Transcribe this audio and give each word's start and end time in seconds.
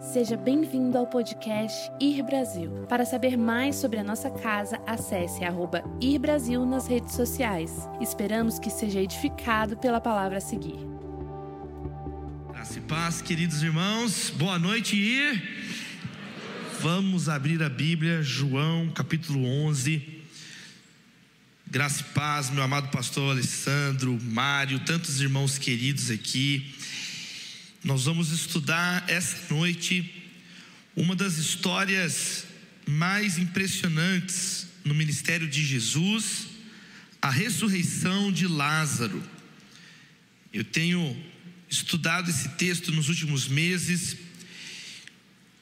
Seja 0.00 0.36
bem-vindo 0.36 0.96
ao 0.96 1.08
podcast 1.08 1.90
Ir 2.00 2.22
Brasil. 2.22 2.86
Para 2.88 3.04
saber 3.04 3.36
mais 3.36 3.74
sobre 3.74 3.98
a 3.98 4.04
nossa 4.04 4.30
casa, 4.30 4.80
acesse 4.86 5.42
arroba 5.42 5.82
Ir 6.00 6.20
Brasil 6.20 6.64
nas 6.64 6.86
redes 6.86 7.14
sociais. 7.14 7.72
Esperamos 8.00 8.60
que 8.60 8.70
seja 8.70 9.00
edificado 9.00 9.76
pela 9.76 10.00
palavra 10.00 10.38
a 10.38 10.40
seguir. 10.40 10.78
Graça 12.52 12.78
e 12.78 12.82
paz, 12.82 13.20
queridos 13.20 13.60
irmãos. 13.60 14.30
Boa 14.30 14.56
noite, 14.56 14.94
Ir. 14.94 15.42
Vamos 16.80 17.28
abrir 17.28 17.60
a 17.60 17.68
Bíblia, 17.68 18.22
João, 18.22 18.90
capítulo 18.90 19.44
11. 19.44 20.22
Graça 21.66 22.02
e 22.02 22.14
paz, 22.14 22.50
meu 22.50 22.62
amado 22.62 22.88
pastor 22.90 23.32
Alessandro, 23.32 24.16
Mário, 24.22 24.78
tantos 24.80 25.20
irmãos 25.20 25.58
queridos 25.58 26.08
aqui. 26.08 26.72
Nós 27.84 28.06
vamos 28.06 28.32
estudar 28.32 29.04
essa 29.08 29.54
noite 29.54 30.12
uma 30.96 31.14
das 31.14 31.38
histórias 31.38 32.44
mais 32.84 33.38
impressionantes 33.38 34.66
no 34.84 34.92
ministério 34.92 35.46
de 35.46 35.64
Jesus, 35.64 36.48
a 37.22 37.30
ressurreição 37.30 38.32
de 38.32 38.48
Lázaro. 38.48 39.22
Eu 40.52 40.64
tenho 40.64 41.16
estudado 41.70 42.28
esse 42.28 42.48
texto 42.50 42.90
nos 42.90 43.08
últimos 43.08 43.46
meses 43.46 44.16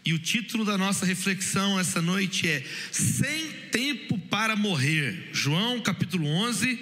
e 0.02 0.14
o 0.14 0.18
título 0.18 0.64
da 0.64 0.78
nossa 0.78 1.04
reflexão 1.04 1.78
essa 1.78 2.01
noite 2.01 2.48
é 2.48 2.64
Sem 2.90 3.51
tempo 3.70 4.16
para 4.16 4.56
morrer. 4.56 5.28
João 5.34 5.82
capítulo 5.82 6.26
11, 6.26 6.80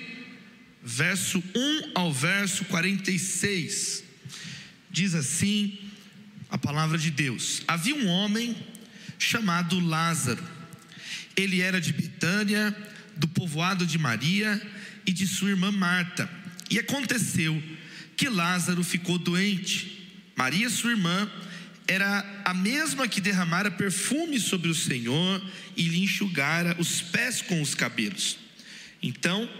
verso 0.80 1.42
1 1.56 1.90
ao 1.96 2.12
verso 2.12 2.64
46. 2.66 4.03
Diz 4.94 5.12
assim 5.16 5.76
a 6.48 6.56
palavra 6.56 6.96
de 6.96 7.10
Deus: 7.10 7.62
Havia 7.66 7.96
um 7.96 8.06
homem 8.06 8.56
chamado 9.18 9.80
Lázaro. 9.80 10.40
Ele 11.36 11.60
era 11.60 11.80
de 11.80 11.92
Betânia, 11.92 12.72
do 13.16 13.26
povoado 13.26 13.84
de 13.84 13.98
Maria 13.98 14.62
e 15.04 15.12
de 15.12 15.26
sua 15.26 15.50
irmã 15.50 15.72
Marta. 15.72 16.30
E 16.70 16.78
aconteceu 16.78 17.60
que 18.16 18.28
Lázaro 18.28 18.84
ficou 18.84 19.18
doente. 19.18 20.08
Maria, 20.36 20.70
sua 20.70 20.92
irmã, 20.92 21.28
era 21.88 22.42
a 22.44 22.54
mesma 22.54 23.08
que 23.08 23.20
derramara 23.20 23.72
perfume 23.72 24.38
sobre 24.38 24.68
o 24.68 24.74
Senhor 24.76 25.44
e 25.76 25.88
lhe 25.88 26.04
enxugara 26.04 26.76
os 26.78 27.00
pés 27.00 27.42
com 27.42 27.60
os 27.60 27.74
cabelos. 27.74 28.38
Então, 29.02 29.50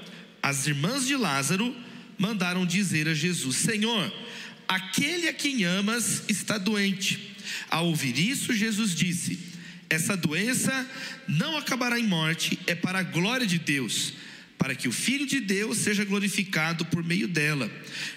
as 0.41 0.69
irmãs 0.69 1.09
de 1.09 1.17
Lázaro 1.17 1.77
mandaram 2.17 2.65
dizer 2.65 3.09
a 3.09 3.15
Jesus: 3.15 3.57
Senhor, 3.57 4.13
Aquele 4.69 5.29
a 5.29 5.33
quem 5.33 5.65
amas 5.65 6.23
está 6.29 6.59
doente. 6.59 7.35
Ao 7.69 7.87
ouvir 7.87 8.19
isso, 8.19 8.53
Jesus 8.53 8.95
disse: 8.95 9.39
Essa 9.89 10.17
doença 10.17 10.89
não 11.29 11.57
acabará 11.57 11.99
em 11.99 12.07
morte, 12.07 12.59
é 12.67 12.75
para 12.75 13.01
a 13.01 13.03
glória 13.03 13.47
de 13.47 13.59
Deus, 13.59 14.15
para 14.59 14.75
que 14.75 14.89
o 14.89 14.93
Filho 14.93 15.27
de 15.27 15.41
Deus 15.41 15.79
seja 15.79 16.05
glorificado 16.05 16.85
por 16.87 17.03
meio 17.03 17.29
dela. 17.29 17.71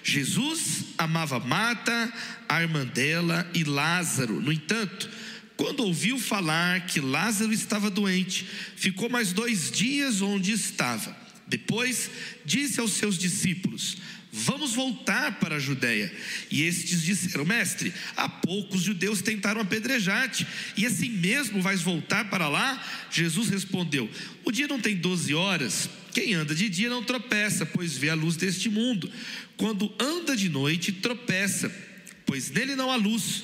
Jesus 0.04 0.86
amava 0.98 1.40
Marta, 1.40 2.14
a 2.48 2.62
irmã 2.62 2.86
dela 2.86 3.50
e 3.54 3.64
Lázaro. 3.64 4.42
No 4.42 4.52
entanto, 4.52 5.10
quando 5.58 5.82
ouviu 5.82 6.20
falar 6.20 6.86
que 6.86 7.00
Lázaro 7.00 7.52
estava 7.52 7.90
doente, 7.90 8.48
ficou 8.76 9.10
mais 9.10 9.34
dois 9.34 9.72
dias 9.72 10.22
onde 10.22 10.52
estava. 10.52 11.18
Depois 11.48 12.12
disse 12.46 12.80
aos 12.80 12.92
seus 12.92 13.18
discípulos: 13.18 13.98
Vamos 14.40 14.74
voltar 14.76 15.40
para 15.40 15.56
a 15.56 15.60
Judéia. 15.60 16.14
E 16.52 16.62
estes 16.62 17.02
disseram: 17.02 17.44
Mestre, 17.44 17.92
há 18.16 18.30
poucos 18.30 18.84
judeus 18.84 19.22
tentaram 19.22 19.62
apedrejar-te, 19.62 20.46
e 20.76 20.86
assim 20.86 21.10
mesmo 21.10 21.60
vais 21.62 21.82
voltar 21.82 22.30
para 22.30 22.48
lá? 22.48 22.84
Jesus 23.10 23.50
respondeu: 23.50 24.10
O 24.46 24.52
dia 24.52 24.68
não 24.68 24.80
tem 24.80 24.96
doze 24.96 25.34
horas. 25.34 25.90
Quem 26.14 26.36
anda 26.36 26.54
de 26.54 26.70
dia 26.70 26.90
não 26.90 27.04
tropeça, 27.04 27.66
pois 27.66 27.98
vê 27.98 28.10
a 28.10 28.16
luz 28.16 28.36
deste 28.36 28.70
mundo. 28.70 29.12
Quando 29.56 29.94
anda 30.00 30.36
de 30.36 30.50
noite, 30.50 30.92
tropeça, 30.92 31.72
pois 32.26 32.52
nele 32.52 32.76
não 32.76 32.92
há 32.92 32.96
luz. 32.96 33.44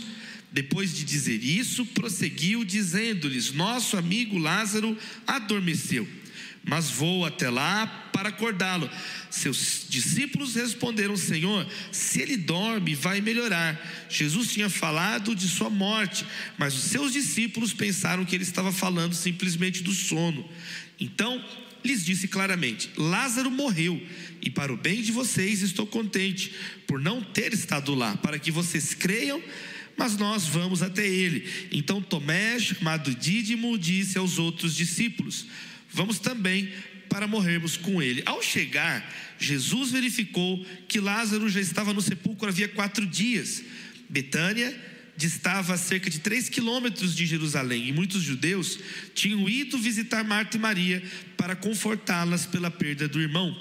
Depois 0.51 0.95
de 0.95 1.03
dizer 1.03 1.43
isso, 1.43 1.87
prosseguiu, 1.87 2.63
dizendo-lhes: 2.63 3.51
Nosso 3.51 3.97
amigo 3.97 4.37
Lázaro 4.37 4.95
adormeceu 5.25 6.07
mas 6.65 6.89
vou 6.89 7.25
até 7.25 7.49
lá 7.49 7.85
para 8.13 8.29
acordá-lo. 8.29 8.89
Seus 9.29 9.85
discípulos 9.89 10.55
responderam: 10.55 11.17
Senhor, 11.17 11.67
se 11.91 12.21
ele 12.21 12.37
dorme, 12.37 12.95
vai 12.95 13.19
melhorar. 13.19 13.79
Jesus 14.09 14.51
tinha 14.51 14.69
falado 14.69 15.35
de 15.35 15.47
sua 15.47 15.69
morte, 15.69 16.25
mas 16.57 16.73
os 16.73 16.83
seus 16.83 17.11
discípulos 17.11 17.73
pensaram 17.73 18.23
que 18.23 18.35
ele 18.35 18.43
estava 18.43 18.71
falando 18.71 19.13
simplesmente 19.13 19.83
do 19.83 19.91
sono. 19.91 20.47
Então 20.99 21.43
lhes 21.83 22.05
disse 22.05 22.27
claramente: 22.29 22.89
Lázaro 22.95 23.51
morreu, 23.51 24.01
e 24.41 24.49
para 24.49 24.71
o 24.71 24.77
bem 24.77 25.01
de 25.01 25.11
vocês 25.11 25.61
estou 25.61 25.85
contente 25.85 26.53
por 26.87 26.99
não 26.99 27.21
ter 27.21 27.53
estado 27.53 27.93
lá, 27.93 28.15
para 28.17 28.39
que 28.39 28.51
vocês 28.51 28.93
creiam 28.93 29.41
mas 29.95 30.17
nós 30.17 30.47
vamos 30.47 30.81
até 30.81 31.07
ele. 31.07 31.47
Então 31.71 32.01
Tomé, 32.01 32.57
chamado 32.59 33.13
Dídimo, 33.13 33.77
disse 33.77 34.17
aos 34.17 34.39
outros 34.39 34.75
discípulos: 34.75 35.45
Vamos 35.93 36.19
também 36.19 36.73
para 37.07 37.27
morrermos 37.27 37.77
com 37.77 38.01
ele. 38.01 38.23
Ao 38.25 38.41
chegar, 38.41 39.07
Jesus 39.37 39.91
verificou 39.91 40.65
que 40.87 40.99
Lázaro 40.99 41.47
já 41.47 41.61
estava 41.61 41.93
no 41.93 42.01
sepulcro 42.01 42.49
havia 42.49 42.67
quatro 42.67 43.05
dias. 43.05 43.63
Betânia 44.09 44.75
distava 45.15 45.75
a 45.75 45.77
cerca 45.77 46.09
de 46.09 46.19
três 46.19 46.49
quilômetros 46.49 47.15
de 47.15 47.25
Jerusalém 47.25 47.87
e 47.87 47.91
muitos 47.91 48.23
judeus 48.23 48.79
tinham 49.13 49.47
ido 49.47 49.77
visitar 49.77 50.23
Marta 50.23 50.57
e 50.57 50.59
Maria 50.59 51.03
para 51.37 51.55
confortá-las 51.55 52.47
pela 52.47 52.71
perda 52.71 53.07
do 53.07 53.21
irmão. 53.21 53.55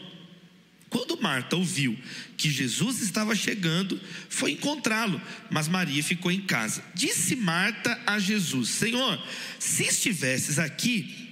Quando 0.88 1.20
Marta 1.20 1.56
ouviu 1.56 1.98
que 2.36 2.50
Jesus 2.50 3.00
estava 3.00 3.34
chegando, 3.34 4.00
foi 4.28 4.52
encontrá-lo, 4.52 5.20
mas 5.50 5.68
Maria 5.68 6.02
ficou 6.02 6.30
em 6.30 6.40
casa. 6.40 6.84
Disse 6.94 7.34
Marta 7.34 7.98
a 8.06 8.18
Jesus: 8.18 8.68
Senhor, 8.68 9.22
se 9.58 9.84
estivesses 9.84 10.58
aqui, 10.58 11.31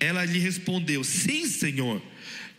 Ela 0.00 0.24
lhe 0.24 0.38
respondeu: 0.38 1.04
Sim, 1.04 1.46
Senhor. 1.46 2.02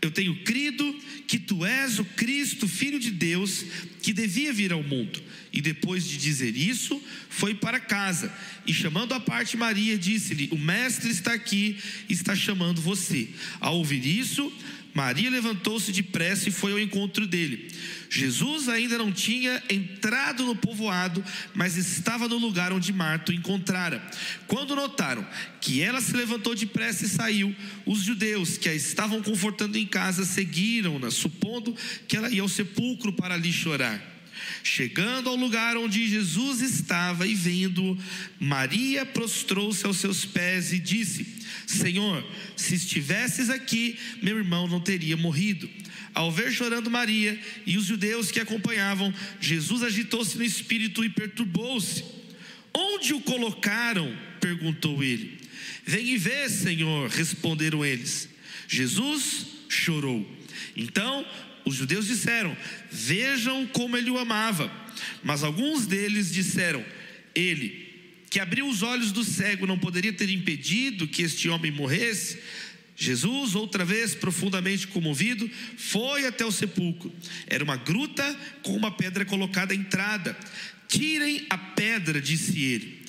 Eu 0.01 0.09
tenho 0.09 0.35
crido 0.43 0.95
que 1.27 1.37
tu 1.37 1.63
és 1.63 1.99
o 1.99 2.03
Cristo, 2.03 2.67
filho 2.67 2.99
de 2.99 3.11
Deus, 3.11 3.63
que 4.01 4.11
devia 4.11 4.51
vir 4.51 4.73
ao 4.73 4.81
mundo. 4.81 5.21
E 5.53 5.61
depois 5.61 6.03
de 6.07 6.17
dizer 6.17 6.57
isso, 6.57 6.99
foi 7.29 7.53
para 7.53 7.79
casa. 7.79 8.33
E 8.65 8.73
chamando 8.73 9.13
a 9.13 9.19
parte 9.19 9.55
Maria, 9.55 9.97
disse-lhe: 9.97 10.49
O 10.51 10.57
mestre 10.57 11.11
está 11.11 11.33
aqui, 11.33 11.77
está 12.09 12.35
chamando 12.35 12.81
você. 12.81 13.29
Ao 13.59 13.77
ouvir 13.77 14.03
isso, 14.03 14.51
Maria 14.93 15.29
levantou-se 15.29 15.91
depressa 15.91 16.49
e 16.49 16.51
foi 16.51 16.71
ao 16.71 16.79
encontro 16.79 17.25
dele. 17.25 17.69
Jesus 18.09 18.67
ainda 18.67 18.97
não 18.97 19.11
tinha 19.11 19.63
entrado 19.69 20.45
no 20.45 20.55
povoado, 20.55 21.23
mas 21.53 21.77
estava 21.77 22.27
no 22.27 22.37
lugar 22.37 22.73
onde 22.73 22.91
Marta 22.91 23.31
o 23.31 23.35
encontrara. 23.35 24.05
Quando 24.47 24.75
notaram 24.75 25.25
que 25.61 25.81
ela 25.81 26.01
se 26.01 26.13
levantou 26.13 26.53
depressa 26.53 27.05
e 27.05 27.09
saiu, 27.09 27.55
os 27.85 27.99
judeus 28.01 28.57
que 28.57 28.67
a 28.67 28.75
estavam 28.75 29.21
confortando 29.21 29.77
em 29.77 29.85
casa 29.85 30.25
seguiram-na, 30.25 31.09
supondo 31.09 31.75
que 32.07 32.17
ela 32.17 32.29
ia 32.29 32.41
ao 32.41 32.49
sepulcro 32.49 33.13
para 33.13 33.35
ali 33.35 33.53
chorar. 33.53 34.11
Chegando 34.63 35.29
ao 35.29 35.35
lugar 35.35 35.77
onde 35.77 36.07
Jesus 36.07 36.61
estava 36.61 37.25
e 37.25 37.33
vendo, 37.33 37.97
Maria 38.39 39.05
prostrou-se 39.05 39.85
aos 39.85 39.97
seus 39.97 40.25
pés 40.25 40.73
e 40.73 40.79
disse: 40.79 41.40
Senhor, 41.71 42.25
se 42.55 42.75
estivesses 42.75 43.49
aqui, 43.49 43.97
meu 44.21 44.37
irmão 44.37 44.67
não 44.67 44.79
teria 44.79 45.17
morrido. 45.17 45.69
Ao 46.13 46.31
ver 46.31 46.51
chorando 46.51 46.89
Maria 46.89 47.39
e 47.65 47.77
os 47.77 47.85
judeus 47.85 48.31
que 48.31 48.39
acompanhavam, 48.39 49.13
Jesus 49.39 49.81
agitou-se 49.81 50.37
no 50.37 50.43
espírito 50.43 51.03
e 51.03 51.09
perturbou-se. 51.09 52.03
Onde 52.73 53.13
o 53.13 53.21
colocaram? 53.21 54.15
perguntou 54.39 55.03
ele. 55.03 55.39
Vem 55.85 56.07
e 56.07 56.17
vê, 56.17 56.49
Senhor, 56.49 57.09
responderam 57.09 57.85
eles. 57.85 58.27
Jesus 58.67 59.45
chorou. 59.69 60.29
Então 60.75 61.25
os 61.65 61.75
judeus 61.75 62.07
disseram: 62.07 62.55
Vejam 62.91 63.67
como 63.67 63.97
ele 63.97 64.09
o 64.09 64.17
amava. 64.17 64.71
Mas 65.23 65.43
alguns 65.43 65.85
deles 65.85 66.31
disseram: 66.31 66.83
Ele 67.35 67.90
que 68.31 68.39
abriu 68.39 68.65
os 68.65 68.81
olhos 68.81 69.11
do 69.11 69.25
cego 69.25 69.67
não 69.67 69.77
poderia 69.77 70.13
ter 70.13 70.29
impedido 70.29 71.05
que 71.05 71.21
este 71.21 71.49
homem 71.49 71.69
morresse? 71.69 72.39
Jesus, 72.95 73.55
outra 73.55 73.83
vez 73.83 74.15
profundamente 74.15 74.87
comovido, 74.87 75.49
foi 75.75 76.25
até 76.25 76.45
o 76.45 76.51
sepulcro. 76.51 77.13
Era 77.45 77.61
uma 77.61 77.75
gruta 77.75 78.23
com 78.63 78.73
uma 78.73 78.89
pedra 78.89 79.25
colocada 79.25 79.73
à 79.73 79.75
entrada. 79.75 80.37
Tirem 80.87 81.45
a 81.49 81.57
pedra, 81.57 82.21
disse 82.21 82.57
ele. 82.57 83.01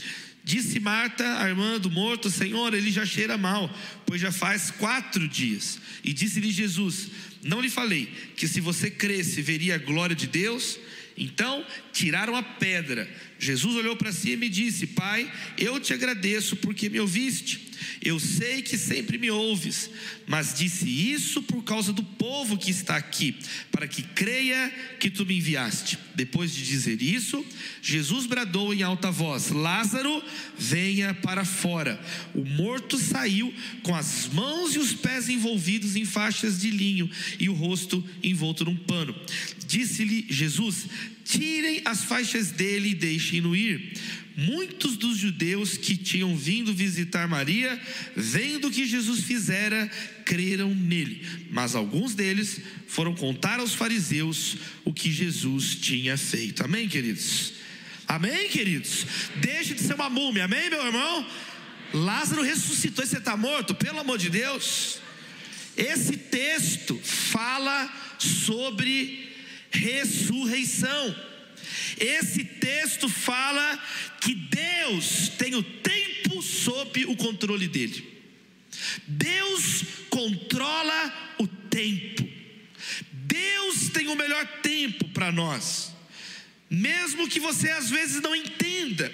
Disse 0.43 0.81
Marta, 0.81 1.41
a 1.41 1.49
irmã 1.49 1.79
do 1.79 1.89
morto: 1.89 2.29
Senhor, 2.29 2.75
ele 2.75 2.91
já 2.91 3.07
cheira 3.07 3.39
mal, 3.39 3.73
pois 4.05 4.21
já 4.21 4.33
faz 4.33 4.73
quatro 4.73 5.29
dias. 5.29 5.79
E 6.03 6.13
disse-lhe 6.13 6.51
Jesus: 6.51 7.11
Não 7.45 7.61
lhe 7.61 7.71
falei 7.71 8.13
que 8.35 8.49
se 8.49 8.61
você 8.61 8.91
cresce, 8.91 9.41
veria 9.41 9.77
a 9.77 9.79
glória 9.79 10.17
de 10.17 10.27
Deus? 10.27 10.81
Então 11.17 11.65
tiraram 11.93 12.35
a 12.37 12.43
pedra. 12.43 13.09
Jesus 13.39 13.77
olhou 13.77 13.97
para 13.97 14.13
cima 14.13 14.45
e 14.45 14.49
disse: 14.49 14.87
Pai, 14.87 15.31
eu 15.59 15.79
te 15.81 15.93
agradeço 15.93 16.57
porque 16.57 16.89
me 16.89 17.01
ouviste. 17.01 17.72
Eu 18.01 18.19
sei 18.19 18.63
que 18.63 18.77
sempre 18.77 19.19
me 19.19 19.31
ouves, 19.31 19.91
mas 20.27 20.55
disse 20.55 20.89
isso 20.89 21.43
por 21.43 21.63
causa 21.63 21.93
do 21.93 22.03
povo 22.03 22.57
que 22.57 22.71
está 22.71 22.97
aqui, 22.97 23.37
para 23.71 23.87
que 23.87 24.03
creia 24.03 24.73
que 24.99 25.11
tu 25.11 25.25
me 25.25 25.37
enviaste. 25.37 25.99
Depois 26.15 26.55
de 26.55 26.65
dizer 26.65 27.01
isso, 27.01 27.45
Jesus 27.81 28.27
bradou 28.27 28.75
em 28.75 28.83
alta 28.83 29.11
voz: 29.11 29.51
Lázaro, 29.51 30.23
venha 30.59 31.15
para 31.15 31.45
fora. 31.45 32.01
O 32.35 32.45
morto 32.45 32.99
saiu 32.99 33.53
com 33.83 33.95
as 33.95 34.29
mãos 34.29 34.75
e 34.75 34.79
os 34.79 34.93
pés 34.93 35.29
envolvidos 35.29 35.97
em 35.97 36.05
faixas 36.05 36.61
de 36.61 36.71
linho 36.71 37.11
e 37.39 37.49
o 37.49 37.55
rosto 37.55 38.05
envolto 38.23 38.65
num 38.65 38.77
pano. 38.77 39.15
Disse-lhe 39.67 40.27
Jesus: 40.29 40.87
Tirem 41.25 41.83
as 41.85 42.05
faixas 42.05 42.51
dele 42.51 42.91
e 42.91 42.95
deixem-no 42.95 43.55
ir. 43.55 43.93
Muitos 44.37 44.97
dos 44.97 45.19
judeus 45.19 45.77
que 45.77 45.97
tinham 45.97 46.35
vindo 46.37 46.73
visitar 46.73 47.29
Maria, 47.29 47.81
vendo 48.17 48.69
o 48.69 48.71
que 48.71 48.87
Jesus 48.87 49.25
fizera, 49.25 49.91
creram 50.25 50.75
nele. 50.75 51.27
Mas 51.51 51.75
alguns 51.75 52.15
deles 52.15 52.61
foram 52.89 53.15
contar 53.15 53.61
aos 53.61 53.75
fariseus 53.75 54.57
o 54.85 54.93
que 54.93 55.13
Jesus 55.13 55.77
tinha 55.77 56.17
feito. 56.17 56.65
Amém, 56.65 56.89
queridos? 56.89 57.53
Amém, 58.09 58.49
queridos? 58.49 59.07
Deixe 59.37 59.75
de 59.75 59.83
ser 59.83 59.95
uma 59.95 60.11
múmia, 60.11 60.45
amém, 60.45 60.71
meu 60.71 60.85
irmão? 60.85 61.27
Lázaro 61.93 62.43
ressuscitou 62.43 63.05
e 63.05 63.07
você 63.07 63.19
está 63.19 63.37
morto, 63.37 63.75
pelo 63.75 64.01
amor 64.01 64.19
de 64.19 64.31
Deus. 64.31 64.99
Esse 65.77 66.17
texto 66.17 66.99
fala 67.03 67.91
sobre 68.19 69.32
ressurreição. 69.73 71.17
Esse 71.99 72.45
texto 72.45 73.09
fala 73.09 73.83
que 74.21 74.35
Deus 74.35 75.31
tem 75.39 75.55
o 75.55 75.63
tempo 75.63 76.43
sob 76.43 77.05
o 77.07 77.17
controle 77.17 77.69
dele. 77.69 78.13
Deus 79.07 79.85
controla 80.11 81.35
o 81.39 81.47
tempo. 81.47 82.29
Deus 83.13 83.89
tem 83.93 84.09
o 84.09 84.17
melhor 84.17 84.47
tempo 84.63 85.09
para 85.09 85.33
nós. 85.33 85.93
Mesmo 86.69 87.29
que 87.29 87.39
você 87.39 87.69
às 87.71 87.91
vezes 87.91 88.23
não 88.23 88.35
entenda, 88.35 89.13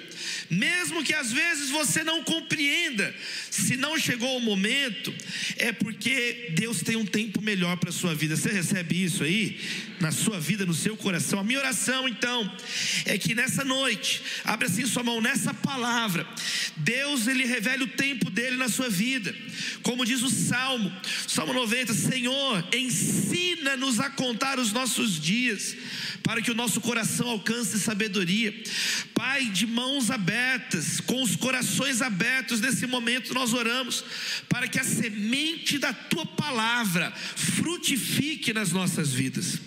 mesmo 0.49 1.03
que 1.03 1.13
às 1.13 1.33
vezes 1.33 1.71
você 1.71 2.05
não 2.05 2.23
compreenda, 2.23 3.13
se 3.51 3.77
não 3.77 3.99
chegou 3.99 4.37
o 4.37 4.41
momento, 4.41 5.13
é 5.57 5.73
porque 5.73 6.53
Deus 6.55 6.83
tem 6.83 6.95
um 6.95 7.05
tempo 7.05 7.43
melhor 7.43 7.77
para 7.77 7.91
a 7.91 7.93
sua 7.93 8.15
vida. 8.15 8.37
Você 8.37 8.51
recebe 8.51 9.03
isso 9.03 9.25
aí 9.25 9.59
na 10.00 10.12
sua 10.12 10.39
vida, 10.39 10.65
no 10.65 10.75
seu 10.75 10.97
coração? 10.97 11.41
A 11.41 11.45
minha 11.45 11.59
oração 11.59 12.09
então 12.09 12.50
é 13.05 13.17
que 13.19 13.35
nessa 13.35 13.65
noite, 13.65 14.23
abra 14.45 14.67
assim 14.69 14.87
sua 14.87 15.03
mão 15.03 15.21
nessa 15.21 15.53
palavra, 15.55 16.27
Deus 16.77 17.27
ele 17.27 17.45
revele 17.45 17.85
o 17.85 17.89
tempo 17.89 18.31
dele 18.31 18.56
na 18.56 18.69
sua 18.69 18.89
vida. 18.89 19.35
Como 19.83 20.05
diz 20.05 20.23
o 20.23 20.31
Salmo, 20.31 20.93
Salmo 21.27 21.53
90, 21.53 21.95
Senhor, 21.95 22.65
ensina-nos 22.73 24.00
a 24.00 24.11
contar 24.11 24.59
os 24.59 24.73
nossos 24.73 25.21
dias, 25.21 25.77
para 26.23 26.43
que 26.43 26.50
o 26.50 26.55
nosso 26.55 26.81
coração 26.81 27.29
alcance 27.29 27.79
sabedoria. 27.79 28.55
Pai, 29.15 29.47
de 29.47 29.67
mãos 29.67 30.11
abertas, 30.11 31.00
com 31.00 31.23
os 31.23 31.37
corações 31.37 32.03
abertos 32.03 32.61
nesse 32.61 32.87
momento, 32.87 33.33
nós 33.33 33.55
oramos 33.55 34.05
para 34.49 34.69
que 34.69 34.79
a 34.79 34.85
semente 34.85 35.79
da 35.79 35.93
tua 35.93 36.27
palavra 36.27 37.12
frutifique 37.12 38.53
nas 38.53 38.73
nossas 38.73 39.12
vidas. 39.12 39.59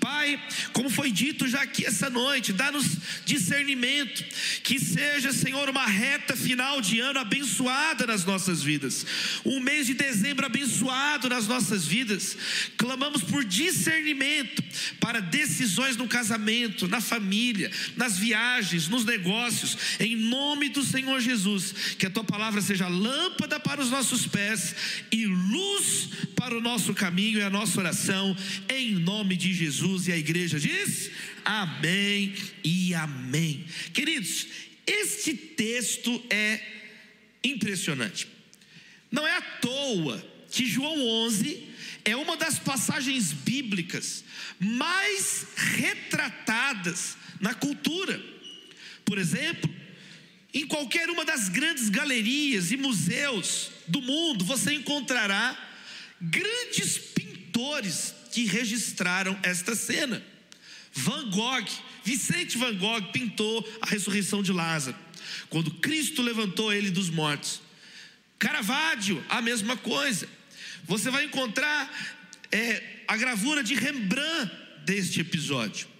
Pai, 0.00 0.40
como 0.72 0.90
foi 0.90 1.10
dito 1.10 1.48
já 1.48 1.62
aqui 1.62 1.84
essa 1.84 2.10
noite, 2.10 2.52
dá-nos 2.52 2.86
discernimento, 3.24 4.24
que 4.62 4.78
seja, 4.78 5.32
Senhor, 5.32 5.68
uma 5.68 5.86
reta 5.86 6.36
final 6.36 6.80
de 6.80 7.00
ano 7.00 7.18
abençoada 7.18 8.06
nas 8.06 8.24
nossas 8.24 8.62
vidas, 8.62 9.06
um 9.44 9.60
mês 9.60 9.86
de 9.86 9.94
dezembro 9.94 10.46
abençoado 10.46 11.28
nas 11.28 11.46
nossas 11.46 11.86
vidas. 11.86 12.36
Clamamos 12.76 13.22
por 13.22 13.44
discernimento 13.44 14.62
para 15.00 15.20
decisões 15.20 15.96
no 15.96 16.08
casamento, 16.08 16.88
na 16.88 17.00
família, 17.00 17.70
nas 17.96 18.18
viagens, 18.18 18.88
nos 18.88 19.04
negócios, 19.04 19.76
em 19.98 20.16
nome 20.16 20.68
do 20.68 20.84
Senhor 20.84 21.20
Jesus, 21.20 21.72
que 21.98 22.06
a 22.06 22.10
tua 22.10 22.24
palavra 22.24 22.60
seja 22.60 22.88
lâmpada 22.88 23.58
para 23.58 23.80
os 23.80 23.90
nossos 23.90 24.26
pés 24.26 24.74
e 25.10 25.26
luz 25.26 26.08
para 26.36 26.56
o 26.56 26.60
nosso 26.60 26.92
caminho 26.92 27.38
e 27.38 27.42
a 27.42 27.50
nossa 27.50 27.78
oração, 27.78 28.36
em 28.68 28.94
nome 28.94 29.36
de 29.36 29.52
Jesus. 29.52 29.61
E 30.08 30.12
a 30.12 30.18
igreja 30.18 30.58
diz: 30.58 31.10
Amém 31.44 32.34
e 32.64 32.94
Amém. 32.94 33.64
Queridos, 33.92 34.46
este 34.86 35.34
texto 35.34 36.22
é 36.30 36.60
impressionante. 37.44 38.26
Não 39.10 39.26
é 39.26 39.36
à 39.36 39.40
toa 39.40 40.24
que 40.50 40.66
João 40.66 41.00
11 41.26 41.68
é 42.04 42.16
uma 42.16 42.36
das 42.36 42.58
passagens 42.58 43.32
bíblicas 43.32 44.24
mais 44.58 45.46
retratadas 45.56 47.16
na 47.40 47.54
cultura. 47.54 48.20
Por 49.04 49.18
exemplo, 49.18 49.72
em 50.52 50.66
qualquer 50.66 51.08
uma 51.08 51.24
das 51.24 51.48
grandes 51.48 51.88
galerias 51.88 52.70
e 52.72 52.76
museus 52.76 53.70
do 53.86 54.02
mundo, 54.02 54.44
você 54.44 54.74
encontrará 54.74 55.56
grandes 56.20 56.98
pintores 56.98 58.14
que 58.32 58.46
registraram 58.46 59.38
esta 59.42 59.76
cena. 59.76 60.22
Van 60.92 61.30
Gogh, 61.30 61.66
Vicente 62.04 62.58
Van 62.58 62.74
Gogh 62.74 63.12
pintou 63.12 63.66
a 63.80 63.86
ressurreição 63.86 64.42
de 64.42 64.52
Lázaro, 64.52 64.96
quando 65.48 65.70
Cristo 65.70 66.20
levantou 66.22 66.72
ele 66.72 66.90
dos 66.90 67.08
mortos. 67.08 67.62
Caravaggio, 68.38 69.24
a 69.28 69.40
mesma 69.40 69.76
coisa. 69.76 70.28
Você 70.84 71.10
vai 71.10 71.24
encontrar 71.24 71.88
é, 72.50 73.04
a 73.06 73.16
gravura 73.16 73.62
de 73.62 73.74
Rembrandt 73.74 74.50
deste 74.84 75.20
episódio. 75.20 75.91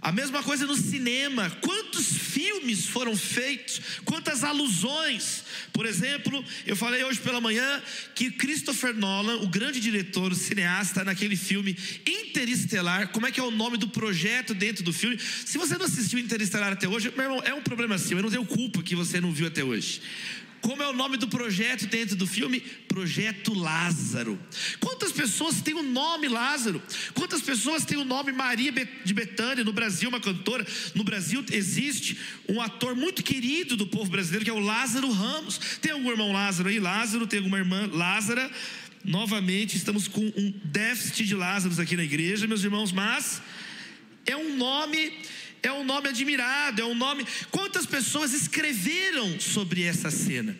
A 0.00 0.12
mesma 0.12 0.44
coisa 0.44 0.64
no 0.64 0.76
cinema. 0.76 1.50
Quantos 1.60 2.06
filmes 2.06 2.86
foram 2.86 3.16
feitos? 3.16 3.80
Quantas 4.04 4.44
alusões? 4.44 5.42
Por 5.72 5.84
exemplo, 5.86 6.44
eu 6.64 6.76
falei 6.76 7.02
hoje 7.02 7.18
pela 7.18 7.40
manhã 7.40 7.82
que 8.14 8.30
Christopher 8.30 8.94
Nolan, 8.94 9.38
o 9.38 9.48
grande 9.48 9.80
diretor, 9.80 10.30
o 10.30 10.36
cineasta, 10.36 11.02
naquele 11.02 11.34
filme 11.34 11.76
Interestelar, 12.06 13.08
como 13.08 13.26
é 13.26 13.32
que 13.32 13.40
é 13.40 13.42
o 13.42 13.50
nome 13.50 13.76
do 13.76 13.88
projeto 13.88 14.54
dentro 14.54 14.84
do 14.84 14.92
filme? 14.92 15.18
Se 15.18 15.58
você 15.58 15.76
não 15.76 15.86
assistiu 15.86 16.20
Interestelar 16.20 16.72
até 16.72 16.86
hoje, 16.86 17.12
meu 17.16 17.24
irmão, 17.24 17.42
é 17.44 17.52
um 17.52 17.62
problema 17.62 17.98
seu. 17.98 18.18
Eu 18.18 18.22
não 18.22 18.30
tenho 18.30 18.46
culpa 18.46 18.82
que 18.84 18.94
você 18.94 19.20
não 19.20 19.32
viu 19.32 19.48
até 19.48 19.64
hoje. 19.64 20.00
Como 20.60 20.82
é 20.82 20.88
o 20.88 20.92
nome 20.92 21.16
do 21.16 21.28
projeto 21.28 21.86
dentro 21.86 22.16
do 22.16 22.26
filme? 22.26 22.60
Projeto 22.60 23.54
Lázaro. 23.54 24.38
Quantas 24.80 25.12
pessoas 25.12 25.60
têm 25.60 25.74
o 25.74 25.82
nome 25.82 26.28
Lázaro? 26.28 26.82
Quantas 27.14 27.40
pessoas 27.42 27.84
têm 27.84 27.96
o 27.96 28.04
nome 28.04 28.32
Maria 28.32 28.72
de 29.04 29.14
Betânia? 29.14 29.64
No 29.64 29.72
Brasil, 29.72 30.08
uma 30.08 30.20
cantora. 30.20 30.66
No 30.94 31.04
Brasil 31.04 31.44
existe 31.52 32.18
um 32.48 32.60
ator 32.60 32.94
muito 32.96 33.22
querido 33.22 33.76
do 33.76 33.86
povo 33.86 34.10
brasileiro 34.10 34.44
que 34.44 34.50
é 34.50 34.54
o 34.54 34.58
Lázaro 34.58 35.10
Ramos. 35.10 35.58
Tem 35.80 35.92
algum 35.92 36.10
irmão 36.10 36.32
Lázaro 36.32 36.68
aí? 36.68 36.80
Lázaro, 36.80 37.26
tem 37.26 37.38
alguma 37.38 37.58
irmã 37.58 37.88
Lázara? 37.92 38.50
Novamente, 39.04 39.76
estamos 39.76 40.08
com 40.08 40.20
um 40.20 40.52
déficit 40.64 41.24
de 41.24 41.34
Lázaros 41.34 41.78
aqui 41.78 41.96
na 41.96 42.04
igreja, 42.04 42.46
meus 42.46 42.64
irmãos, 42.64 42.90
mas 42.92 43.40
é 44.26 44.36
um 44.36 44.56
nome 44.56 45.12
é 45.62 45.72
um 45.72 45.84
nome 45.84 46.08
admirado, 46.08 46.82
é 46.82 46.84
um 46.84 46.94
nome. 46.94 47.26
Quantas 47.50 47.86
pessoas 47.86 48.32
escreveram 48.32 49.38
sobre 49.40 49.82
essa 49.82 50.10
cena? 50.10 50.56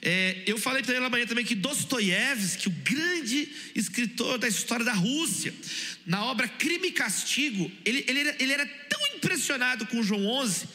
É, 0.00 0.44
eu 0.46 0.58
falei 0.58 0.82
para 0.82 0.94
ele 0.94 1.04
amanhã 1.04 1.26
também 1.26 1.44
que 1.44 1.56
Dostoiévski, 1.56 2.68
o 2.68 2.76
grande 2.84 3.52
escritor 3.74 4.38
da 4.38 4.46
história 4.46 4.84
da 4.84 4.92
Rússia, 4.92 5.52
na 6.06 6.24
obra 6.24 6.46
Crime 6.46 6.88
e 6.88 6.92
Castigo, 6.92 7.70
ele, 7.84 8.04
ele, 8.06 8.20
era, 8.20 8.36
ele 8.38 8.52
era 8.52 8.66
tão 8.66 9.00
impressionado 9.16 9.86
com 9.86 10.02
João 10.02 10.24
11 10.24 10.68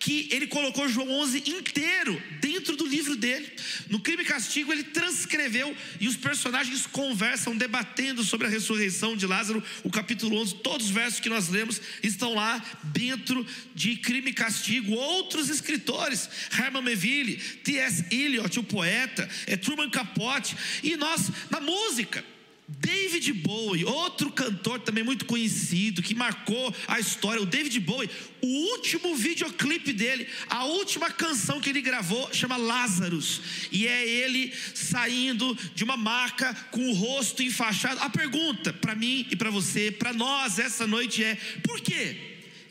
que 0.00 0.28
ele 0.32 0.46
colocou 0.46 0.88
João 0.88 1.10
11 1.10 1.44
inteiro 1.46 2.20
dentro 2.40 2.74
do 2.74 2.86
livro 2.86 3.14
dele. 3.14 3.52
No 3.90 4.00
Crime 4.00 4.22
e 4.22 4.26
Castigo, 4.26 4.72
ele 4.72 4.82
transcreveu 4.82 5.76
e 6.00 6.08
os 6.08 6.16
personagens 6.16 6.86
conversam, 6.86 7.54
debatendo 7.54 8.24
sobre 8.24 8.46
a 8.46 8.50
ressurreição 8.50 9.14
de 9.14 9.26
Lázaro. 9.26 9.62
O 9.84 9.90
capítulo 9.90 10.40
11, 10.40 10.54
todos 10.56 10.86
os 10.86 10.92
versos 10.92 11.20
que 11.20 11.28
nós 11.28 11.50
lemos 11.50 11.82
estão 12.02 12.34
lá 12.34 12.64
dentro 12.82 13.46
de 13.74 13.96
Crime 13.96 14.30
e 14.30 14.34
Castigo. 14.34 14.94
Outros 14.94 15.50
escritores, 15.50 16.30
Herman 16.58 16.82
Melville, 16.82 17.36
T.S. 17.36 18.06
Eliot, 18.10 18.58
o 18.58 18.64
poeta, 18.64 19.28
é 19.46 19.54
Truman 19.54 19.90
Capote, 19.90 20.56
e 20.82 20.96
nós, 20.96 21.30
na 21.50 21.60
música. 21.60 22.24
David 22.78 23.32
Bowie, 23.32 23.84
outro 23.84 24.30
cantor 24.30 24.78
também 24.80 25.02
muito 25.02 25.24
conhecido, 25.24 26.02
que 26.02 26.14
marcou 26.14 26.74
a 26.86 27.00
história, 27.00 27.42
o 27.42 27.46
David 27.46 27.80
Bowie, 27.80 28.08
o 28.40 28.46
último 28.46 29.16
videoclipe 29.16 29.92
dele, 29.92 30.28
a 30.48 30.64
última 30.64 31.10
canção 31.10 31.60
que 31.60 31.70
ele 31.70 31.80
gravou 31.80 32.32
chama 32.32 32.56
Lazarus, 32.56 33.40
e 33.72 33.86
é 33.86 34.08
ele 34.08 34.52
saindo 34.74 35.56
de 35.74 35.82
uma 35.82 35.96
maca 35.96 36.54
com 36.70 36.88
o 36.88 36.94
rosto 36.94 37.42
enfaixado. 37.42 38.00
A 38.00 38.08
pergunta 38.08 38.72
para 38.72 38.94
mim 38.94 39.26
e 39.30 39.36
para 39.36 39.50
você, 39.50 39.90
para 39.90 40.12
nós 40.12 40.58
essa 40.58 40.86
noite 40.86 41.24
é: 41.24 41.36
por 41.62 41.80
quê? 41.80 42.16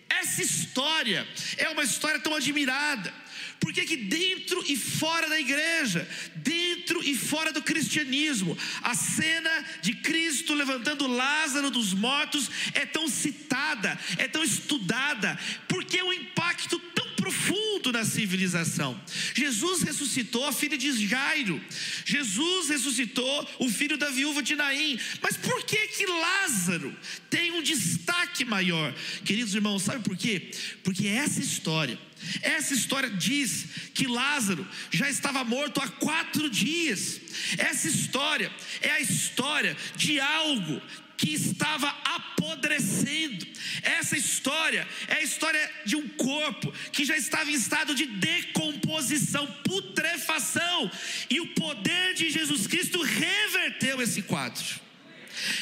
Essa 0.09 0.41
história 0.41 1.27
é 1.57 1.69
uma 1.69 1.83
história 1.83 2.19
tão 2.19 2.35
admirada. 2.35 3.13
Por 3.59 3.73
que, 3.73 3.97
dentro 3.97 4.63
e 4.67 4.77
fora 4.77 5.27
da 5.27 5.39
igreja, 5.39 6.07
dentro 6.35 7.03
e 7.03 7.15
fora 7.15 7.51
do 7.51 7.61
cristianismo, 7.61 8.57
a 8.81 8.95
cena 8.95 9.65
de 9.81 9.93
Cristo 9.93 10.53
levantando 10.53 11.07
Lázaro 11.07 11.69
dos 11.69 11.93
mortos 11.93 12.49
é 12.73 12.85
tão 12.85 13.07
citada, 13.07 13.99
é 14.17 14.27
tão 14.27 14.43
estudada? 14.43 15.37
Porque 15.67 16.01
o 16.01 16.13
impacto 16.13 16.79
tão 16.79 17.08
profundo 17.29 17.91
na 17.91 18.03
civilização. 18.03 18.99
Jesus 19.35 19.83
ressuscitou 19.83 20.45
a 20.45 20.51
filha 20.51 20.77
de 20.77 21.07
Jairo. 21.07 21.61
Jesus 22.03 22.69
ressuscitou 22.69 23.47
o 23.59 23.69
filho 23.69 23.97
da 23.97 24.09
viúva 24.09 24.41
de 24.41 24.55
Naim. 24.55 24.99
Mas 25.21 25.37
por 25.37 25.63
que 25.63 25.87
que 25.89 26.05
Lázaro 26.07 26.95
tem 27.29 27.51
um 27.51 27.61
destaque 27.61 28.43
maior? 28.43 28.93
Queridos 29.23 29.53
irmãos, 29.53 29.83
sabe 29.83 30.03
por 30.03 30.17
quê? 30.17 30.49
Porque 30.83 31.07
essa 31.07 31.39
história 31.39 31.97
essa 32.41 32.73
história 32.73 33.09
diz 33.09 33.65
que 33.93 34.05
Lázaro 34.05 34.67
já 34.91 35.09
estava 35.09 35.41
morto 35.45 35.79
há 35.79 35.87
quatro 35.87 36.49
dias. 36.49 37.21
Essa 37.57 37.87
história 37.87 38.51
é 38.81 38.91
a 38.91 38.99
história 38.99 39.77
de 39.95 40.19
algo 40.19 40.81
que 41.19 41.33
estava 41.33 41.93
apodrecendo. 42.05 43.45
Essa 43.83 44.15
história 44.17 44.87
é 45.09 45.15
a 45.15 45.21
história 45.21 45.71
de 45.85 45.97
um 45.97 46.07
corpo 46.07 46.71
que 46.93 47.03
já 47.03 47.17
estava 47.17 47.51
em 47.51 47.55
estado 47.55 47.93
de 47.93 48.05
decomposição, 48.05 49.45
putrefação, 49.65 50.89
e 51.29 51.41
o 51.41 51.47
poder 51.47 52.13
de 52.13 52.29
Jesus 52.29 52.65
Cristo 52.67 53.01
reverteu 53.01 54.01
esse 54.01 54.21
quadro. 54.21 54.65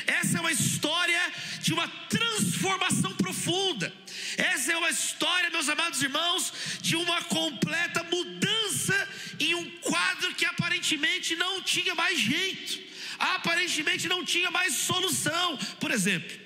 Essa 0.06 0.38
é 0.38 0.42
uma 0.42 0.52
história 0.52 1.22
de 1.60 1.74
uma 1.74 1.88
transformação 2.08 3.16
profunda. 3.16 3.92
Essa 4.38 4.74
é 4.74 4.78
uma 4.78 4.92
história, 4.92 5.50
meus 5.50 5.70
amados 5.70 6.04
irmãos, 6.04 6.54
de 6.82 6.96
uma 6.96 7.20
completa 7.24 8.04
mudança 8.04 9.10
em 9.40 9.56
um 9.56 9.72
quadro 9.80 10.36
que 10.36 10.46
aparentemente 10.46 11.36
não 11.36 11.64
tinha 11.64 11.96
mais 11.96 12.20
jeito, 12.20 12.87
aparentemente 13.20 14.08
não 14.08 14.24
tinha 14.24 14.52
mais 14.52 14.74
solução. 14.74 15.58
Por 15.80 15.92
exemplo, 15.92 16.38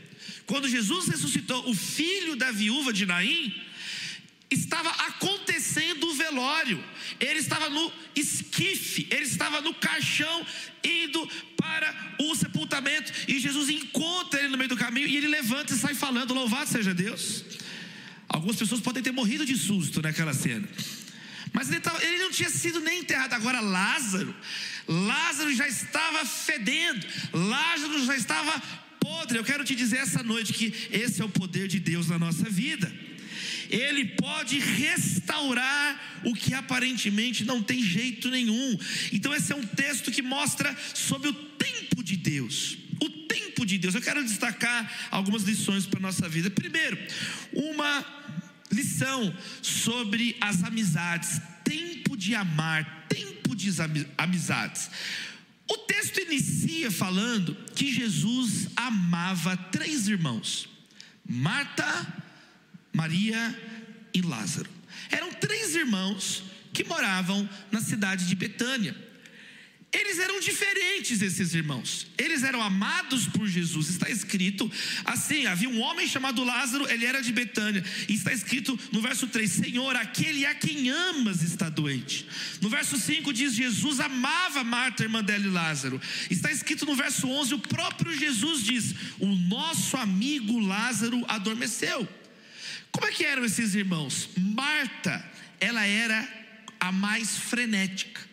quando 0.46 0.68
Jesus 0.68 1.08
ressuscitou 1.08 1.70
o 1.70 1.74
filho 1.74 2.36
da 2.36 2.52
viúva 2.52 2.92
de 2.92 3.06
Naim, 3.06 3.54
estava 4.50 4.90
acontecendo 4.90 6.08
o 6.08 6.14
velório, 6.14 6.84
ele 7.20 7.40
estava 7.40 7.70
no 7.70 7.92
esquife, 8.16 9.08
ele 9.10 9.24
estava 9.24 9.62
no 9.62 9.74
caixão, 9.74 10.46
indo 10.84 11.26
para 11.56 12.16
o 12.20 12.36
sepultamento, 12.36 13.14
e 13.28 13.40
Jesus 13.40 13.70
encontra 13.70 14.40
ele 14.40 14.50
no 14.50 14.58
meio 14.58 14.70
do 14.70 14.76
caminho, 14.76 15.08
e 15.08 15.16
ele 15.16 15.28
levanta 15.28 15.74
e 15.74 15.78
sai 15.78 15.94
falando: 15.94 16.34
Louvado 16.34 16.70
seja 16.70 16.94
Deus. 16.94 17.46
Algumas 18.28 18.56
pessoas 18.56 18.82
podem 18.82 19.04
ter 19.04 19.12
morrido 19.12 19.46
de 19.46 19.58
susto 19.58 20.02
naquela 20.02 20.34
cena. 20.34 20.68
Mas 21.54 21.70
ele, 21.70 22.18
não 22.18 22.32
tinha 22.32 22.50
sido 22.50 22.80
nem 22.80 23.00
enterrado. 23.00 23.34
Agora, 23.34 23.60
Lázaro, 23.60 24.34
Lázaro 24.92 25.54
já 25.56 25.68
estava 25.68 26.26
fedendo, 26.26 27.06
Lázaro 27.34 28.06
já 28.06 28.16
estava 28.16 28.62
podre. 29.00 29.38
Eu 29.38 29.44
quero 29.44 29.64
te 29.64 29.76
dizer 29.76 29.98
essa 29.98 30.22
noite 30.22 30.54
que 30.54 30.74
esse 30.92 31.22
é 31.22 31.26
o 31.26 31.30
poder 31.30 31.68
de 31.68 31.80
Deus 31.80 32.08
na 32.08 32.20
nossa 32.20 32.50
vida. 32.50 32.92
Ele 33.70 34.06
pode 34.06 34.60
restaurar 34.60 36.22
o 36.26 36.34
que 36.34 36.54
aparentemente 36.54 37.46
não 37.46 37.64
tem 37.64 37.82
jeito 37.82 38.30
nenhum. 38.30 38.78
Então, 39.14 39.34
esse 39.34 39.54
é 39.54 39.56
um 39.56 39.66
texto 39.66 40.12
que 40.12 40.22
mostra 40.22 40.76
sobre 40.94 41.30
o 41.30 41.34
tempo 41.34 42.04
de 42.04 42.18
Deus 42.18 42.78
tempo 43.62 43.66
de 43.66 43.78
Deus. 43.78 43.96
Eu 43.96 44.02
quero 44.02 44.24
destacar 44.24 45.10
algumas 45.12 45.44
lições 45.44 45.86
para 45.86 46.00
a 46.00 46.02
nossa 46.02 46.28
vida. 46.28 46.50
Primeiro, 46.50 46.98
uma 47.54 48.06
lição 48.72 49.34
sobre 49.62 50.36
as 50.42 50.64
amizades, 50.64 51.42
tempo 51.64 52.18
de 52.18 52.34
amar, 52.36 53.06
tempo 53.08 53.41
de 53.62 54.08
amizades. 54.18 54.90
O 55.70 55.78
texto 55.78 56.20
inicia 56.20 56.92
falando 56.92 57.56
que 57.76 57.94
Jesus 57.94 58.68
amava 58.76 59.56
três 59.56 60.08
irmãos: 60.08 60.68
Marta, 61.28 61.86
Maria 62.94 63.58
e 64.14 64.22
Lázaro. 64.22 64.70
Eram 65.10 65.34
três 65.34 65.76
irmãos 65.76 66.44
que 66.74 66.84
moravam 66.84 67.50
na 67.72 67.82
cidade 67.82 68.28
de 68.28 68.36
Betânia. 68.36 68.96
Eles 69.94 70.20
eram 70.20 70.40
diferentes, 70.40 71.22
esses 71.22 71.54
irmãos. 71.54 72.08
Eles 72.18 72.44
eram 72.44 72.62
amados 72.62 73.28
por 73.28 73.46
Jesus. 73.46 73.90
Está 73.90 74.10
escrito 74.10 74.72
assim: 75.04 75.46
havia 75.48 75.68
um 75.68 75.82
homem 75.82 76.08
chamado 76.08 76.46
Lázaro, 76.46 76.90
ele 76.90 77.06
era 77.06 77.22
de 77.22 77.34
Betânia. 77.34 77.84
E 78.08 78.14
está 78.14 78.32
escrito 78.32 78.80
no 78.90 79.02
verso 79.02 79.28
3: 79.28 79.52
Senhor, 79.52 79.94
aquele 79.98 80.46
a 80.46 80.56
quem 80.56 80.90
amas 80.90 81.42
está 81.42 81.68
doente. 81.68 82.26
No 82.62 82.70
verso 82.70 82.98
5 82.98 83.34
diz: 83.34 83.54
Jesus 83.54 84.00
amava 84.00 84.64
Marta, 84.64 85.04
irmã 85.04 85.22
dela 85.22 85.46
e 85.46 85.50
Lázaro. 85.50 86.00
Está 86.30 86.50
escrito 86.50 86.86
no 86.86 86.96
verso 86.96 87.28
11: 87.28 87.56
o 87.56 87.60
próprio 87.60 88.18
Jesus 88.18 88.64
diz: 88.64 88.96
O 89.20 89.28
nosso 89.28 89.98
amigo 89.98 90.58
Lázaro 90.60 91.22
adormeceu. 91.28 92.08
Como 92.94 93.08
é 93.08 93.12
que 93.12 93.26
eram 93.26 93.44
esses 93.44 93.76
irmãos? 93.76 94.30
Marta, 94.38 95.22
ela 95.60 95.86
era 95.86 96.26
a 96.80 96.94
mais 96.94 97.38
frenética. 97.38 98.31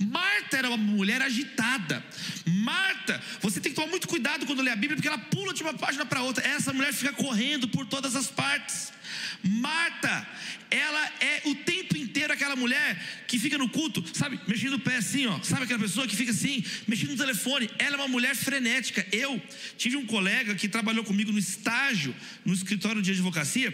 Marta 0.00 0.56
era 0.56 0.68
uma 0.68 0.76
mulher 0.76 1.20
agitada. 1.22 2.04
Marta, 2.46 3.20
você 3.40 3.60
tem 3.60 3.72
que 3.72 3.76
tomar 3.76 3.90
muito 3.90 4.08
cuidado 4.08 4.46
quando 4.46 4.62
lê 4.62 4.70
a 4.70 4.76
Bíblia, 4.76 4.96
porque 4.96 5.08
ela 5.08 5.18
pula 5.18 5.52
de 5.52 5.62
uma 5.62 5.74
página 5.74 6.06
para 6.06 6.22
outra. 6.22 6.46
Essa 6.46 6.72
mulher 6.72 6.92
fica 6.92 7.12
correndo 7.12 7.68
por 7.68 7.86
todas 7.86 8.14
as 8.14 8.28
partes. 8.28 8.92
Marta, 9.42 10.26
ela 10.70 11.12
é 11.20 11.42
o 11.46 11.54
tempo 11.54 11.96
inteiro 11.96 12.32
aquela 12.32 12.54
mulher 12.56 13.24
que 13.26 13.38
fica 13.38 13.56
no 13.56 13.68
culto, 13.68 14.04
sabe, 14.12 14.38
mexendo 14.46 14.74
o 14.74 14.78
pé 14.78 14.96
assim, 14.96 15.26
ó. 15.26 15.40
Sabe 15.42 15.64
aquela 15.64 15.78
pessoa 15.78 16.06
que 16.06 16.14
fica 16.14 16.30
assim, 16.30 16.62
mexendo 16.86 17.10
no 17.10 17.16
telefone? 17.16 17.70
Ela 17.78 17.94
é 17.94 17.96
uma 17.96 18.08
mulher 18.08 18.34
frenética. 18.36 19.06
Eu 19.10 19.40
tive 19.76 19.96
um 19.96 20.06
colega 20.06 20.54
que 20.54 20.68
trabalhou 20.68 21.04
comigo 21.04 21.32
no 21.32 21.38
estágio, 21.38 22.14
no 22.44 22.52
escritório 22.52 23.00
de 23.00 23.12
advocacia, 23.12 23.72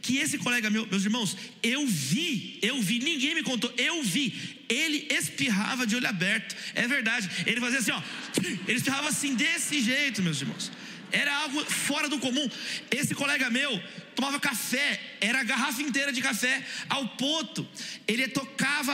que 0.00 0.18
esse 0.18 0.38
colega 0.38 0.70
meu, 0.70 0.86
meus 0.86 1.04
irmãos, 1.04 1.36
eu 1.62 1.86
vi, 1.86 2.58
eu 2.62 2.80
vi, 2.80 2.98
ninguém 3.00 3.34
me 3.34 3.42
contou, 3.42 3.72
eu 3.76 4.02
vi. 4.02 4.56
Ele 4.68 5.06
espirrava 5.10 5.86
de 5.86 5.96
olho 5.96 6.08
aberto. 6.08 6.56
É 6.74 6.86
verdade. 6.86 7.28
Ele 7.46 7.60
fazia 7.60 7.78
assim, 7.78 7.92
ó. 7.92 8.02
Ele 8.66 8.78
espirrava 8.78 9.08
assim 9.08 9.34
desse 9.34 9.80
jeito, 9.80 10.22
meus 10.22 10.40
irmãos. 10.40 10.72
Era 11.12 11.34
algo 11.36 11.64
fora 11.64 12.08
do 12.08 12.18
comum. 12.18 12.48
Esse 12.90 13.14
colega 13.14 13.48
meu 13.48 13.80
tomava 14.16 14.40
café, 14.40 14.98
era 15.20 15.40
a 15.40 15.44
garrafa 15.44 15.80
inteira 15.82 16.10
de 16.10 16.20
café, 16.20 16.66
ao 16.88 17.06
ponto, 17.10 17.68
ele 18.08 18.26
tocava, 18.26 18.92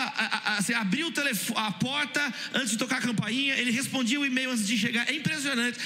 assim, 0.59 0.75
abria 0.75 1.07
o 1.07 1.13
telefone, 1.13 1.59
a 1.61 1.73
porta 1.73 2.35
antes 2.53 2.73
de 2.73 2.77
tocar 2.77 2.99
a 2.99 3.01
campainha, 3.01 3.55
ele 3.55 3.71
respondia 3.71 4.21
o 4.21 4.27
e-mail 4.27 4.51
antes 4.51 4.67
de 4.67 4.77
chegar. 4.77 5.09
É 5.09 5.15
impressionante. 5.15 5.79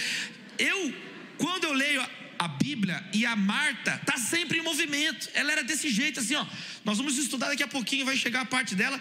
Eu, 0.59 0.93
quando 1.37 1.64
eu 1.64 1.75
leio 1.75 2.05
a 2.38 2.49
Bíblia 2.49 3.02
e 3.12 3.25
a 3.25 3.35
Marta 3.35 4.00
tá 4.05 4.16
sempre 4.16 4.59
em 4.59 4.62
movimento. 4.62 5.28
Ela 5.35 5.52
era 5.52 5.64
desse 5.64 5.88
jeito 5.90 6.21
assim, 6.21 6.35
ó. 6.35 6.47
Nós 6.85 6.99
vamos 6.99 7.16
estudar 7.19 7.49
daqui 7.49 7.62
a 7.62 7.69
pouquinho, 7.69 8.05
vai 8.05 8.16
chegar 8.16 8.43
a 8.43 8.45
parte 8.45 8.75
dela. 8.75 9.00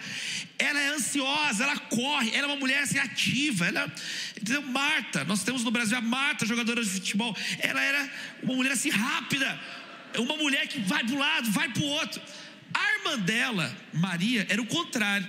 Ela 0.58 0.80
é 0.80 0.88
ansiosa, 0.88 1.64
ela 1.64 1.78
corre, 1.78 2.30
ela 2.34 2.46
é 2.48 2.50
uma 2.50 2.56
mulher 2.56 2.80
assim 2.80 2.98
ativa. 2.98 3.66
Ela, 3.66 3.92
entendeu? 4.36 4.62
Marta, 4.62 5.24
nós 5.24 5.44
temos 5.44 5.62
no 5.62 5.70
Brasil 5.70 5.96
a 5.96 6.00
Marta, 6.00 6.46
jogadora 6.46 6.82
de 6.82 6.88
futebol. 6.88 7.36
Ela 7.58 7.82
era 7.82 8.10
uma 8.42 8.54
mulher 8.54 8.72
assim 8.72 8.90
rápida, 8.90 9.60
uma 10.20 10.36
mulher 10.36 10.66
que 10.68 10.80
vai 10.80 11.04
para 11.04 11.14
um 11.14 11.18
lado, 11.18 11.50
vai 11.50 11.68
para 11.68 11.82
o 11.82 11.86
outro. 11.86 12.20
A 12.72 12.92
irmã 12.94 13.18
dela, 13.18 13.76
Maria, 13.92 14.46
era 14.48 14.60
o 14.60 14.66
contrário. 14.66 15.28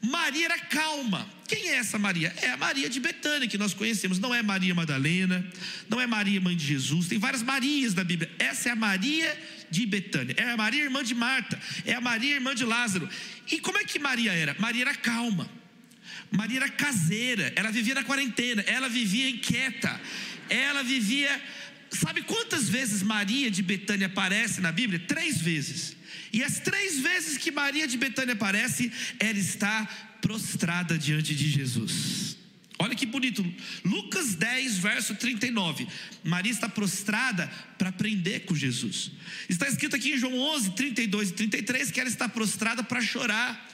Maria 0.00 0.46
era 0.46 0.58
calma. 0.58 1.28
Quem 1.46 1.68
é 1.68 1.76
essa 1.76 1.98
Maria? 1.98 2.34
É 2.42 2.50
a 2.50 2.56
Maria 2.56 2.88
de 2.88 2.98
Betânia, 2.98 3.46
que 3.46 3.56
nós 3.56 3.72
conhecemos. 3.72 4.18
Não 4.18 4.34
é 4.34 4.42
Maria 4.42 4.74
Madalena, 4.74 5.46
não 5.88 6.00
é 6.00 6.06
Maria, 6.06 6.40
mãe 6.40 6.56
de 6.56 6.66
Jesus. 6.66 7.06
Tem 7.06 7.18
várias 7.18 7.42
Marias 7.42 7.94
da 7.94 8.02
Bíblia. 8.02 8.30
Essa 8.38 8.70
é 8.70 8.72
a 8.72 8.76
Maria 8.76 9.38
de 9.70 9.86
Betânia. 9.86 10.34
É 10.36 10.50
a 10.50 10.56
Maria, 10.56 10.82
irmã 10.82 11.04
de 11.04 11.14
Marta. 11.14 11.60
É 11.84 11.92
a 11.92 12.00
Maria, 12.00 12.34
irmã 12.34 12.54
de 12.54 12.64
Lázaro. 12.64 13.08
E 13.50 13.60
como 13.60 13.78
é 13.78 13.84
que 13.84 13.98
Maria 13.98 14.32
era? 14.32 14.56
Maria 14.58 14.82
era 14.82 14.94
calma. 14.94 15.48
Maria 16.32 16.56
era 16.60 16.68
caseira. 16.68 17.52
Ela 17.54 17.70
vivia 17.70 17.94
na 17.94 18.02
quarentena. 18.02 18.62
Ela 18.62 18.88
vivia 18.88 19.28
inquieta. 19.28 20.00
Ela 20.48 20.82
vivia. 20.82 21.40
Sabe 21.92 22.22
quantas 22.22 22.68
vezes 22.68 23.02
Maria 23.02 23.50
de 23.50 23.62
Betânia 23.62 24.06
aparece 24.06 24.60
na 24.60 24.72
Bíblia? 24.72 24.98
Três 25.00 25.40
vezes. 25.40 25.96
E 26.32 26.42
as 26.42 26.58
três 26.58 27.00
vezes 27.00 27.36
que 27.36 27.50
Maria 27.50 27.86
de 27.86 27.98
Betânia 27.98 28.32
aparece, 28.32 28.90
ela 29.18 29.38
está 29.38 29.86
prostrada 30.20 30.96
diante 30.96 31.34
de 31.34 31.48
Jesus. 31.48 32.36
Olha 32.78 32.94
que 32.94 33.06
bonito. 33.06 33.44
Lucas 33.84 34.34
10, 34.34 34.78
verso 34.78 35.14
39. 35.14 35.86
Maria 36.24 36.50
está 36.50 36.68
prostrada 36.68 37.46
para 37.76 37.90
aprender 37.90 38.40
com 38.40 38.54
Jesus. 38.54 39.12
Está 39.48 39.68
escrito 39.68 39.94
aqui 39.94 40.12
em 40.12 40.18
João 40.18 40.36
11, 40.36 40.70
32 40.70 41.28
e 41.28 41.32
33 41.32 41.90
que 41.90 42.00
ela 42.00 42.08
está 42.08 42.28
prostrada 42.28 42.82
para 42.82 43.00
chorar. 43.00 43.68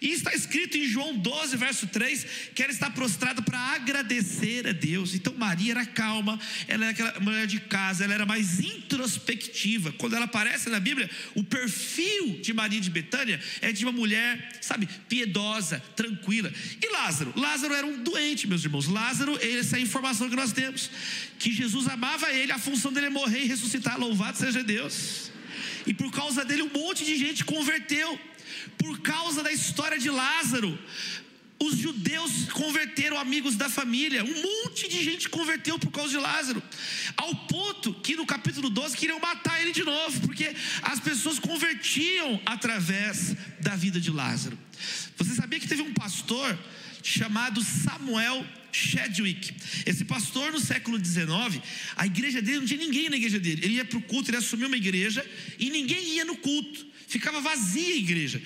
E 0.00 0.12
está 0.12 0.34
escrito 0.34 0.76
em 0.76 0.86
João 0.86 1.16
12, 1.16 1.56
verso 1.56 1.86
3, 1.86 2.26
que 2.54 2.62
ela 2.62 2.72
está 2.72 2.90
prostrada 2.90 3.42
para 3.42 3.58
agradecer 3.58 4.66
a 4.66 4.72
Deus. 4.72 5.14
Então 5.14 5.34
Maria 5.34 5.72
era 5.72 5.86
calma, 5.86 6.38
ela 6.66 6.84
era 6.84 6.90
aquela 6.92 7.20
mulher 7.20 7.46
de 7.46 7.60
casa, 7.60 8.04
ela 8.04 8.14
era 8.14 8.26
mais 8.26 8.60
introspectiva. 8.60 9.92
Quando 9.92 10.16
ela 10.16 10.24
aparece 10.24 10.68
na 10.68 10.80
Bíblia, 10.80 11.08
o 11.34 11.44
perfil 11.44 12.40
de 12.40 12.52
Maria 12.52 12.80
de 12.80 12.90
Betânia 12.90 13.40
é 13.60 13.72
de 13.72 13.84
uma 13.84 13.92
mulher, 13.92 14.58
sabe, 14.60 14.88
piedosa, 15.08 15.82
tranquila. 15.96 16.52
E 16.82 16.88
Lázaro? 16.92 17.32
Lázaro 17.36 17.74
era 17.74 17.86
um 17.86 18.02
doente, 18.02 18.46
meus 18.46 18.64
irmãos. 18.64 18.86
Lázaro, 18.86 19.38
essa 19.42 19.76
é 19.76 19.80
a 19.80 19.82
informação 19.82 20.28
que 20.28 20.36
nós 20.36 20.52
temos: 20.52 20.90
que 21.38 21.52
Jesus 21.52 21.88
amava 21.88 22.32
ele, 22.32 22.52
a 22.52 22.58
função 22.58 22.92
dele 22.92 23.06
é 23.06 23.10
morrer 23.10 23.44
e 23.44 23.46
ressuscitar, 23.46 23.98
louvado 23.98 24.38
seja 24.38 24.62
Deus. 24.62 25.30
E 25.86 25.94
por 25.94 26.10
causa 26.12 26.44
dele, 26.44 26.62
um 26.62 26.70
monte 26.70 27.04
de 27.04 27.16
gente 27.16 27.44
converteu 27.44 28.18
por 28.76 29.00
causa 29.00 29.19
história 29.90 29.98
de 29.98 30.10
Lázaro. 30.10 30.78
Os 31.62 31.76
judeus 31.76 32.44
converteram 32.52 33.18
amigos 33.18 33.54
da 33.54 33.68
família, 33.68 34.24
um 34.24 34.42
monte 34.42 34.88
de 34.88 35.04
gente 35.04 35.28
converteu 35.28 35.78
por 35.78 35.90
causa 35.90 36.10
de 36.10 36.16
Lázaro, 36.16 36.62
ao 37.16 37.34
ponto 37.46 37.92
que 37.92 38.16
no 38.16 38.24
capítulo 38.24 38.70
12 38.70 38.96
queriam 38.96 39.20
matar 39.20 39.60
ele 39.60 39.72
de 39.72 39.84
novo, 39.84 40.20
porque 40.22 40.54
as 40.80 41.00
pessoas 41.00 41.38
convertiam 41.38 42.40
através 42.46 43.36
da 43.60 43.76
vida 43.76 44.00
de 44.00 44.10
Lázaro. 44.10 44.58
Você 45.18 45.34
sabia 45.34 45.60
que 45.60 45.68
teve 45.68 45.82
um 45.82 45.92
pastor 45.92 46.58
chamado 47.02 47.62
Samuel 47.62 48.46
Chadwick. 48.72 49.52
Esse 49.84 50.04
pastor 50.06 50.52
no 50.52 50.60
século 50.60 50.96
XIX, 51.04 51.62
a 51.94 52.06
igreja 52.06 52.40
dele 52.40 52.60
não 52.60 52.66
tinha 52.66 52.80
ninguém 52.80 53.10
na 53.10 53.16
igreja 53.16 53.38
dele. 53.38 53.60
Ele 53.62 53.74
ia 53.74 53.84
para 53.84 53.98
o 53.98 54.02
culto, 54.02 54.30
ele 54.30 54.38
assumiu 54.38 54.66
uma 54.66 54.76
igreja 54.78 55.26
e 55.58 55.68
ninguém 55.68 56.14
ia 56.14 56.24
no 56.24 56.36
culto. 56.36 56.86
Ficava 57.06 57.40
vazia 57.42 57.94
a 57.94 57.98
igreja. 57.98 58.40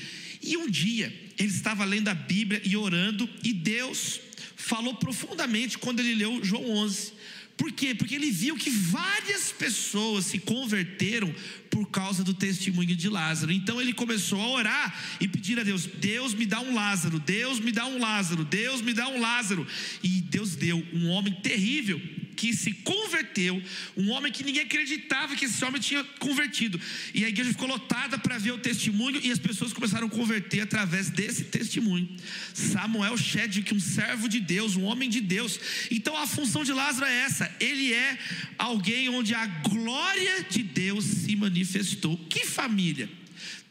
E 0.44 0.56
um 0.56 0.68
dia 0.68 1.12
ele 1.38 1.48
estava 1.48 1.84
lendo 1.84 2.08
a 2.08 2.14
Bíblia 2.14 2.60
e 2.64 2.76
orando, 2.76 3.28
e 3.42 3.52
Deus 3.52 4.20
falou 4.56 4.94
profundamente 4.94 5.78
quando 5.78 6.00
ele 6.00 6.14
leu 6.14 6.44
João 6.44 6.70
11. 6.70 7.12
Por 7.56 7.70
quê? 7.70 7.94
Porque 7.94 8.16
ele 8.16 8.32
viu 8.32 8.56
que 8.56 8.68
várias 8.68 9.52
pessoas 9.52 10.26
se 10.26 10.40
converteram 10.40 11.32
por 11.70 11.88
causa 11.88 12.24
do 12.24 12.34
testemunho 12.34 12.96
de 12.96 13.08
Lázaro. 13.08 13.52
Então 13.52 13.80
ele 13.80 13.92
começou 13.92 14.40
a 14.40 14.48
orar 14.48 15.16
e 15.20 15.28
pedir 15.28 15.58
a 15.60 15.62
Deus: 15.62 15.86
Deus 15.86 16.34
me 16.34 16.46
dá 16.46 16.60
um 16.60 16.74
Lázaro, 16.74 17.20
Deus 17.20 17.60
me 17.60 17.70
dá 17.70 17.86
um 17.86 17.98
Lázaro, 17.98 18.44
Deus 18.44 18.80
me 18.80 18.92
dá 18.92 19.08
um 19.08 19.20
Lázaro. 19.20 19.66
E 20.02 20.20
Deus 20.20 20.56
deu 20.56 20.84
um 20.92 21.08
homem 21.08 21.32
terrível 21.42 22.00
que 22.36 22.54
se 22.54 22.72
converteu, 22.72 23.62
um 23.96 24.10
homem 24.10 24.32
que 24.32 24.44
ninguém 24.44 24.62
acreditava 24.62 25.34
que 25.36 25.44
esse 25.44 25.64
homem 25.64 25.80
tinha 25.80 26.04
convertido. 26.18 26.80
E 27.12 27.24
a 27.24 27.28
igreja 27.28 27.50
ficou 27.50 27.68
lotada 27.68 28.18
para 28.18 28.38
ver 28.38 28.52
o 28.52 28.58
testemunho 28.58 29.20
e 29.22 29.30
as 29.30 29.38
pessoas 29.38 29.72
começaram 29.72 30.06
a 30.06 30.10
converter 30.10 30.60
através 30.60 31.10
desse 31.10 31.44
testemunho. 31.44 32.08
Samuel 32.52 33.16
Shedrick, 33.16 33.74
um 33.74 33.80
servo 33.80 34.28
de 34.28 34.40
Deus, 34.40 34.76
um 34.76 34.84
homem 34.84 35.08
de 35.08 35.20
Deus. 35.20 35.58
Então 35.90 36.16
a 36.16 36.26
função 36.26 36.64
de 36.64 36.72
Lázaro 36.72 37.06
é 37.06 37.16
essa: 37.20 37.54
ele 37.60 37.92
é 37.92 38.18
alguém 38.58 39.08
onde 39.08 39.34
a 39.34 39.46
glória 39.46 40.44
de 40.44 40.62
Deus 40.62 41.04
se 41.04 41.36
manifestou. 41.36 42.16
Que 42.28 42.44
família! 42.46 43.08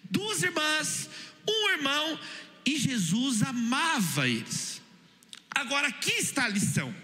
Duas 0.09 0.43
irmãs, 0.43 1.09
um 1.47 1.69
irmão, 1.71 2.19
e 2.65 2.77
Jesus 2.77 3.41
amava 3.41 4.29
eles. 4.29 4.81
Agora 5.49 5.87
aqui 5.87 6.11
está 6.13 6.45
a 6.45 6.49
lição. 6.49 7.02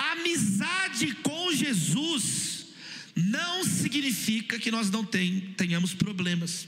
Amizade 0.00 1.12
com 1.22 1.52
Jesus 1.52 2.66
não 3.14 3.64
significa 3.64 4.58
que 4.58 4.70
nós 4.70 4.90
não 4.90 5.04
tenhamos 5.04 5.92
problemas. 5.94 6.66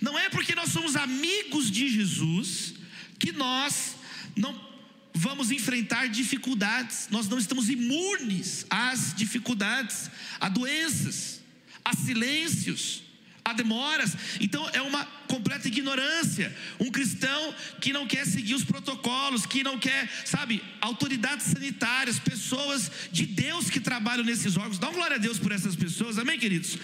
Não 0.00 0.18
é 0.18 0.28
porque 0.30 0.54
nós 0.54 0.70
somos 0.70 0.94
amigos 0.96 1.70
de 1.70 1.88
Jesus 1.88 2.74
que 3.18 3.32
nós 3.32 3.96
não 4.36 4.54
vamos 5.12 5.50
enfrentar 5.50 6.08
dificuldades. 6.08 7.08
Nós 7.10 7.28
não 7.28 7.38
estamos 7.38 7.68
imunes 7.68 8.64
às 8.70 9.14
dificuldades, 9.14 10.10
a 10.38 10.48
doenças, 10.48 11.40
a 11.84 11.94
silêncios 11.94 13.05
há 13.46 13.52
demoras. 13.52 14.16
Então 14.40 14.68
é 14.72 14.82
uma 14.82 15.04
completa 15.28 15.68
ignorância. 15.68 16.54
Um 16.80 16.90
cristão 16.90 17.54
que 17.80 17.92
não 17.92 18.06
quer 18.06 18.26
seguir 18.26 18.54
os 18.54 18.64
protocolos, 18.64 19.46
que 19.46 19.62
não 19.62 19.78
quer, 19.78 20.10
sabe, 20.24 20.62
autoridades 20.80 21.46
sanitárias, 21.46 22.18
pessoas 22.18 22.90
de 23.12 23.24
Deus 23.24 23.70
que 23.70 23.78
trabalham 23.78 24.24
nesses 24.24 24.56
órgãos. 24.56 24.78
Dá 24.78 24.88
uma 24.88 24.96
glória 24.96 25.16
a 25.16 25.18
Deus 25.18 25.38
por 25.38 25.52
essas 25.52 25.76
pessoas, 25.76 26.18
amém, 26.18 26.38
queridos? 26.38 26.76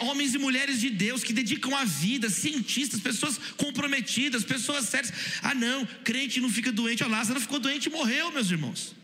Homens 0.00 0.34
e 0.34 0.38
mulheres 0.38 0.78
de 0.78 0.90
Deus 0.90 1.24
que 1.24 1.32
dedicam 1.32 1.74
a 1.74 1.84
vida, 1.84 2.28
cientistas, 2.28 3.00
pessoas 3.00 3.38
comprometidas, 3.56 4.44
pessoas 4.44 4.84
sérias. 4.84 5.12
Ah, 5.42 5.54
não, 5.54 5.86
crente 6.04 6.40
não 6.40 6.50
fica 6.50 6.70
doente. 6.70 7.02
Ó, 7.02 7.08
Lázaro 7.08 7.40
ficou 7.40 7.58
doente 7.58 7.86
e 7.86 7.90
morreu, 7.90 8.30
meus 8.30 8.50
irmãos. 8.50 8.94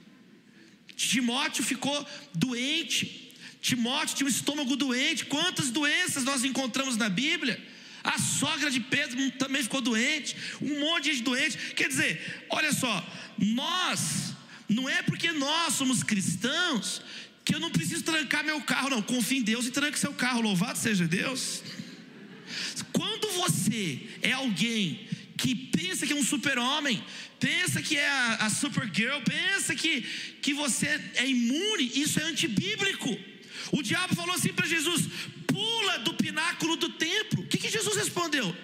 Timóteo 0.96 1.64
ficou 1.64 2.06
doente 2.34 3.23
Timóteo 3.64 4.14
tinha 4.14 4.26
um 4.26 4.30
estômago 4.30 4.76
doente. 4.76 5.24
Quantas 5.24 5.70
doenças 5.70 6.22
nós 6.22 6.44
encontramos 6.44 6.98
na 6.98 7.08
Bíblia? 7.08 7.58
A 8.12 8.18
sogra 8.18 8.70
de 8.70 8.78
Pedro 8.78 9.30
também 9.42 9.62
ficou 9.62 9.80
doente. 9.80 10.36
Um 10.60 10.80
monte 10.80 11.04
de 11.04 11.12
gente 11.14 11.22
doente. 11.22 11.56
Quer 11.74 11.88
dizer, 11.88 12.44
olha 12.50 12.74
só, 12.74 12.94
nós, 13.38 14.34
não 14.68 14.86
é 14.86 15.00
porque 15.02 15.32
nós 15.32 15.72
somos 15.72 16.02
cristãos 16.02 17.00
que 17.42 17.54
eu 17.54 17.58
não 17.58 17.70
preciso 17.70 18.04
trancar 18.04 18.44
meu 18.44 18.60
carro, 18.60 18.90
não. 18.90 19.00
Confie 19.00 19.38
em 19.38 19.42
Deus 19.42 19.64
e 19.64 19.70
tranque 19.70 19.98
seu 19.98 20.12
carro. 20.12 20.42
Louvado 20.42 20.78
seja 20.78 21.08
Deus. 21.08 21.62
Quando 22.92 23.30
você 23.30 24.06
é 24.20 24.32
alguém 24.32 25.08
que 25.38 25.54
pensa 25.54 26.06
que 26.06 26.12
é 26.12 26.16
um 26.16 26.22
super-homem, 26.22 27.02
pensa 27.40 27.80
que 27.80 27.96
é 27.96 28.10
a, 28.10 28.34
a 28.40 28.50
super-girl, 28.50 29.20
pensa 29.22 29.74
que, 29.74 30.02
que 30.42 30.52
você 30.52 31.00
é 31.14 31.26
imune, 31.26 31.92
isso 31.94 32.20
é 32.20 32.24
antibíblico. 32.24 33.18
O 33.72 33.82
diabo 33.82 34.14
falou 34.14 34.34
assim 34.34 34.52
para 34.52 34.66
Jesus: 34.66 35.08
pula 35.46 35.98
do 36.00 36.14
pináculo 36.14 36.76
do 36.76 36.88
templo. 36.90 37.42
O 37.42 37.46
que, 37.46 37.58
que 37.58 37.70
Jesus 37.70 37.96
respondeu? 37.96 38.54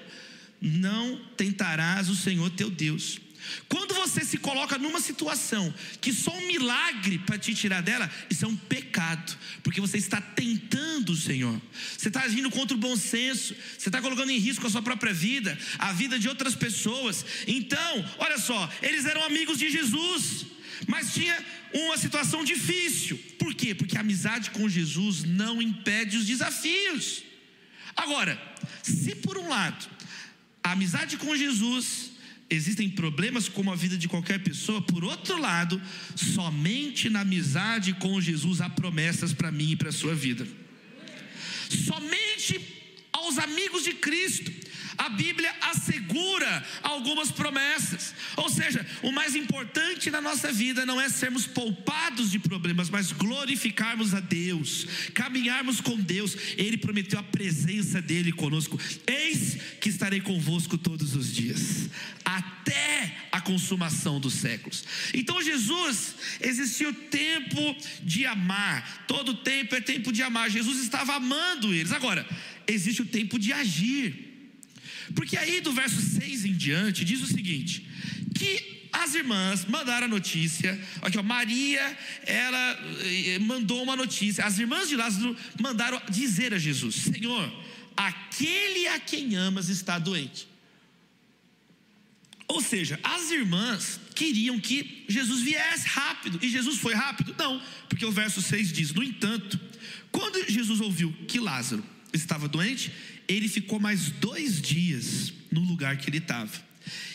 Não 0.61 1.17
tentarás 1.37 2.09
o 2.09 2.17
Senhor 2.17 2.51
teu 2.51 2.71
Deus. 2.71 3.21
Quando 3.69 3.95
você 3.95 4.25
se 4.25 4.39
coloca 4.39 4.79
numa 4.79 5.01
situação 5.01 5.73
que 6.01 6.13
só 6.13 6.31
um 6.31 6.47
milagre 6.47 7.19
para 7.19 7.39
te 7.39 7.55
tirar 7.55 7.81
dela, 7.81 8.11
isso 8.29 8.45
é 8.45 8.49
um 8.49 8.57
pecado, 8.57 9.37
porque 9.63 9.81
você 9.81 9.99
está 9.99 10.21
tentando 10.21 11.13
o 11.13 11.17
Senhor, 11.17 11.61
você 11.97 12.09
está 12.09 12.23
agindo 12.23 12.51
contra 12.51 12.77
o 12.77 12.81
bom 12.81 12.97
senso, 12.97 13.55
você 13.79 13.89
está 13.89 14.01
colocando 14.01 14.31
em 14.31 14.39
risco 14.39 14.67
a 14.67 14.71
sua 14.71 14.83
própria 14.83 15.13
vida, 15.13 15.57
a 15.79 15.93
vida 15.93 16.19
de 16.19 16.29
outras 16.29 16.55
pessoas. 16.55 17.25
Então, 17.47 18.05
olha 18.19 18.39
só, 18.39 18.71
eles 18.83 19.07
eram 19.07 19.25
amigos 19.25 19.59
de 19.59 19.71
Jesus, 19.71 20.47
mas 20.87 21.15
tinha 21.15 21.37
uma 21.73 21.97
situação 21.97 22.45
difícil. 22.45 23.19
Por 23.39 23.55
quê? 23.55 23.75
Porque 23.75 23.97
a 23.97 24.01
amizade 24.01 24.51
com 24.51 24.69
Jesus 24.69 25.25
não 25.25 25.61
impede 25.61 26.17
os 26.17 26.27
desafios. 26.27 27.23
Agora, 27.97 28.41
se 28.83 29.15
por 29.17 29.37
um 29.39 29.49
lado, 29.49 29.89
a 30.63 30.73
amizade 30.73 31.17
com 31.17 31.37
Jesus 31.37 32.11
existem 32.49 32.89
problemas 32.91 33.49
como 33.49 33.73
a 33.73 33.77
vida 33.77 33.97
de 33.97 34.09
qualquer 34.09 34.43
pessoa, 34.43 34.83
por 34.83 35.05
outro 35.05 35.39
lado, 35.39 35.81
somente 36.17 37.09
na 37.09 37.21
amizade 37.21 37.93
com 37.95 38.21
Jesus 38.21 38.61
há 38.61 38.69
promessas 38.69 39.33
para 39.33 39.53
mim 39.53 39.71
e 39.73 39.77
para 39.77 39.91
a 39.91 39.93
sua 39.93 40.15
vida. 40.15 40.47
Somente 41.69 42.61
aos 43.13 43.39
amigos 43.39 43.85
de 43.85 43.93
Cristo 43.95 44.51
a 45.01 45.09
Bíblia 45.09 45.51
assegura 45.63 46.63
algumas 46.83 47.31
promessas. 47.31 48.15
Ou 48.37 48.51
seja, 48.51 48.87
o 49.03 49.11
mais 49.11 49.35
importante 49.35 50.11
na 50.11 50.21
nossa 50.21 50.53
vida 50.53 50.85
não 50.85 51.01
é 51.01 51.09
sermos 51.09 51.47
poupados 51.47 52.31
de 52.31 52.39
problemas, 52.39 52.91
mas 52.91 53.11
glorificarmos 53.11 54.13
a 54.13 54.21
Deus, 54.21 54.87
caminharmos 55.15 55.81
com 55.81 55.97
Deus. 55.97 56.37
Ele 56.59 56.77
prometeu 56.77 57.19
a 57.19 57.23
presença 57.23 58.03
dele 58.03 58.31
conosco. 58.31 58.79
Eis 59.07 59.57
que 59.81 59.89
estarei 59.89 60.21
convosco 60.21 60.77
todos 60.77 61.17
os 61.17 61.35
dias, 61.35 61.89
até 62.23 63.17
a 63.33 63.41
consumação 63.41 64.21
dos 64.21 64.35
séculos. 64.35 64.85
Então, 65.15 65.41
Jesus, 65.43 66.15
existia 66.43 66.91
o 66.91 66.93
tempo 66.93 67.75
de 68.03 68.27
amar, 68.27 69.07
todo 69.09 69.33
tempo 69.33 69.75
é 69.75 69.81
tempo 69.81 70.13
de 70.13 70.23
amar. 70.23 70.51
Jesus 70.51 70.79
estava 70.81 71.15
amando 71.15 71.73
eles. 71.73 71.91
Agora, 71.91 72.29
existe 72.67 73.01
o 73.01 73.07
tempo 73.07 73.39
de 73.39 73.51
agir. 73.51 74.30
Porque 75.15 75.37
aí 75.37 75.61
do 75.61 75.73
verso 75.73 76.01
6 76.01 76.45
em 76.45 76.55
diante 76.55 77.05
diz 77.05 77.23
o 77.23 77.27
seguinte: 77.27 77.87
que 78.35 78.81
as 78.93 79.15
irmãs 79.15 79.65
mandaram 79.67 80.07
a 80.07 80.09
notícia, 80.09 80.79
aqui 81.03 81.19
ó, 81.19 81.23
Maria, 81.23 81.99
ela 82.27 82.79
eh, 83.05 83.39
mandou 83.39 83.83
uma 83.83 83.97
notícia, 83.97 84.45
as 84.45 84.59
irmãs 84.59 84.89
de 84.89 84.97
Lázaro 84.97 85.37
mandaram 85.61 86.01
dizer 86.11 86.53
a 86.53 86.59
Jesus: 86.59 86.97
Senhor, 86.97 87.53
aquele 87.97 88.89
a 88.89 88.99
quem 88.99 89.37
amas 89.37 89.69
está 89.69 89.99
doente. 89.99 90.49
Ou 92.49 92.61
seja, 92.61 92.99
as 93.05 93.31
irmãs 93.31 94.01
queriam 94.15 94.59
que 94.59 95.05
Jesus 95.09 95.41
viesse 95.41 95.87
rápido, 95.87 96.39
e 96.43 96.49
Jesus 96.49 96.79
foi 96.79 96.95
rápido? 96.95 97.35
Não, 97.39 97.63
porque 97.89 98.05
o 98.05 98.11
verso 98.11 98.43
6 98.43 98.73
diz: 98.73 98.93
No 98.93 99.03
entanto, 99.03 99.59
quando 100.11 100.51
Jesus 100.51 100.81
ouviu 100.81 101.13
que 101.29 101.39
Lázaro 101.39 101.85
estava 102.13 102.49
doente, 102.49 102.93
ele 103.29 103.49
ficou 103.49 103.79
mais 103.79 104.11
dois 104.11 104.61
dias 104.61 105.33
no 105.51 105.61
lugar 105.61 105.97
que 105.97 106.09
ele 106.09 106.19
estava. 106.19 106.51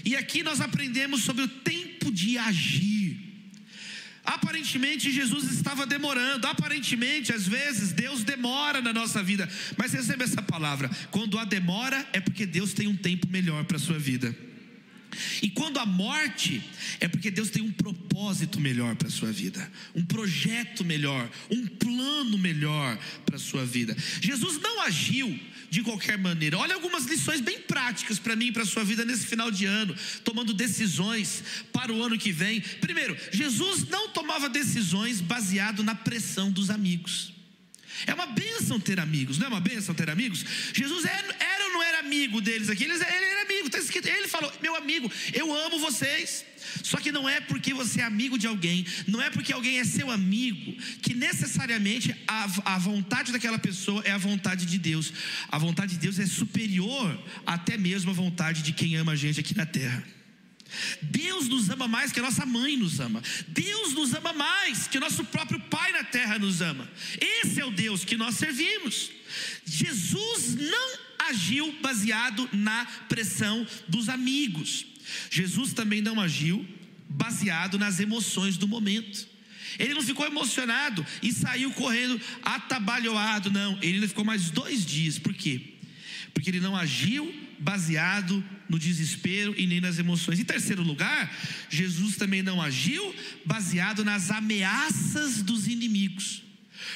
E 0.04 0.16
aqui 0.16 0.44
nós 0.44 0.62
aprendemos 0.62 1.24
sobre 1.24 1.44
o 1.44 1.48
tempo 1.48 2.12
de 2.12 2.38
agir. 2.38 3.20
Aparentemente 4.24 5.12
Jesus 5.12 5.52
estava 5.52 5.86
demorando, 5.86 6.48
aparentemente 6.48 7.32
às 7.32 7.48
vezes 7.48 7.92
Deus 7.92 8.24
demora 8.24 8.82
na 8.82 8.92
nossa 8.92 9.22
vida, 9.22 9.48
mas 9.78 9.94
receba 9.94 10.24
essa 10.24 10.42
palavra: 10.42 10.90
quando 11.12 11.38
há 11.38 11.46
demora 11.46 12.08
é 12.12 12.20
porque 12.20 12.46
Deus 12.46 12.74
tem 12.74 12.88
um 12.88 12.96
tempo 12.96 13.28
melhor 13.30 13.64
para 13.66 13.78
a 13.78 13.80
sua 13.80 14.00
vida. 14.00 14.36
E 15.42 15.50
quando 15.50 15.80
a 15.80 15.86
morte, 15.86 16.62
é 17.00 17.08
porque 17.08 17.32
Deus 17.32 17.50
tem 17.50 17.62
um 17.62 17.72
propósito 17.72 18.60
melhor 18.60 18.96
para 18.96 19.08
a 19.08 19.12
sua 19.12 19.32
vida, 19.32 19.72
um 19.94 20.06
projeto 20.06 20.84
melhor, 20.84 21.30
um 21.50 21.68
plano 21.68 22.38
melhor 22.38 22.98
para 23.26 23.36
a 23.36 23.40
sua 23.40 23.66
vida. 23.66 23.96
Jesus 24.22 24.60
não 24.62 24.82
agiu 24.82 25.40
de 25.70 25.82
qualquer 25.82 26.18
maneira. 26.18 26.58
Olha 26.58 26.76
algumas 26.76 27.06
lições 27.06 27.42
bem 27.42 27.60
práticas 27.60 28.18
para 28.18 28.36
mim 28.36 28.48
e 28.48 28.52
para 28.52 28.64
a 28.64 28.66
sua 28.66 28.84
vida 28.84 29.04
nesse 29.04 29.26
final 29.26 29.52
de 29.52 29.66
ano, 29.66 29.96
tomando 30.24 30.54
decisões 30.54 31.44
para 31.74 31.92
o 31.92 32.02
ano 32.02 32.18
que 32.18 32.32
vem. 32.32 32.62
Primeiro, 32.62 33.18
Jesus 33.32 33.88
não 33.90 34.10
tomava 34.10 34.48
decisões 34.48 35.20
baseado 35.20 35.84
na 35.84 35.94
pressão 35.94 36.50
dos 36.50 36.70
amigos. 36.70 37.35
É 38.06 38.14
uma 38.14 38.26
bênção 38.26 38.80
ter 38.80 39.00
amigos, 39.00 39.38
não 39.38 39.48
é 39.48 39.50
uma 39.50 39.60
bênção 39.60 39.96
ter 39.96 40.10
amigos? 40.10 40.46
Jesus 40.74 41.06
era, 41.06 41.36
era 41.40 41.66
ou 41.66 41.74
não 41.74 41.84
era 41.84 42.00
amigo 42.00 42.42
deles 42.42 42.70
aqui? 42.70 42.84
Ele, 42.84 42.94
ele 42.94 43.04
era 43.04 43.42
amigo, 43.44 43.68
está 43.68 43.80
escrito. 43.80 44.08
Ele 44.08 44.28
falou: 44.28 44.52
Meu 44.62 44.76
amigo, 44.76 45.12
eu 45.34 45.54
amo 45.54 45.80
vocês. 45.80 46.46
Só 46.84 46.98
que 46.98 47.12
não 47.12 47.28
é 47.28 47.40
porque 47.40 47.74
você 47.74 48.02
é 48.02 48.04
amigo 48.04 48.38
de 48.38 48.48
alguém, 48.48 48.86
não 49.08 49.22
é 49.22 49.30
porque 49.30 49.54
alguém 49.54 49.80
é 49.80 49.84
seu 49.84 50.10
amigo, 50.10 50.76
que 51.02 51.14
necessariamente 51.14 52.16
a, 52.28 52.76
a 52.76 52.78
vontade 52.78 53.32
daquela 53.32 53.60
pessoa 53.60 54.02
é 54.04 54.12
a 54.12 54.18
vontade 54.18 54.66
de 54.66 54.78
Deus. 54.78 55.14
A 55.50 55.58
vontade 55.58 55.94
de 55.94 56.00
Deus 56.00 56.20
é 56.20 56.26
superior 56.26 57.24
até 57.46 57.78
mesmo 57.78 58.12
a 58.12 58.14
vontade 58.14 58.62
de 58.62 58.74
quem 58.74 58.96
ama 58.96 59.14
a 59.14 59.16
gente 59.16 59.40
aqui 59.40 59.56
na 59.56 59.66
terra. 59.66 60.15
Deus 61.02 61.48
nos 61.48 61.70
ama 61.70 61.88
mais 61.88 62.12
que 62.12 62.20
a 62.20 62.24
nossa 62.24 62.46
mãe 62.46 62.76
nos 62.76 63.00
ama. 63.00 63.22
Deus 63.48 63.94
nos 63.94 64.14
ama 64.14 64.34
mais 64.34 64.88
que 64.88 65.00
nosso 65.00 65.24
próprio 65.26 65.60
Pai 65.60 65.92
na 65.92 66.04
terra 66.04 66.38
nos 66.38 66.62
ama. 66.62 66.90
Esse 67.20 67.60
é 67.60 67.66
o 67.66 67.72
Deus 67.72 68.04
que 68.04 68.18
nós 68.18 68.36
servimos. 68.36 69.12
Jesus 69.66 70.56
não 70.56 71.00
agiu 71.30 71.72
baseado 71.82 72.50
na 72.52 72.86
pressão 73.08 73.66
dos 73.88 74.10
amigos. 74.10 74.86
Jesus 75.30 75.74
também 75.74 76.02
não 76.02 76.20
agiu 76.20 76.66
baseado 77.08 77.78
nas 77.78 78.00
emoções 78.00 78.58
do 78.58 78.68
momento. 78.68 79.28
Ele 79.78 79.94
não 79.94 80.02
ficou 80.02 80.26
emocionado 80.26 81.06
e 81.22 81.32
saiu 81.34 81.72
correndo 81.72 82.20
atabalhoado, 82.42 83.52
não. 83.52 83.78
Ele 83.82 84.08
ficou 84.08 84.24
mais 84.24 84.50
dois 84.50 84.86
dias. 84.86 85.20
Por 85.20 85.34
quê? 85.34 85.75
Porque 86.36 86.52
ele 86.52 86.60
não 86.60 86.76
agiu 86.76 87.34
baseado 87.58 88.44
no 88.70 88.78
desespero 88.78 89.56
e 89.58 89.66
nem 89.66 89.82
nas 89.82 89.98
emoções. 89.98 90.40
Em 90.40 90.44
terceiro 90.44 90.84
lugar, 90.84 91.34
Jesus 91.70 92.18
também 92.18 92.44
não 92.44 92.62
agiu 92.62 93.16
baseado 93.46 94.04
nas 94.04 94.30
ameaças 94.30 95.42
dos 95.42 95.68
inimigos. 95.68 96.45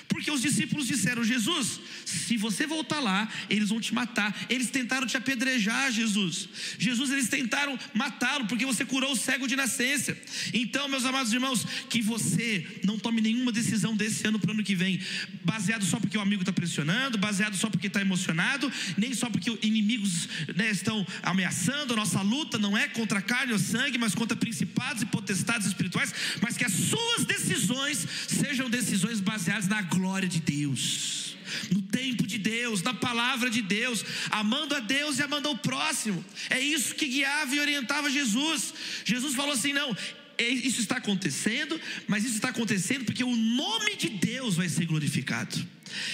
Porque 0.09 0.31
os 0.31 0.41
discípulos 0.41 0.87
disseram: 0.87 1.23
Jesus, 1.23 1.79
se 2.03 2.35
você 2.35 2.65
voltar 2.65 2.99
lá, 2.99 3.31
eles 3.49 3.69
vão 3.69 3.79
te 3.79 3.93
matar. 3.93 4.35
Eles 4.49 4.69
tentaram 4.69 5.05
te 5.05 5.15
apedrejar, 5.15 5.91
Jesus. 5.91 6.49
Jesus, 6.77 7.11
eles 7.11 7.29
tentaram 7.29 7.77
matá-lo 7.93 8.47
porque 8.47 8.65
você 8.65 8.83
curou 8.83 9.13
o 9.13 9.15
cego 9.15 9.47
de 9.47 9.55
nascença. 9.55 10.17
Então, 10.51 10.89
meus 10.89 11.05
amados 11.05 11.31
irmãos, 11.31 11.65
que 11.89 12.01
você 12.01 12.65
não 12.83 12.97
tome 12.97 13.21
nenhuma 13.21 13.51
decisão 13.51 13.95
desse 13.95 14.27
ano 14.27 14.39
para 14.39 14.49
o 14.49 14.53
ano 14.53 14.63
que 14.63 14.75
vem, 14.75 14.99
baseado 15.45 15.85
só 15.85 15.99
porque 15.99 16.17
o 16.17 16.21
amigo 16.21 16.41
está 16.41 16.51
pressionando, 16.51 17.17
baseado 17.17 17.55
só 17.55 17.69
porque 17.69 17.87
está 17.87 18.01
emocionado, 18.01 18.71
nem 18.97 19.13
só 19.13 19.29
porque 19.29 19.55
inimigos 19.61 20.27
né, 20.55 20.71
estão 20.71 21.05
ameaçando. 21.21 21.93
A 21.93 21.97
nossa 21.97 22.21
luta 22.21 22.57
não 22.57 22.75
é 22.75 22.87
contra 22.87 23.21
carne 23.21 23.53
ou 23.53 23.59
sangue, 23.59 23.99
mas 23.99 24.15
contra 24.15 24.35
principados 24.35 25.03
e 25.03 25.05
potestades 25.05 25.67
espirituais. 25.67 26.13
Mas 26.41 26.57
que 26.57 26.65
as 26.65 26.73
suas 26.73 27.25
decisões 27.25 28.07
sejam 28.27 28.69
decisões 28.69 29.19
baseadas 29.19 29.67
na 29.67 29.83
glória 29.83 29.98
de 30.27 30.39
Deus, 30.39 31.37
no 31.71 31.81
tempo 31.81 32.25
de 32.25 32.37
Deus, 32.37 32.81
na 32.81 32.93
palavra 32.93 33.49
de 33.49 33.61
Deus, 33.61 34.05
amando 34.31 34.75
a 34.75 34.79
Deus 34.79 35.19
e 35.19 35.23
amando 35.23 35.47
ao 35.47 35.57
próximo. 35.57 36.23
É 36.49 36.59
isso 36.59 36.95
que 36.95 37.07
guiava 37.07 37.53
e 37.55 37.59
orientava 37.59 38.09
Jesus. 38.09 38.73
Jesus 39.03 39.35
falou 39.35 39.53
assim: 39.53 39.73
não, 39.73 39.95
é, 40.37 40.47
isso 40.47 40.79
está 40.79 40.97
acontecendo, 40.97 41.79
mas 42.07 42.23
isso 42.23 42.35
está 42.35 42.49
acontecendo 42.49 43.03
porque 43.03 43.23
o 43.23 43.35
nome 43.35 43.95
de 43.97 44.09
Deus 44.09 44.55
vai 44.55 44.69
ser 44.69 44.85
glorificado. 44.85 45.67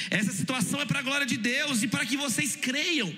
Essa 0.10 0.32
situação 0.32 0.82
é 0.82 0.86
para 0.86 1.00
a 1.00 1.04
glória 1.04 1.28
de 1.28 1.38
Deus 1.38 1.84
e 1.84 1.88
para 1.88 2.06
que 2.06 2.18
vocês 2.18 2.56
creiam. 2.56 3.16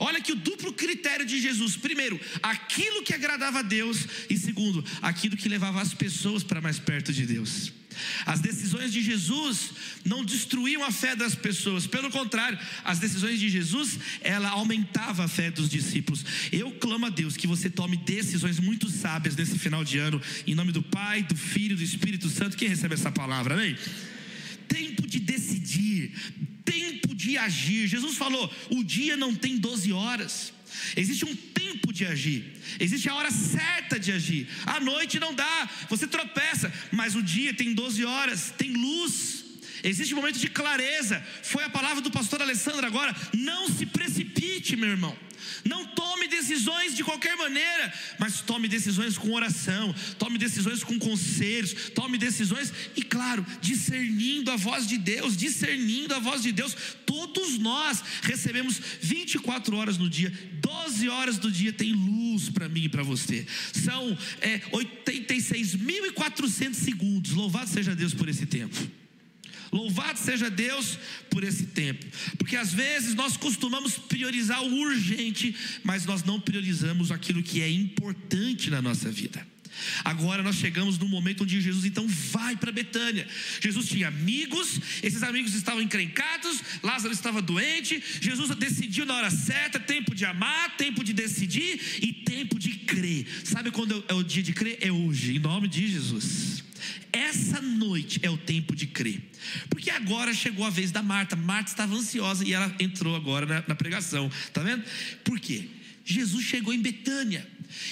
Olha 0.00 0.20
que 0.20 0.32
o 0.32 0.36
duplo 0.36 0.72
critério 0.72 1.26
de 1.26 1.38
Jesus: 1.38 1.76
primeiro, 1.76 2.18
aquilo 2.42 3.02
que 3.02 3.14
agradava 3.14 3.58
a 3.58 3.62
Deus, 3.62 4.08
e 4.30 4.36
segundo, 4.38 4.82
aquilo 5.02 5.36
que 5.36 5.48
levava 5.48 5.80
as 5.80 5.92
pessoas 5.92 6.42
para 6.42 6.60
mais 6.60 6.78
perto 6.78 7.12
de 7.12 7.26
Deus. 7.26 7.72
As 8.24 8.40
decisões 8.40 8.92
de 8.92 9.02
Jesus 9.02 9.72
não 10.04 10.24
destruíam 10.24 10.82
a 10.82 10.90
fé 10.90 11.14
das 11.14 11.34
pessoas, 11.34 11.86
pelo 11.86 12.10
contrário, 12.10 12.58
as 12.82 12.98
decisões 12.98 13.38
de 13.38 13.48
Jesus, 13.48 13.98
ela 14.22 14.48
aumentava 14.48 15.24
a 15.24 15.28
fé 15.28 15.50
dos 15.50 15.68
discípulos. 15.68 16.24
Eu 16.50 16.70
clamo 16.72 17.06
a 17.06 17.10
Deus 17.10 17.36
que 17.36 17.46
você 17.46 17.68
tome 17.68 17.98
decisões 17.98 18.58
muito 18.58 18.88
sábias 18.88 19.36
nesse 19.36 19.58
final 19.58 19.84
de 19.84 19.98
ano, 19.98 20.20
em 20.46 20.54
nome 20.54 20.72
do 20.72 20.82
Pai, 20.82 21.22
do 21.22 21.36
Filho, 21.36 21.76
do 21.76 21.82
Espírito 21.82 22.30
Santo. 22.30 22.56
Quem 22.56 22.68
recebe 22.68 22.94
essa 22.94 23.12
palavra? 23.12 23.54
Amém? 23.54 23.76
Tempo 24.66 25.06
de 25.06 25.18
decidir, 25.18 26.12
tempo 26.64 27.14
de 27.14 27.36
agir. 27.36 27.86
Jesus 27.86 28.16
falou: 28.16 28.52
o 28.70 28.82
dia 28.82 29.16
não 29.16 29.34
tem 29.34 29.56
12 29.56 29.92
horas. 29.92 30.52
Existe 30.96 31.24
um 31.24 31.34
tempo 31.34 31.92
de 31.92 32.06
agir, 32.06 32.44
existe 32.78 33.08
a 33.08 33.14
hora 33.14 33.30
certa 33.30 33.98
de 33.98 34.12
agir. 34.12 34.48
À 34.64 34.78
noite 34.78 35.18
não 35.18 35.34
dá, 35.34 35.68
você 35.88 36.06
tropeça, 36.06 36.72
mas 36.92 37.16
o 37.16 37.22
dia 37.22 37.52
tem 37.52 37.74
12 37.74 38.04
horas, 38.04 38.54
tem 38.56 38.72
luz. 38.72 39.44
Existe 39.82 40.12
um 40.14 40.18
momento 40.18 40.38
de 40.38 40.48
clareza. 40.48 41.24
Foi 41.42 41.64
a 41.64 41.70
palavra 41.70 42.02
do 42.02 42.10
pastor 42.10 42.42
Alessandro 42.42 42.86
agora. 42.86 43.14
Não 43.32 43.68
se 43.68 43.86
precipite, 43.86 44.76
meu 44.76 44.90
irmão. 44.90 45.16
Não 45.64 45.86
tome 45.86 46.28
decisões 46.28 46.94
de 46.94 47.04
qualquer 47.04 47.36
maneira, 47.36 47.92
mas 48.18 48.40
tome 48.40 48.68
decisões 48.68 49.18
com 49.18 49.32
oração, 49.32 49.94
tome 50.18 50.38
decisões 50.38 50.82
com 50.82 50.98
conselhos, 50.98 51.90
tome 51.94 52.18
decisões 52.18 52.72
e, 52.96 53.02
claro, 53.02 53.44
discernindo 53.60 54.50
a 54.50 54.56
voz 54.56 54.86
de 54.86 54.98
Deus, 54.98 55.36
discernindo 55.36 56.14
a 56.14 56.18
voz 56.18 56.42
de 56.42 56.52
Deus. 56.52 56.76
Todos 57.06 57.58
nós 57.58 58.02
recebemos 58.22 58.80
24 59.00 59.76
horas 59.76 59.98
no 59.98 60.08
dia, 60.08 60.32
12 60.60 61.08
horas 61.08 61.38
do 61.38 61.50
dia 61.50 61.72
tem 61.72 61.92
luz 61.92 62.48
para 62.48 62.68
mim 62.68 62.84
e 62.84 62.88
para 62.88 63.02
você. 63.02 63.46
São 63.72 64.16
é, 64.40 64.58
86.400 64.72 66.74
segundos. 66.74 67.32
Louvado 67.32 67.68
seja 67.68 67.94
Deus 67.94 68.14
por 68.14 68.28
esse 68.28 68.46
tempo. 68.46 68.99
Louvado 69.72 70.18
seja 70.18 70.50
Deus 70.50 70.98
por 71.30 71.44
esse 71.44 71.66
tempo, 71.66 72.04
porque 72.36 72.56
às 72.56 72.72
vezes 72.72 73.14
nós 73.14 73.36
costumamos 73.36 73.96
priorizar 73.96 74.62
o 74.62 74.80
urgente, 74.80 75.54
mas 75.84 76.04
nós 76.04 76.24
não 76.24 76.40
priorizamos 76.40 77.12
aquilo 77.12 77.42
que 77.42 77.62
é 77.62 77.70
importante 77.70 78.68
na 78.68 78.82
nossa 78.82 79.10
vida. 79.10 79.46
Agora 80.04 80.42
nós 80.42 80.56
chegamos 80.56 80.98
no 80.98 81.08
momento 81.08 81.44
onde 81.44 81.60
Jesus 81.60 81.84
então 81.84 82.06
vai 82.06 82.56
para 82.56 82.72
Betânia. 82.72 83.26
Jesus 83.60 83.88
tinha 83.88 84.08
amigos, 84.08 84.80
esses 85.02 85.22
amigos 85.22 85.54
estavam 85.54 85.80
encrencados, 85.80 86.60
Lázaro 86.82 87.12
estava 87.14 87.40
doente. 87.40 88.02
Jesus 88.20 88.54
decidiu 88.56 89.06
na 89.06 89.14
hora 89.14 89.30
certa: 89.30 89.78
tempo 89.78 90.14
de 90.14 90.24
amar, 90.24 90.76
tempo 90.76 91.04
de 91.04 91.12
decidir 91.12 91.80
e 92.02 92.12
tempo 92.12 92.58
de 92.58 92.70
crer. 92.70 93.26
Sabe 93.44 93.70
quando 93.70 94.04
é 94.08 94.14
o 94.14 94.22
dia 94.22 94.42
de 94.42 94.52
crer? 94.52 94.78
É 94.80 94.90
hoje, 94.90 95.36
em 95.36 95.38
nome 95.38 95.68
de 95.68 95.86
Jesus. 95.86 96.69
Essa 97.12 97.60
noite 97.60 98.20
é 98.22 98.30
o 98.30 98.36
tempo 98.36 98.74
de 98.74 98.86
crer. 98.86 99.20
Porque 99.68 99.90
agora 99.90 100.32
chegou 100.34 100.64
a 100.64 100.70
vez 100.70 100.90
da 100.90 101.02
Marta. 101.02 101.36
Marta 101.36 101.70
estava 101.70 101.94
ansiosa 101.94 102.44
e 102.44 102.52
ela 102.52 102.74
entrou 102.78 103.16
agora 103.16 103.46
na, 103.46 103.64
na 103.68 103.74
pregação. 103.74 104.30
Tá 104.52 104.62
vendo? 104.62 104.84
Por 105.24 105.38
quê? 105.38 105.68
Jesus 106.04 106.44
chegou 106.44 106.72
em 106.72 106.80
Betânia. 106.80 107.46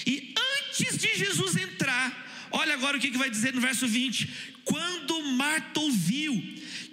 E 0.05 0.33
antes 0.69 0.97
de 0.97 1.15
Jesus 1.17 1.55
entrar, 1.55 2.47
olha 2.51 2.73
agora 2.73 2.97
o 2.97 2.99
que, 2.99 3.11
que 3.11 3.17
vai 3.17 3.29
dizer 3.29 3.53
no 3.53 3.61
verso 3.61 3.87
20. 3.87 4.29
Quando 4.63 5.23
Marta 5.33 5.79
ouviu 5.79 6.33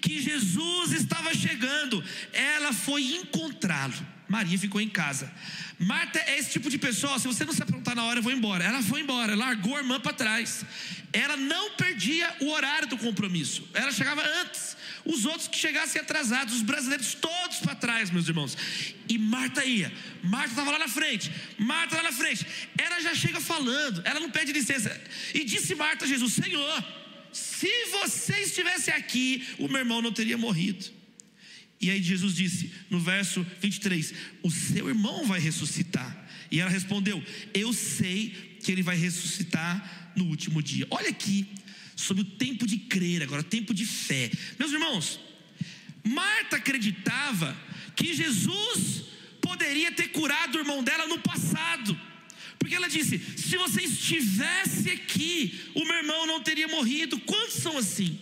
que 0.00 0.20
Jesus 0.20 0.92
estava 0.92 1.34
chegando, 1.34 2.02
ela 2.32 2.72
foi 2.72 3.02
encontrá-lo. 3.16 4.15
Maria 4.28 4.58
ficou 4.58 4.80
em 4.80 4.88
casa. 4.88 5.32
Marta 5.78 6.18
é 6.18 6.38
esse 6.38 6.50
tipo 6.50 6.68
de 6.68 6.78
pessoa, 6.78 7.18
se 7.18 7.26
você 7.26 7.44
não 7.44 7.52
se 7.52 7.62
aprontar 7.62 7.94
na 7.94 8.04
hora, 8.04 8.18
eu 8.18 8.22
vou 8.22 8.32
embora. 8.32 8.64
Ela 8.64 8.82
foi 8.82 9.00
embora, 9.00 9.34
largou 9.34 9.76
a 9.76 9.78
irmã 9.78 10.00
para 10.00 10.12
trás. 10.12 10.64
Ela 11.12 11.36
não 11.36 11.72
perdia 11.72 12.34
o 12.40 12.50
horário 12.50 12.88
do 12.88 12.98
compromisso, 12.98 13.68
ela 13.72 13.92
chegava 13.92 14.22
antes. 14.42 14.76
Os 15.04 15.24
outros 15.24 15.46
que 15.46 15.56
chegassem 15.56 16.00
atrasados, 16.00 16.56
os 16.56 16.62
brasileiros 16.62 17.14
todos 17.14 17.58
para 17.58 17.76
trás, 17.76 18.10
meus 18.10 18.26
irmãos. 18.26 18.56
E 19.08 19.16
Marta 19.16 19.64
ia. 19.64 19.92
Marta 20.22 20.48
estava 20.48 20.72
lá 20.72 20.80
na 20.80 20.88
frente. 20.88 21.30
Marta 21.56 21.96
lá 21.96 22.02
na 22.02 22.12
frente. 22.12 22.44
Ela 22.76 23.00
já 23.00 23.14
chega 23.14 23.40
falando, 23.40 24.02
ela 24.04 24.18
não 24.18 24.30
pede 24.30 24.50
licença. 24.50 25.00
E 25.32 25.44
disse 25.44 25.76
Marta 25.76 26.04
a 26.04 26.08
Jesus: 26.08 26.32
Senhor, 26.32 26.84
se 27.32 27.70
você 27.92 28.40
estivesse 28.40 28.90
aqui, 28.90 29.46
o 29.58 29.68
meu 29.68 29.78
irmão 29.78 30.02
não 30.02 30.10
teria 30.10 30.36
morrido. 30.36 30.95
E 31.80 31.90
aí 31.90 32.02
Jesus 32.02 32.34
disse 32.34 32.72
no 32.88 32.98
verso 32.98 33.44
23: 33.60 34.14
O 34.42 34.50
seu 34.50 34.88
irmão 34.88 35.26
vai 35.26 35.40
ressuscitar. 35.40 36.26
E 36.50 36.60
ela 36.60 36.70
respondeu: 36.70 37.22
Eu 37.52 37.72
sei 37.72 38.58
que 38.62 38.72
ele 38.72 38.82
vai 38.82 38.96
ressuscitar 38.96 40.12
no 40.16 40.24
último 40.26 40.62
dia. 40.62 40.86
Olha 40.90 41.10
aqui 41.10 41.46
sobre 41.94 42.22
o 42.22 42.26
tempo 42.26 42.66
de 42.66 42.78
crer, 42.78 43.22
agora, 43.22 43.42
tempo 43.42 43.74
de 43.74 43.84
fé. 43.84 44.30
Meus 44.58 44.72
irmãos, 44.72 45.20
Marta 46.04 46.56
acreditava 46.56 47.56
que 47.94 48.14
Jesus 48.14 49.04
poderia 49.40 49.92
ter 49.92 50.08
curado 50.08 50.56
o 50.56 50.60
irmão 50.60 50.82
dela 50.82 51.06
no 51.06 51.18
passado. 51.18 51.98
Porque 52.58 52.74
ela 52.74 52.88
disse: 52.88 53.18
se 53.18 53.56
você 53.56 53.82
estivesse 53.82 54.90
aqui, 54.90 55.70
o 55.74 55.84
meu 55.84 55.96
irmão 55.96 56.26
não 56.26 56.42
teria 56.42 56.68
morrido. 56.68 57.18
Quantos 57.20 57.56
são 57.56 57.76
assim? 57.76 58.18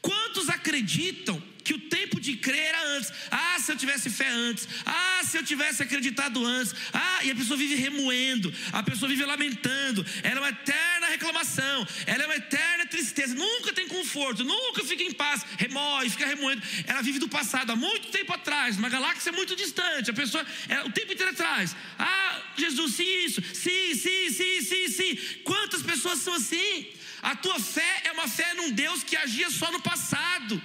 Quantos 0.00 0.48
acreditam 0.48 1.42
que 1.64 1.72
o 1.72 1.80
tempo 1.80 2.20
de 2.20 2.36
crer 2.36 2.66
era 2.66 2.88
antes. 2.96 3.10
Ah, 3.30 3.56
se 3.58 3.72
eu 3.72 3.76
tivesse 3.76 4.10
fé 4.10 4.28
antes. 4.28 4.68
Ah, 4.84 5.20
se 5.24 5.38
eu 5.38 5.42
tivesse 5.42 5.82
acreditado 5.82 6.44
antes. 6.44 6.74
Ah, 6.92 7.20
e 7.24 7.30
a 7.30 7.34
pessoa 7.34 7.56
vive 7.56 7.74
remoendo, 7.74 8.52
a 8.72 8.82
pessoa 8.82 9.08
vive 9.08 9.24
lamentando. 9.24 10.04
Ela 10.22 10.36
é 10.36 10.40
uma 10.40 10.48
eterna 10.50 11.06
reclamação, 11.08 11.86
ela 12.06 12.24
é 12.24 12.26
uma 12.26 12.36
eterna 12.36 12.86
tristeza. 12.86 13.34
Nunca 13.34 13.72
tem 13.72 13.88
conforto, 13.88 14.44
nunca 14.44 14.84
fica 14.84 15.02
em 15.02 15.12
paz. 15.12 15.44
Remoe, 15.58 16.10
fica 16.10 16.26
remoendo. 16.26 16.62
Ela 16.86 17.00
vive 17.02 17.18
do 17.18 17.28
passado, 17.28 17.72
há 17.72 17.76
muito 17.76 18.08
tempo 18.08 18.32
atrás, 18.32 18.76
uma 18.76 18.90
galáxia 18.90 19.32
muito 19.32 19.56
distante. 19.56 20.10
A 20.10 20.14
pessoa, 20.14 20.44
é, 20.68 20.82
o 20.82 20.92
tempo 20.92 21.12
inteiro 21.12 21.32
atrás. 21.32 21.74
Ah, 21.98 22.42
Jesus, 22.56 22.94
sim, 22.94 23.24
isso. 23.24 23.42
Sim, 23.54 23.94
sim, 23.94 24.30
sim, 24.30 24.60
sim, 24.62 24.88
sim. 24.88 25.18
Quantas 25.44 25.82
pessoas 25.82 26.18
são 26.18 26.34
assim? 26.34 26.86
A 27.22 27.34
tua 27.34 27.58
fé 27.58 28.02
é 28.04 28.12
uma 28.12 28.28
fé 28.28 28.52
num 28.52 28.70
Deus 28.70 29.02
que 29.02 29.16
agia 29.16 29.48
só 29.50 29.72
no 29.72 29.80
passado. 29.80 30.62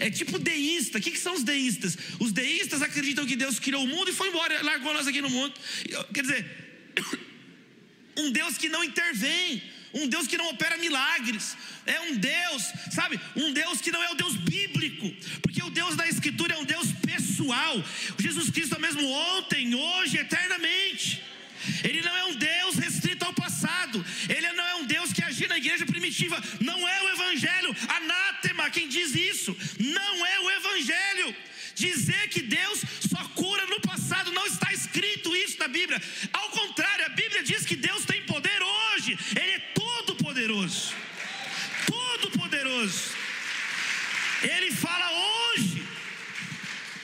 É 0.00 0.10
tipo 0.10 0.38
deísta. 0.38 0.98
O 0.98 1.00
que, 1.00 1.16
são 1.18 1.34
os 1.34 1.44
deístas? 1.44 1.96
Os 2.18 2.32
deístas 2.32 2.80
acreditam 2.80 3.26
que 3.26 3.36
Deus 3.36 3.58
criou 3.58 3.84
o 3.84 3.86
mundo 3.86 4.10
e 4.10 4.14
foi 4.14 4.28
embora, 4.28 4.62
largou 4.62 4.94
nós 4.94 5.06
aqui 5.06 5.20
no 5.20 5.28
mundo. 5.28 5.54
Quer 6.12 6.22
dizer, 6.22 6.46
um 8.16 8.32
Deus 8.32 8.56
que 8.56 8.70
não 8.70 8.82
intervém, 8.82 9.62
um 9.92 10.08
Deus 10.08 10.26
que 10.26 10.38
não 10.38 10.48
opera 10.48 10.78
milagres, 10.78 11.54
é 11.84 12.00
um 12.00 12.16
Deus, 12.16 12.62
sabe, 12.92 13.20
um 13.36 13.52
Deus 13.52 13.80
que 13.82 13.92
não 13.92 14.02
é 14.02 14.10
o 14.10 14.14
Deus 14.14 14.36
bíblico, 14.36 15.14
porque 15.42 15.62
o 15.62 15.70
Deus 15.70 15.94
da 15.96 16.08
Escritura 16.08 16.54
é 16.54 16.58
um 16.58 16.64
Deus 16.64 16.88
pessoal. 17.06 17.84
Jesus 18.18 18.48
Cristo 18.50 18.74
é 18.74 18.78
o 18.78 18.80
mesmo 18.80 19.06
ontem, 19.06 19.74
hoje, 19.74 20.16
eternamente. 20.16 21.22
Ele 21.84 22.00
não 22.00 22.16
é 22.16 22.24
um 22.24 22.34
Deus 22.34 22.76
restrito 22.76 23.24
ao 23.24 23.34
passado. 23.34 24.04
Ele 24.28 24.52
não 24.52 24.64
é 24.64 24.74
um 24.76 24.86
Deus 24.86 25.12
que 25.12 25.22
agia 25.22 25.48
na 25.48 25.58
igreja 25.58 25.84
primitiva. 25.84 26.42
Não 26.60 26.88
é 26.88 27.02
o 27.02 27.08
evangelho. 27.10 27.76
Anátema 27.88 28.70
quem 28.70 28.88
diz 28.88 29.14
isso. 29.14 29.56
Não 30.00 30.26
é 30.26 30.40
o 30.40 30.50
evangelho. 30.58 31.28
Dizer 31.74 32.24
que 32.28 32.42
Deus 32.42 32.78
só 33.10 33.22
cura 33.40 33.64
no 33.66 33.80
passado 33.80 34.32
não 34.38 34.46
está 34.46 34.72
escrito 34.72 35.34
isso 35.36 35.58
na 35.58 35.68
Bíblia. 35.68 36.00
Ao 36.32 36.48
contrário, 36.50 37.06
a 37.06 37.14
Bíblia 37.20 37.42
diz 37.42 37.64
que 37.64 37.76
Deus 37.88 38.04
tem 38.04 38.20
poder 38.34 38.60
hoje. 38.62 39.18
Ele 39.40 39.52
é 39.52 39.60
todo 39.82 40.16
poderoso. 40.16 40.92
Todo 41.86 42.30
poderoso. 42.38 43.02
Ele 44.42 44.70
fala 44.72 45.08
hoje. 45.28 45.82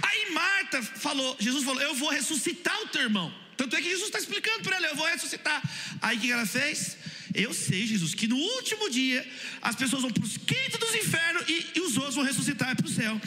Aí 0.02 0.30
Marta 0.30 0.82
falou, 0.82 1.36
Jesus 1.38 1.64
falou: 1.64 1.82
"Eu 1.82 1.94
vou 1.94 2.10
ressuscitar 2.10 2.78
o 2.82 2.88
teu 2.88 3.02
irmão". 3.02 3.28
Tanto 3.56 3.74
é 3.76 3.82
que 3.82 3.88
Jesus 3.94 4.08
está 4.08 4.18
explicando 4.18 4.62
para 4.62 4.76
ela: 4.76 4.88
eu 4.88 4.96
vou 4.96 5.06
ressuscitar. 5.06 5.62
Aí 6.02 6.16
o 6.16 6.20
que 6.20 6.32
ela 6.32 6.46
fez? 6.46 6.96
Eu 7.36 7.52
sei, 7.52 7.86
Jesus, 7.86 8.14
que 8.14 8.26
no 8.26 8.36
último 8.36 8.88
dia 8.88 9.26
as 9.60 9.76
pessoas 9.76 10.00
vão 10.00 10.10
para 10.10 10.24
os 10.24 10.38
quintos 10.38 10.78
dos 10.78 10.94
infernos 10.94 11.44
e, 11.46 11.66
e 11.74 11.80
os 11.80 11.96
outros 11.98 12.14
vão 12.14 12.24
ressuscitar 12.24 12.74
para 12.74 12.86
o 12.86 12.88
céu. 12.88 13.20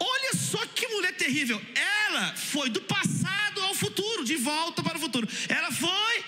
Olha 0.00 0.32
só 0.34 0.58
que 0.66 0.88
mulher 0.88 1.14
terrível. 1.14 1.62
Ela 1.74 2.34
foi 2.34 2.68
do 2.68 2.82
passado 2.82 3.62
ao 3.62 3.74
futuro, 3.74 4.24
de 4.24 4.36
volta 4.36 4.82
para 4.82 4.98
o 4.98 5.00
futuro. 5.00 5.28
Ela 5.48 5.70
foi, 5.70 6.24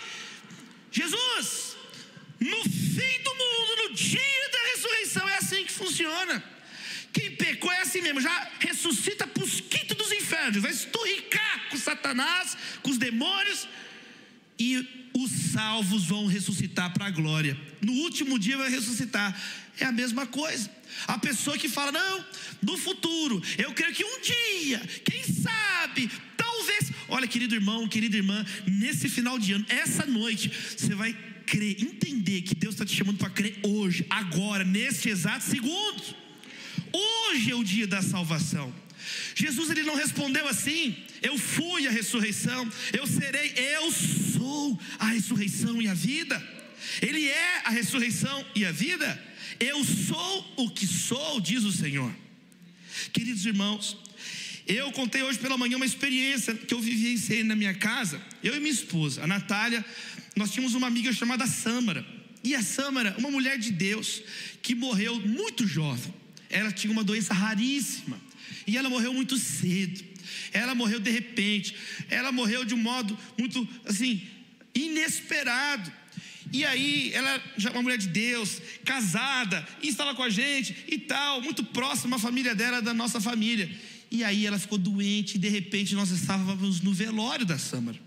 Jesus, 0.92 1.76
no 2.38 2.62
fim 2.64 3.22
do 3.24 3.34
mundo, 3.34 3.88
no 3.88 3.94
dia 3.94 4.48
da 4.52 4.58
ressurreição, 4.74 5.28
é 5.28 5.36
assim 5.38 5.64
que 5.64 5.72
funciona. 5.72 6.44
Quem 7.12 7.34
pecou 7.34 7.70
é 7.72 7.80
assim 7.80 8.00
mesmo, 8.00 8.20
já 8.20 8.48
ressuscita 8.60 9.26
para 9.26 9.42
os 9.42 9.60
quintos 9.60 9.96
dos 9.96 10.12
infernos, 10.12 10.62
vai 10.62 10.70
esturricar 10.70 11.68
com 11.68 11.76
Satanás, 11.76 12.56
com 12.80 12.90
os 12.90 12.96
demônios, 12.96 13.66
e 14.62 15.10
os 15.12 15.30
salvos 15.52 16.04
vão 16.04 16.26
ressuscitar 16.26 16.92
para 16.92 17.06
a 17.06 17.10
glória. 17.10 17.58
No 17.80 17.92
último 17.92 18.38
dia 18.38 18.56
vai 18.56 18.70
ressuscitar. 18.70 19.36
É 19.78 19.84
a 19.84 19.90
mesma 19.92 20.24
coisa. 20.24 20.70
A 21.08 21.18
pessoa 21.18 21.58
que 21.58 21.68
fala, 21.68 21.90
não, 21.90 22.24
no 22.62 22.76
futuro, 22.78 23.42
eu 23.58 23.72
creio 23.72 23.92
que 23.92 24.04
um 24.04 24.20
dia, 24.20 24.78
quem 25.04 25.24
sabe, 25.24 26.08
talvez. 26.36 26.92
Olha, 27.08 27.26
querido 27.26 27.56
irmão, 27.56 27.88
querida 27.88 28.16
irmã, 28.16 28.46
nesse 28.66 29.08
final 29.08 29.36
de 29.36 29.52
ano, 29.52 29.66
essa 29.68 30.06
noite, 30.06 30.48
você 30.76 30.94
vai 30.94 31.12
crer, 31.44 31.82
entender 31.82 32.42
que 32.42 32.54
Deus 32.54 32.74
está 32.74 32.86
te 32.86 32.94
chamando 32.94 33.18
para 33.18 33.30
crer 33.30 33.58
hoje, 33.64 34.06
agora, 34.08 34.62
nesse 34.64 35.08
exato 35.08 35.44
segundo. 35.44 36.02
Hoje 36.92 37.50
é 37.50 37.56
o 37.56 37.64
dia 37.64 37.86
da 37.86 38.00
salvação. 38.00 38.72
Jesus 39.34 39.70
ele 39.70 39.82
não 39.82 39.94
respondeu 39.94 40.46
assim: 40.48 40.96
Eu 41.20 41.38
fui 41.38 41.86
a 41.86 41.90
ressurreição, 41.90 42.70
eu 42.92 43.06
serei, 43.06 43.52
eu 43.56 43.90
sou 43.90 44.78
a 44.98 45.06
ressurreição 45.06 45.80
e 45.80 45.88
a 45.88 45.94
vida. 45.94 46.42
Ele 47.00 47.28
é 47.28 47.62
a 47.64 47.70
ressurreição 47.70 48.44
e 48.54 48.64
a 48.64 48.72
vida. 48.72 49.22
Eu 49.60 49.84
sou 49.84 50.54
o 50.56 50.70
que 50.70 50.86
sou, 50.86 51.40
diz 51.40 51.64
o 51.64 51.72
Senhor. 51.72 52.12
Queridos 53.12 53.46
irmãos, 53.46 53.96
eu 54.66 54.90
contei 54.92 55.22
hoje 55.22 55.38
pela 55.38 55.56
manhã 55.56 55.76
uma 55.76 55.86
experiência 55.86 56.54
que 56.54 56.74
eu 56.74 56.80
vivenciei 56.80 57.44
na 57.44 57.54
minha 57.54 57.74
casa. 57.74 58.20
Eu 58.42 58.56
e 58.56 58.60
minha 58.60 58.72
esposa, 58.72 59.22
a 59.22 59.26
Natália, 59.26 59.84
nós 60.36 60.50
tínhamos 60.50 60.74
uma 60.74 60.86
amiga 60.86 61.12
chamada 61.12 61.46
Sâmara. 61.46 62.04
E 62.42 62.54
a 62.56 62.62
Sâmara, 62.62 63.14
uma 63.18 63.30
mulher 63.30 63.56
de 63.58 63.70
Deus, 63.70 64.22
que 64.60 64.74
morreu 64.74 65.20
muito 65.20 65.66
jovem 65.66 66.12
ela 66.52 66.70
tinha 66.70 66.92
uma 66.92 67.02
doença 67.02 67.32
raríssima 67.32 68.20
e 68.66 68.76
ela 68.76 68.88
morreu 68.88 69.12
muito 69.12 69.36
cedo. 69.36 70.02
Ela 70.52 70.74
morreu 70.74 71.00
de 71.00 71.10
repente. 71.10 71.74
Ela 72.08 72.32
morreu 72.32 72.64
de 72.64 72.74
um 72.74 72.78
modo 72.78 73.18
muito 73.38 73.66
assim 73.84 74.22
inesperado. 74.74 75.92
E 76.52 76.64
aí, 76.64 77.10
ela 77.14 77.42
já 77.56 77.70
é 77.70 77.72
uma 77.72 77.82
mulher 77.82 77.96
de 77.96 78.08
Deus, 78.08 78.60
casada, 78.84 79.66
e 79.82 79.88
estava 79.88 80.14
com 80.14 80.22
a 80.22 80.28
gente 80.28 80.76
e 80.86 80.98
tal, 80.98 81.40
muito 81.40 81.64
próxima 81.64 82.16
a 82.16 82.18
família 82.18 82.54
dela, 82.54 82.82
da 82.82 82.92
nossa 82.92 83.20
família. 83.20 83.70
E 84.10 84.22
aí 84.22 84.44
ela 84.44 84.58
ficou 84.58 84.76
doente 84.76 85.36
e 85.36 85.38
de 85.38 85.48
repente 85.48 85.94
nós 85.94 86.10
estávamos 86.10 86.82
no 86.82 86.92
velório 86.92 87.46
da 87.46 87.58
Sâmara. 87.58 87.98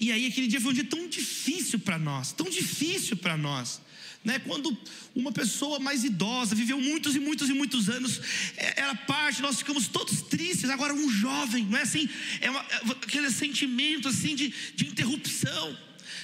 E 0.00 0.10
aí 0.10 0.26
aquele 0.26 0.48
dia 0.48 0.60
foi 0.60 0.72
um 0.72 0.74
dia 0.74 0.84
tão 0.84 1.08
difícil 1.08 1.78
para 1.78 1.96
nós, 1.98 2.32
tão 2.32 2.50
difícil 2.50 3.16
para 3.16 3.36
nós. 3.36 3.80
Né? 4.24 4.38
Quando 4.38 4.76
uma 5.14 5.30
pessoa 5.30 5.78
mais 5.78 6.02
idosa 6.02 6.54
viveu 6.54 6.80
muitos 6.80 7.14
e 7.14 7.18
muitos 7.18 7.50
e 7.50 7.52
muitos 7.52 7.90
anos, 7.90 8.20
é, 8.56 8.80
ela 8.80 8.94
parte, 8.94 9.42
nós 9.42 9.58
ficamos 9.58 9.86
todos 9.86 10.22
tristes. 10.22 10.70
Agora, 10.70 10.94
um 10.94 11.10
jovem, 11.10 11.64
não 11.66 11.78
é 11.78 11.82
assim? 11.82 12.08
É, 12.40 12.50
uma, 12.50 12.60
é 12.60 12.76
aquele 13.02 13.30
sentimento 13.30 14.08
assim 14.08 14.34
de, 14.34 14.52
de 14.74 14.86
interrupção. 14.86 15.76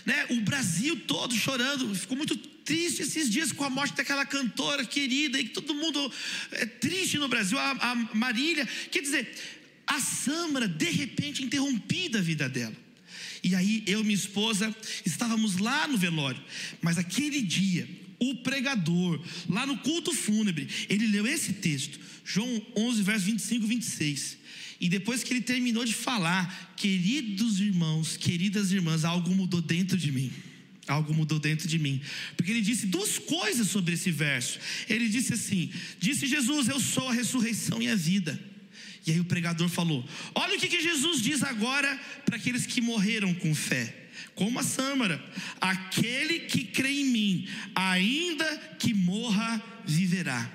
Né? 0.06 0.26
O 0.30 0.40
Brasil 0.40 0.98
todo 1.06 1.34
chorando, 1.34 1.94
ficou 1.94 2.16
muito 2.16 2.36
triste 2.36 3.02
esses 3.02 3.28
dias 3.28 3.52
com 3.52 3.64
a 3.64 3.70
morte 3.70 3.94
daquela 3.94 4.24
cantora 4.24 4.84
querida, 4.84 5.38
e 5.38 5.44
que 5.44 5.50
todo 5.50 5.74
mundo 5.74 6.12
é 6.52 6.64
triste 6.64 7.18
no 7.18 7.28
Brasil, 7.28 7.58
a, 7.58 7.70
a 7.70 7.94
Marília. 8.14 8.66
Quer 8.90 9.02
dizer, 9.02 9.30
a 9.86 10.00
Samra, 10.00 10.66
de 10.66 10.88
repente, 10.88 11.42
interrompida 11.42 12.18
a 12.18 12.22
vida 12.22 12.48
dela. 12.48 12.89
E 13.42 13.54
aí 13.54 13.82
eu 13.86 14.00
e 14.00 14.04
minha 14.04 14.14
esposa 14.14 14.74
estávamos 15.04 15.56
lá 15.56 15.88
no 15.88 15.96
velório, 15.96 16.42
mas 16.80 16.98
aquele 16.98 17.40
dia, 17.42 17.88
o 18.18 18.36
pregador, 18.36 19.20
lá 19.48 19.66
no 19.66 19.78
culto 19.78 20.12
fúnebre, 20.12 20.68
ele 20.88 21.06
leu 21.06 21.26
esse 21.26 21.54
texto, 21.54 21.98
João 22.24 22.62
11, 22.76 23.02
verso 23.02 23.24
25 23.26 23.64
e 23.64 23.68
26. 23.68 24.38
E 24.80 24.88
depois 24.88 25.22
que 25.22 25.32
ele 25.32 25.42
terminou 25.42 25.84
de 25.84 25.92
falar, 25.92 26.74
queridos 26.76 27.60
irmãos, 27.60 28.16
queridas 28.16 28.72
irmãs, 28.72 29.04
algo 29.04 29.34
mudou 29.34 29.60
dentro 29.60 29.96
de 29.96 30.10
mim. 30.10 30.32
algo 30.86 31.14
mudou 31.14 31.38
dentro 31.38 31.68
de 31.68 31.78
mim. 31.78 32.00
Porque 32.36 32.50
ele 32.50 32.62
disse 32.62 32.86
duas 32.86 33.18
coisas 33.18 33.68
sobre 33.68 33.94
esse 33.94 34.10
verso. 34.10 34.58
Ele 34.88 35.08
disse 35.08 35.34
assim: 35.34 35.70
Disse 36.00 36.26
Jesus, 36.26 36.66
Eu 36.66 36.80
sou 36.80 37.08
a 37.08 37.12
ressurreição 37.12 37.80
e 37.80 37.88
a 37.88 37.94
vida. 37.94 38.49
E 39.06 39.12
aí 39.12 39.20
o 39.20 39.24
pregador 39.24 39.68
falou: 39.68 40.04
Olha 40.34 40.56
o 40.56 40.60
que, 40.60 40.68
que 40.68 40.80
Jesus 40.80 41.22
diz 41.22 41.42
agora 41.42 41.98
para 42.24 42.36
aqueles 42.36 42.66
que 42.66 42.80
morreram 42.80 43.34
com 43.34 43.54
fé. 43.54 43.96
Como 44.34 44.58
a 44.58 44.62
Sâmara, 44.62 45.22
aquele 45.60 46.40
que 46.40 46.64
crê 46.64 46.90
em 47.00 47.06
mim, 47.06 47.48
ainda 47.74 48.58
que 48.78 48.92
morra, 48.92 49.62
viverá. 49.86 50.50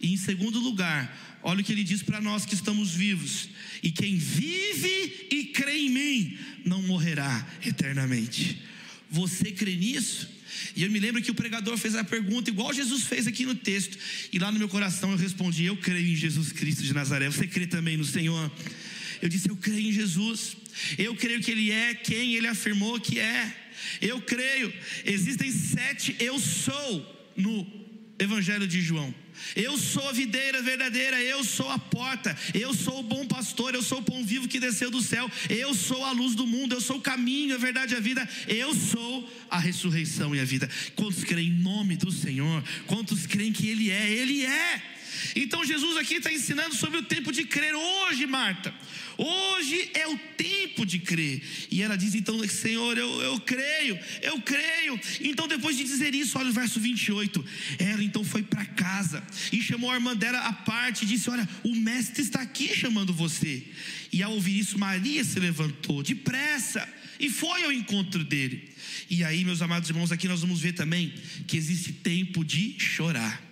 E 0.00 0.12
em 0.12 0.16
segundo 0.16 0.58
lugar, 0.60 1.38
olha 1.42 1.60
o 1.60 1.64
que 1.64 1.72
ele 1.72 1.84
diz 1.84 2.02
para 2.02 2.20
nós 2.20 2.44
que 2.44 2.54
estamos 2.54 2.92
vivos: 2.92 3.48
e 3.82 3.90
quem 3.90 4.16
vive 4.16 5.28
e 5.30 5.44
crê 5.46 5.78
em 5.78 5.90
mim, 5.90 6.38
não 6.64 6.82
morrerá 6.82 7.46
eternamente. 7.64 8.62
Você 9.10 9.50
crê 9.52 9.74
nisso? 9.76 10.35
E 10.74 10.82
eu 10.82 10.90
me 10.90 10.98
lembro 10.98 11.22
que 11.22 11.30
o 11.30 11.34
pregador 11.34 11.76
fez 11.76 11.94
a 11.94 12.04
pergunta, 12.04 12.50
igual 12.50 12.72
Jesus 12.72 13.04
fez 13.04 13.26
aqui 13.26 13.44
no 13.44 13.54
texto, 13.54 13.98
e 14.32 14.38
lá 14.38 14.50
no 14.52 14.58
meu 14.58 14.68
coração 14.68 15.10
eu 15.12 15.16
respondi: 15.16 15.64
Eu 15.64 15.76
creio 15.76 16.08
em 16.08 16.16
Jesus 16.16 16.52
Cristo 16.52 16.82
de 16.82 16.92
Nazaré. 16.92 17.28
Você 17.28 17.46
crê 17.46 17.66
também 17.66 17.96
no 17.96 18.04
Senhor? 18.04 18.50
Eu 19.20 19.28
disse: 19.28 19.48
Eu 19.48 19.56
creio 19.56 19.88
em 19.88 19.92
Jesus. 19.92 20.56
Eu 20.98 21.14
creio 21.14 21.40
que 21.40 21.50
Ele 21.50 21.70
é 21.70 21.94
quem 21.94 22.34
Ele 22.34 22.46
afirmou 22.46 23.00
que 23.00 23.18
é. 23.18 23.54
Eu 24.00 24.20
creio. 24.20 24.72
Existem 25.04 25.50
sete 25.50 26.16
eu 26.18 26.38
sou 26.38 27.32
no 27.36 27.66
Evangelho 28.18 28.66
de 28.66 28.80
João. 28.80 29.14
Eu 29.54 29.76
sou 29.78 30.08
a 30.08 30.12
videira 30.12 30.62
verdadeira, 30.62 31.20
eu 31.22 31.44
sou 31.44 31.70
a 31.70 31.78
porta, 31.78 32.36
eu 32.54 32.72
sou 32.74 33.00
o 33.00 33.02
bom 33.02 33.26
pastor, 33.26 33.74
eu 33.74 33.82
sou 33.82 33.98
o 33.98 34.02
pão 34.02 34.24
vivo 34.24 34.48
que 34.48 34.60
desceu 34.60 34.90
do 34.90 35.02
céu, 35.02 35.30
eu 35.48 35.74
sou 35.74 36.04
a 36.04 36.12
luz 36.12 36.34
do 36.34 36.46
mundo, 36.46 36.74
eu 36.74 36.80
sou 36.80 36.96
o 36.96 37.00
caminho, 37.00 37.54
a 37.54 37.58
verdade 37.58 37.94
e 37.94 37.96
a 37.96 38.00
vida, 38.00 38.28
eu 38.48 38.74
sou 38.74 39.28
a 39.50 39.58
ressurreição 39.58 40.34
e 40.34 40.40
a 40.40 40.44
vida. 40.44 40.68
Quantos 40.94 41.24
creem 41.24 41.48
em 41.48 41.58
nome 41.58 41.96
do 41.96 42.10
Senhor? 42.10 42.62
Quantos 42.86 43.26
creem 43.26 43.52
que 43.52 43.68
Ele 43.68 43.90
é? 43.90 44.10
Ele 44.10 44.44
é. 44.44 44.96
Então 45.34 45.64
Jesus 45.64 45.96
aqui 45.96 46.14
está 46.14 46.32
ensinando 46.32 46.74
sobre 46.74 46.98
o 46.98 47.02
tempo 47.02 47.32
de 47.32 47.44
crer 47.44 47.74
hoje, 47.74 48.26
Marta. 48.26 48.74
Hoje 49.18 49.90
é 49.94 50.06
o 50.06 50.18
tempo 50.36 50.84
de 50.84 50.98
crer. 50.98 51.42
E 51.70 51.82
ela 51.82 51.96
diz 51.96 52.14
então, 52.14 52.46
Senhor, 52.46 52.98
eu, 52.98 53.22
eu 53.22 53.40
creio, 53.40 53.98
eu 54.22 54.40
creio. 54.42 55.00
Então, 55.20 55.48
depois 55.48 55.76
de 55.76 55.84
dizer 55.84 56.14
isso, 56.14 56.38
olha 56.38 56.50
o 56.50 56.52
verso 56.52 56.78
28. 56.78 57.44
Ela 57.78 58.04
então 58.04 58.22
foi 58.22 58.42
para 58.42 58.64
casa 58.64 59.24
e 59.52 59.62
chamou 59.62 59.90
a 59.90 59.94
irmã 59.94 60.14
dela 60.14 60.38
à 60.40 60.52
parte 60.52 61.04
e 61.04 61.06
disse: 61.06 61.30
Olha, 61.30 61.48
o 61.64 61.74
mestre 61.74 62.22
está 62.22 62.42
aqui 62.42 62.74
chamando 62.74 63.12
você. 63.12 63.62
E 64.12 64.22
ao 64.22 64.32
ouvir 64.32 64.58
isso, 64.58 64.78
Maria 64.78 65.24
se 65.24 65.40
levantou 65.40 66.02
depressa 66.02 66.86
e 67.18 67.30
foi 67.30 67.64
ao 67.64 67.72
encontro 67.72 68.22
dele. 68.22 68.68
E 69.08 69.24
aí, 69.24 69.44
meus 69.44 69.62
amados 69.62 69.88
irmãos, 69.88 70.12
aqui 70.12 70.28
nós 70.28 70.40
vamos 70.40 70.60
ver 70.60 70.72
também 70.72 71.12
que 71.46 71.56
existe 71.56 71.92
tempo 71.92 72.44
de 72.44 72.76
chorar, 72.78 73.42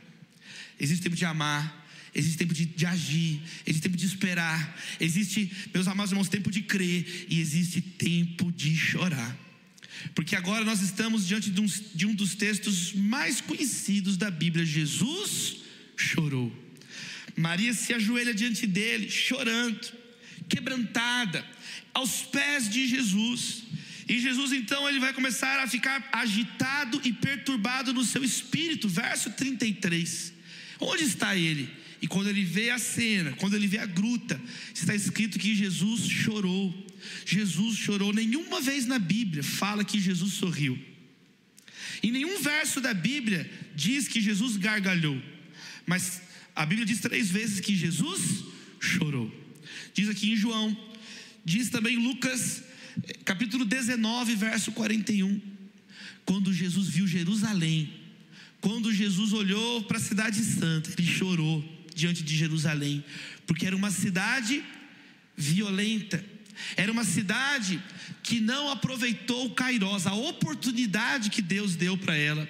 existe 0.78 1.02
tempo 1.02 1.16
de 1.16 1.24
amar 1.24 1.84
existe 2.14 2.38
tempo 2.38 2.54
de, 2.54 2.64
de, 2.64 2.86
agir, 2.86 3.40
existe 3.66 3.82
tempo 3.82 3.96
de 3.96 4.06
esperar, 4.06 4.80
existe, 5.00 5.50
meus 5.74 5.88
amados 5.88 6.12
irmãos, 6.12 6.28
tempo 6.28 6.50
de 6.50 6.62
crer 6.62 7.26
e 7.28 7.40
existe 7.40 7.80
tempo 7.80 8.52
de 8.52 8.74
chorar. 8.76 9.36
Porque 10.14 10.36
agora 10.36 10.64
nós 10.64 10.80
estamos 10.80 11.26
diante 11.26 11.50
de 11.50 11.60
um, 11.60 11.66
de 11.66 12.06
um 12.06 12.14
dos 12.14 12.34
textos 12.34 12.92
mais 12.92 13.40
conhecidos 13.40 14.16
da 14.16 14.30
Bíblia. 14.30 14.64
Jesus 14.64 15.56
chorou. 15.96 16.52
Maria 17.36 17.72
se 17.72 17.92
ajoelha 17.92 18.34
diante 18.34 18.66
dele, 18.66 19.10
chorando, 19.10 19.92
quebrantada, 20.48 21.44
aos 21.92 22.22
pés 22.22 22.68
de 22.68 22.86
Jesus. 22.86 23.64
E 24.06 24.20
Jesus 24.20 24.52
então 24.52 24.88
ele 24.88 25.00
vai 25.00 25.12
começar 25.12 25.58
a 25.60 25.66
ficar 25.66 26.06
agitado 26.12 27.00
e 27.02 27.12
perturbado 27.12 27.92
no 27.92 28.04
seu 28.04 28.22
espírito. 28.22 28.88
Verso 28.88 29.30
33. 29.30 30.33
Onde 30.80 31.04
está 31.04 31.36
ele? 31.36 31.68
E 32.02 32.06
quando 32.06 32.28
ele 32.28 32.44
vê 32.44 32.70
a 32.70 32.78
cena, 32.78 33.32
quando 33.32 33.54
ele 33.54 33.66
vê 33.66 33.78
a 33.78 33.86
gruta, 33.86 34.40
está 34.74 34.94
escrito 34.94 35.38
que 35.38 35.54
Jesus 35.54 36.06
chorou. 36.08 36.86
Jesus 37.24 37.76
chorou. 37.78 38.12
Nenhuma 38.12 38.60
vez 38.60 38.86
na 38.86 38.98
Bíblia 38.98 39.42
fala 39.42 39.84
que 39.84 40.00
Jesus 40.00 40.34
sorriu. 40.34 40.78
Em 42.02 42.10
nenhum 42.10 42.42
verso 42.42 42.80
da 42.80 42.92
Bíblia 42.92 43.50
diz 43.74 44.06
que 44.06 44.20
Jesus 44.20 44.56
gargalhou. 44.56 45.20
Mas 45.86 46.20
a 46.54 46.66
Bíblia 46.66 46.86
diz 46.86 47.00
três 47.00 47.30
vezes 47.30 47.60
que 47.60 47.74
Jesus 47.74 48.44
chorou. 48.78 49.32
Diz 49.94 50.08
aqui 50.08 50.32
em 50.32 50.36
João, 50.36 50.76
diz 51.44 51.70
também 51.70 51.94
em 51.94 52.02
Lucas, 52.02 52.62
capítulo 53.24 53.64
19, 53.64 54.34
verso 54.34 54.72
41. 54.72 55.40
Quando 56.24 56.52
Jesus 56.52 56.88
viu 56.88 57.06
Jerusalém, 57.06 58.03
quando 58.64 58.90
Jesus 58.90 59.34
olhou 59.34 59.82
para 59.82 59.98
a 59.98 60.00
cidade 60.00 60.42
santa, 60.42 60.88
ele 60.96 61.06
chorou 61.06 61.62
diante 61.94 62.22
de 62.22 62.34
Jerusalém, 62.34 63.04
porque 63.46 63.66
era 63.66 63.76
uma 63.76 63.90
cidade 63.90 64.64
violenta, 65.36 66.24
era 66.74 66.90
uma 66.90 67.04
cidade 67.04 67.78
que 68.22 68.40
não 68.40 68.70
aproveitou 68.70 69.44
o 69.44 69.50
Kairos, 69.50 70.06
a 70.06 70.14
oportunidade 70.14 71.28
que 71.28 71.42
Deus 71.42 71.76
deu 71.76 71.94
para 71.98 72.16
ela. 72.16 72.48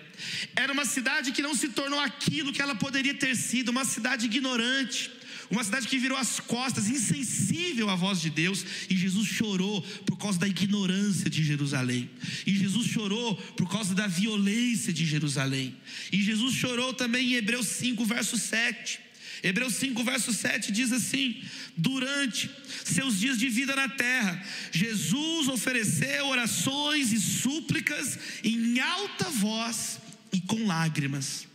Era 0.55 0.73
uma 0.73 0.85
cidade 0.85 1.33
que 1.33 1.43
não 1.43 1.53
se 1.53 1.71
tornou 1.71 1.99
aquilo 1.99 2.53
que 2.53 2.63
ela 2.63 2.77
poderia 2.77 3.15
ter 3.15 3.35
sido, 3.35 3.71
uma 3.71 3.85
cidade 3.85 4.27
ignorante, 4.27 5.11
uma 5.55 5.65
cidade 5.65 5.89
que 5.89 5.99
virou 5.99 6.17
as 6.17 6.41
costas, 6.41 6.89
insensível 6.89 7.89
à 7.89 7.95
voz 7.95 8.21
de 8.21 8.31
Deus, 8.31 8.65
e 8.91 8.97
Jesus 8.97 9.27
chorou 9.27 9.83
por 10.05 10.19
causa 10.19 10.39
da 10.39 10.49
ignorância 10.49 11.31
de 11.31 11.43
Jerusalém, 11.43 12.11
e 12.47 12.55
Jesus 12.55 12.87
chorou 12.87 13.37
por 13.57 13.71
causa 13.71 13.95
da 13.95 14.07
violência 14.07 14.93
de 14.93 15.05
Jerusalém, 15.05 15.77
e 16.13 16.23
Jesus 16.23 16.55
chorou 16.55 16.93
também 16.93 17.33
em 17.33 17.35
Hebreus 17.35 17.67
5, 17.67 18.05
verso 18.05 18.37
7. 18.37 19.01
Hebreus 19.43 19.75
5, 19.75 20.03
verso 20.03 20.33
7 20.33 20.73
diz 20.73 20.91
assim: 20.91 21.43
Durante 21.77 22.51
seus 22.83 23.21
dias 23.21 23.39
de 23.39 23.49
vida 23.51 23.77
na 23.77 23.91
terra, 23.91 24.43
Jesus 24.73 25.49
ofereceu 25.49 26.27
orações 26.27 27.13
e 27.13 27.21
súplicas 27.21 28.19
em 28.43 28.81
alta 28.81 29.29
voz 29.31 30.01
e 30.33 30.41
com 30.41 30.67
lágrimas. 30.67 31.47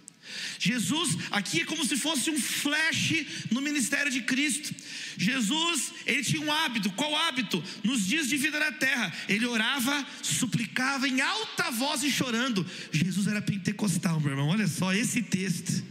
Jesus, 0.60 1.18
aqui 1.32 1.62
é 1.62 1.66
como 1.66 1.86
se 1.86 1.96
fosse 1.96 2.30
um 2.30 2.38
flash 2.38 3.26
no 3.50 3.62
ministério 3.62 4.12
de 4.12 4.22
Cristo. 4.22 4.76
Jesus, 5.18 5.94
ele 6.06 6.22
tinha 6.22 6.42
um 6.42 6.52
hábito, 6.52 6.92
qual 6.92 7.16
hábito? 7.16 7.64
Nos 7.82 8.06
dias 8.06 8.28
de 8.28 8.36
vida 8.36 8.60
na 8.60 8.74
terra, 8.74 9.12
ele 9.30 9.46
orava, 9.46 10.06
suplicava 10.22 11.08
em 11.08 11.22
alta 11.22 11.72
voz 11.72 12.04
e 12.04 12.12
chorando. 12.12 12.66
Jesus 12.92 13.26
era 13.28 13.42
pentecostal, 13.42 14.20
meu 14.20 14.32
irmão, 14.32 14.50
olha 14.50 14.68
só 14.68 14.94
esse 14.94 15.22
texto. 15.22 15.82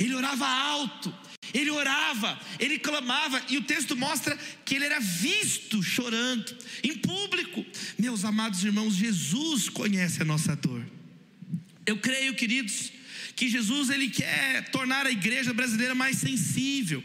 Ele 0.00 0.14
orava 0.14 0.46
alto, 0.48 1.14
ele 1.52 1.70
orava, 1.70 2.40
ele 2.58 2.78
clamava, 2.78 3.42
e 3.50 3.58
o 3.58 3.62
texto 3.62 3.94
mostra 3.94 4.38
que 4.64 4.74
ele 4.74 4.86
era 4.86 5.00
visto 5.00 5.82
chorando, 5.82 6.56
em 6.82 6.96
público. 6.96 7.64
Meus 7.98 8.24
amados 8.24 8.64
irmãos, 8.64 8.94
Jesus 8.94 9.68
conhece 9.68 10.22
a 10.22 10.24
nossa 10.24 10.56
dor. 10.56 10.82
Eu 11.86 11.98
creio, 11.98 12.34
queridos, 12.34 12.93
que 13.36 13.48
Jesus 13.48 13.90
ele 13.90 14.08
quer 14.08 14.70
tornar 14.70 15.06
a 15.06 15.10
igreja 15.10 15.52
brasileira 15.52 15.94
mais 15.94 16.18
sensível, 16.18 17.02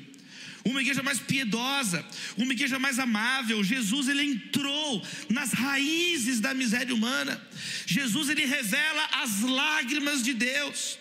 uma 0.63 0.81
igreja 0.81 1.01
mais 1.01 1.19
piedosa, 1.19 2.05
uma 2.37 2.51
igreja 2.53 2.77
mais 2.77 2.99
amável. 2.99 3.63
Jesus 3.63 4.07
ele 4.07 4.23
entrou 4.23 5.05
nas 5.29 5.51
raízes 5.51 6.39
da 6.39 6.53
miséria 6.53 6.93
humana. 6.93 7.41
Jesus 7.85 8.29
ele 8.29 8.45
revela 8.45 9.09
as 9.23 9.41
lágrimas 9.41 10.23
de 10.23 10.33
Deus. 10.33 10.97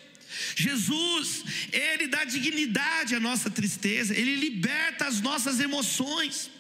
Jesus, 0.55 1.43
Ele 1.73 2.07
dá 2.07 2.25
dignidade 2.25 3.15
à 3.15 3.21
nossa 3.21 3.51
tristeza, 3.51 4.15
Ele 4.15 4.37
liberta 4.37 5.07
as 5.07 5.21
nossas 5.21 5.59
emoções. 5.59 6.51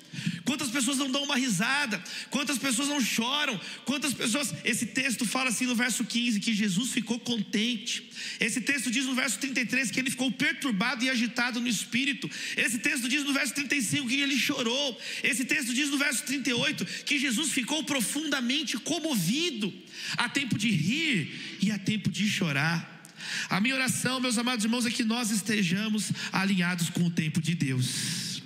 Quantas 0.48 0.70
pessoas 0.70 0.96
não 0.96 1.10
dão 1.10 1.24
uma 1.24 1.36
risada? 1.36 2.02
Quantas 2.30 2.56
pessoas 2.56 2.88
não 2.88 3.02
choram? 3.02 3.60
Quantas 3.84 4.14
pessoas. 4.14 4.54
Esse 4.64 4.86
texto 4.86 5.26
fala 5.26 5.50
assim 5.50 5.66
no 5.66 5.74
verso 5.74 6.02
15 6.02 6.40
que 6.40 6.54
Jesus 6.54 6.90
ficou 6.90 7.20
contente. 7.20 8.10
Esse 8.40 8.62
texto 8.62 8.90
diz 8.90 9.04
no 9.04 9.14
verso 9.14 9.38
33 9.38 9.90
que 9.90 10.00
ele 10.00 10.10
ficou 10.10 10.32
perturbado 10.32 11.04
e 11.04 11.10
agitado 11.10 11.60
no 11.60 11.68
espírito. 11.68 12.30
Esse 12.56 12.78
texto 12.78 13.10
diz 13.10 13.24
no 13.24 13.32
verso 13.34 13.52
35 13.52 14.08
que 14.08 14.22
ele 14.22 14.38
chorou. 14.38 14.98
Esse 15.22 15.44
texto 15.44 15.74
diz 15.74 15.90
no 15.90 15.98
verso 15.98 16.24
38 16.24 17.04
que 17.04 17.18
Jesus 17.18 17.50
ficou 17.50 17.84
profundamente 17.84 18.78
comovido. 18.78 19.70
Há 20.16 20.30
tempo 20.30 20.56
de 20.56 20.70
rir 20.70 21.58
e 21.60 21.70
há 21.70 21.78
tempo 21.78 22.10
de 22.10 22.26
chorar. 22.26 23.04
A 23.50 23.60
minha 23.60 23.74
oração, 23.74 24.18
meus 24.18 24.38
amados 24.38 24.64
irmãos, 24.64 24.86
é 24.86 24.90
que 24.90 25.04
nós 25.04 25.30
estejamos 25.30 26.10
alinhados 26.32 26.88
com 26.88 27.04
o 27.04 27.10
tempo 27.10 27.38
de 27.38 27.54
Deus, 27.54 28.42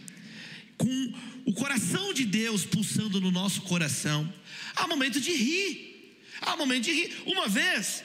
com 0.76 1.31
o 1.44 1.52
coração 1.52 2.12
de 2.12 2.24
Deus 2.24 2.64
pulsando 2.64 3.20
no 3.20 3.30
nosso 3.30 3.62
coração. 3.62 4.32
Há 4.74 4.86
momento 4.86 5.20
de 5.20 5.32
rir, 5.32 6.18
há 6.40 6.56
momento 6.56 6.84
de 6.84 6.92
rir. 6.92 7.22
Uma 7.26 7.48
vez 7.48 8.04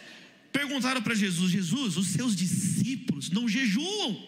perguntaram 0.52 1.02
para 1.02 1.16
Jesus: 1.16 1.52
Jesus, 1.52 1.98
os 1.98 2.08
seus 2.08 2.36
discípulos 2.36 3.30
não 3.30 3.48
jejuam. 3.48 4.28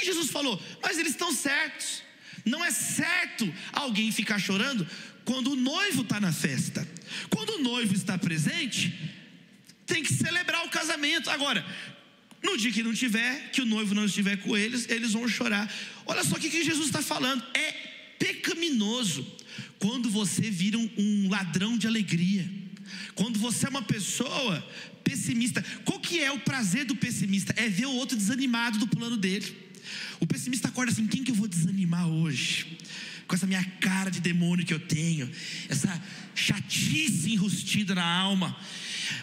E 0.00 0.04
Jesus 0.04 0.30
falou: 0.30 0.60
Mas 0.82 0.98
eles 0.98 1.12
estão 1.12 1.32
certos. 1.32 2.02
Não 2.44 2.64
é 2.64 2.70
certo 2.70 3.52
alguém 3.72 4.12
ficar 4.12 4.38
chorando 4.38 4.86
quando 5.24 5.52
o 5.52 5.56
noivo 5.56 6.02
está 6.02 6.20
na 6.20 6.32
festa. 6.32 6.86
Quando 7.28 7.54
o 7.54 7.58
noivo 7.58 7.94
está 7.94 8.16
presente, 8.16 8.94
tem 9.84 10.02
que 10.02 10.12
celebrar 10.12 10.64
o 10.64 10.68
casamento. 10.68 11.28
Agora, 11.28 11.66
no 12.42 12.56
dia 12.56 12.70
que 12.70 12.82
não 12.82 12.94
tiver, 12.94 13.50
que 13.50 13.60
o 13.60 13.66
noivo 13.66 13.94
não 13.94 14.04
estiver 14.04 14.36
com 14.36 14.56
eles, 14.56 14.88
eles 14.88 15.12
vão 15.12 15.26
chorar. 15.28 15.72
Olha 16.06 16.22
só 16.22 16.36
o 16.36 16.38
que, 16.38 16.48
Jesus 16.62 16.86
está 16.86 17.02
falando. 17.02 17.44
É 17.54 17.85
pecaminoso 18.18 19.26
quando 19.78 20.10
você 20.10 20.50
vira 20.50 20.78
um, 20.78 20.90
um 20.96 21.28
ladrão 21.28 21.76
de 21.76 21.86
alegria. 21.86 22.48
Quando 23.14 23.38
você 23.38 23.66
é 23.66 23.68
uma 23.68 23.82
pessoa 23.82 24.64
pessimista. 25.02 25.64
Qual 25.84 26.00
que 26.00 26.20
é 26.20 26.32
o 26.32 26.40
prazer 26.40 26.84
do 26.84 26.96
pessimista? 26.96 27.54
É 27.56 27.68
ver 27.68 27.86
o 27.86 27.92
outro 27.92 28.16
desanimado 28.16 28.78
do 28.78 28.88
plano 28.88 29.16
dele. 29.16 29.56
O 30.18 30.26
pessimista 30.26 30.68
acorda 30.68 30.92
assim: 30.92 31.06
quem 31.06 31.22
que 31.22 31.30
eu 31.30 31.34
vou 31.34 31.46
desanimar 31.46 32.08
hoje? 32.08 32.78
Com 33.26 33.34
essa 33.34 33.46
minha 33.46 33.64
cara 33.80 34.10
de 34.10 34.20
demônio 34.20 34.64
que 34.64 34.74
eu 34.74 34.78
tenho, 34.78 35.28
essa 35.68 36.02
chatice 36.34 37.32
enrustida 37.32 37.94
na 37.94 38.04
alma. 38.04 38.56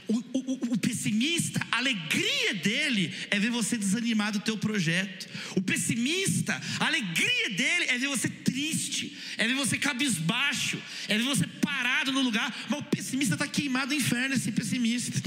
O, 0.08 0.18
o, 0.18 0.74
o, 0.74 0.78
pessimista, 0.78 1.66
a 1.72 1.78
alegria 1.78 2.54
dele 2.56 3.14
é 3.30 3.40
ver 3.40 3.50
você 3.50 3.78
desanimar 3.78 4.32
do 4.32 4.40
teu 4.40 4.58
projeto. 4.58 5.28
O 5.56 5.62
pessimista, 5.62 6.60
a 6.80 6.88
alegria 6.88 7.50
dele 7.52 7.86
é 7.90 7.98
ver 7.98 8.08
você 8.08 8.30
triste, 8.30 9.18
é 9.38 9.48
ver 9.48 9.56
você 9.56 9.78
cabisbaixo, 9.78 10.82
é 11.08 11.18
ver 11.18 11.24
você 11.24 11.48
parado 11.48 12.12
no 12.12 12.22
lugar. 12.22 12.54
Mas 12.70 12.80
o 12.80 12.84
pessimista 12.84 13.36
está 13.36 13.48
queimado 13.48 13.94
no 13.94 14.00
inferno, 14.00 14.36
esse 14.36 14.52
pessimista. 14.52 15.22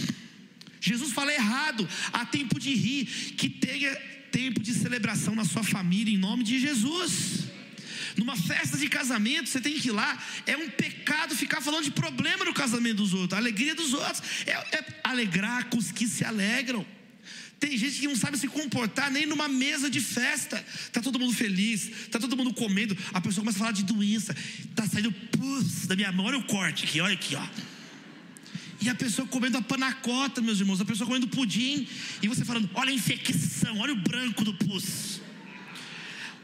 Jesus 0.80 1.12
fala 1.12 1.32
errado. 1.32 1.88
Há 2.12 2.24
tempo 2.26 2.60
de 2.60 2.74
rir, 2.74 3.06
que 3.36 3.48
tenha 3.48 3.94
tempo 4.30 4.60
de 4.60 4.74
celebração 4.74 5.34
na 5.34 5.44
sua 5.44 5.64
família, 5.64 6.14
em 6.14 6.18
nome 6.18 6.44
de 6.44 6.60
Jesus. 6.60 7.45
Numa 8.16 8.36
festa 8.36 8.78
de 8.78 8.88
casamento, 8.88 9.48
você 9.48 9.60
tem 9.60 9.74
que 9.78 9.88
ir 9.88 9.92
lá. 9.92 10.18
É 10.46 10.56
um 10.56 10.70
pecado 10.70 11.36
ficar 11.36 11.60
falando 11.60 11.84
de 11.84 11.90
problema 11.90 12.44
no 12.44 12.54
casamento 12.54 12.96
dos 12.96 13.12
outros, 13.12 13.34
a 13.34 13.36
alegria 13.36 13.74
dos 13.74 13.92
outros. 13.92 14.22
É, 14.46 14.52
é 14.52 14.84
alegrar 15.04 15.66
com 15.66 15.76
os 15.76 15.92
que 15.92 16.08
se 16.08 16.24
alegram. 16.24 16.84
Tem 17.58 17.76
gente 17.76 18.00
que 18.00 18.06
não 18.06 18.16
sabe 18.16 18.36
se 18.36 18.48
comportar 18.48 19.10
nem 19.10 19.24
numa 19.24 19.48
mesa 19.48 19.88
de 19.88 20.00
festa. 20.00 20.62
Tá 20.92 21.00
todo 21.00 21.18
mundo 21.18 21.32
feliz, 21.32 21.90
tá 22.10 22.18
todo 22.18 22.36
mundo 22.36 22.52
comendo. 22.52 22.96
A 23.12 23.20
pessoa 23.20 23.42
começa 23.42 23.58
a 23.58 23.60
falar 23.60 23.72
de 23.72 23.82
doença. 23.82 24.34
Tá 24.74 24.86
saindo 24.86 25.10
pus 25.12 25.86
da 25.86 25.96
minha 25.96 26.12
mão. 26.12 26.26
Olha 26.26 26.38
o 26.38 26.44
corte 26.44 26.84
aqui, 26.84 27.00
olha 27.00 27.14
aqui, 27.14 27.34
ó. 27.34 27.46
E 28.80 28.90
a 28.90 28.94
pessoa 28.94 29.26
comendo 29.26 29.56
a 29.56 29.62
panacota, 29.62 30.42
meus 30.42 30.60
irmãos, 30.60 30.80
a 30.80 30.84
pessoa 30.84 31.06
comendo 31.06 31.26
pudim, 31.28 31.88
e 32.22 32.28
você 32.28 32.44
falando: 32.44 32.68
olha 32.74 32.90
a 32.90 32.94
infecção, 32.94 33.78
olha 33.78 33.92
o 33.92 33.96
branco 33.96 34.44
do 34.44 34.52
pus. 34.52 35.15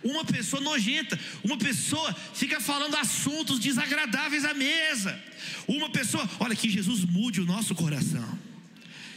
Uma 0.03 0.25
pessoa 0.25 0.61
nojenta, 0.61 1.19
uma 1.43 1.57
pessoa 1.57 2.15
fica 2.35 2.61
falando 2.61 2.97
assuntos 2.97 3.59
desagradáveis 3.59 4.45
à 4.45 4.55
mesa. 4.55 5.19
Uma 5.67 5.91
pessoa, 5.91 6.29
olha 6.41 6.57
que 6.57 6.69
Jesus 6.69 7.05
mude 7.05 7.41
o 7.41 7.47
nosso 7.47 7.75
coração 7.75 8.39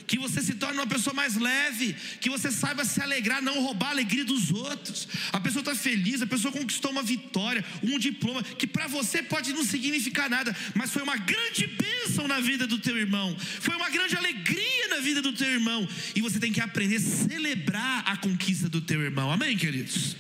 que 0.08 0.18
você 0.18 0.42
se 0.42 0.54
torne 0.56 0.78
uma 0.78 0.88
pessoa 0.88 1.14
mais 1.14 1.36
leve, 1.36 1.96
que 2.22 2.30
você 2.30 2.52
saiba 2.52 2.86
se 2.86 3.02
alegrar, 3.02 3.42
não 3.42 3.62
roubar 3.62 3.88
a 3.88 3.92
alegria 3.92 4.24
dos 4.24 4.52
outros. 4.52 5.08
A 5.32 5.40
pessoa 5.40 5.62
está 5.62 5.76
feliz, 5.76 6.22
a 6.22 6.28
pessoa 6.28 6.52
conquistou 6.52 6.92
uma 6.92 7.04
vitória, 7.04 7.64
um 7.84 7.98
diploma, 7.98 8.44
que 8.44 8.68
para 8.68 8.88
você 8.88 9.24
pode 9.24 9.52
não 9.54 9.64
significar 9.64 10.30
nada, 10.30 10.56
mas 10.74 10.92
foi 10.92 11.04
uma 11.04 11.18
grande 11.18 11.68
bênção 11.68 12.28
na 12.28 12.40
vida 12.40 12.68
do 12.68 12.78
teu 12.78 12.98
irmão, 12.98 13.36
foi 13.40 13.76
uma 13.76 13.90
grande 13.90 14.16
alegria 14.16 14.88
na 14.90 14.98
vida 14.98 15.22
do 15.22 15.34
teu 15.34 15.48
irmão, 15.48 15.88
e 16.16 16.22
você 16.22 16.40
tem 16.40 16.52
que 16.52 16.62
aprender 16.62 16.98
a 16.98 17.00
celebrar 17.00 18.04
a 18.06 18.18
conquista 18.18 18.70
do 18.70 18.82
teu 18.82 19.02
irmão, 19.02 19.32
amém, 19.32 19.58
queridos? 19.58 20.16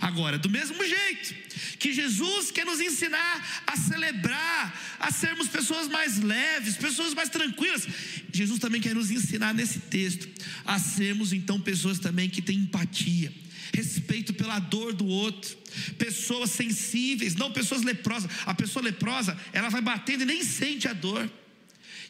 Agora, 0.00 0.38
do 0.38 0.50
mesmo 0.50 0.76
jeito 0.86 1.34
que 1.78 1.92
Jesus 1.92 2.50
quer 2.50 2.64
nos 2.64 2.80
ensinar 2.80 3.62
a 3.66 3.76
celebrar, 3.76 4.96
a 4.98 5.10
sermos 5.10 5.48
pessoas 5.48 5.88
mais 5.88 6.18
leves, 6.20 6.76
pessoas 6.76 7.14
mais 7.14 7.28
tranquilas, 7.28 7.86
Jesus 8.32 8.58
também 8.58 8.80
quer 8.80 8.94
nos 8.94 9.10
ensinar 9.10 9.54
nesse 9.54 9.78
texto 9.80 10.28
a 10.64 10.78
sermos 10.78 11.32
então 11.32 11.60
pessoas 11.60 11.98
também 11.98 12.28
que 12.28 12.42
têm 12.42 12.58
empatia, 12.58 13.32
respeito 13.74 14.32
pela 14.32 14.58
dor 14.58 14.92
do 14.92 15.06
outro, 15.06 15.56
pessoas 15.98 16.50
sensíveis, 16.50 17.34
não 17.34 17.52
pessoas 17.52 17.82
leprosas. 17.82 18.30
A 18.46 18.54
pessoa 18.54 18.82
leprosa, 18.82 19.38
ela 19.52 19.68
vai 19.68 19.80
batendo 19.80 20.22
e 20.22 20.26
nem 20.26 20.42
sente 20.42 20.88
a 20.88 20.92
dor. 20.92 21.30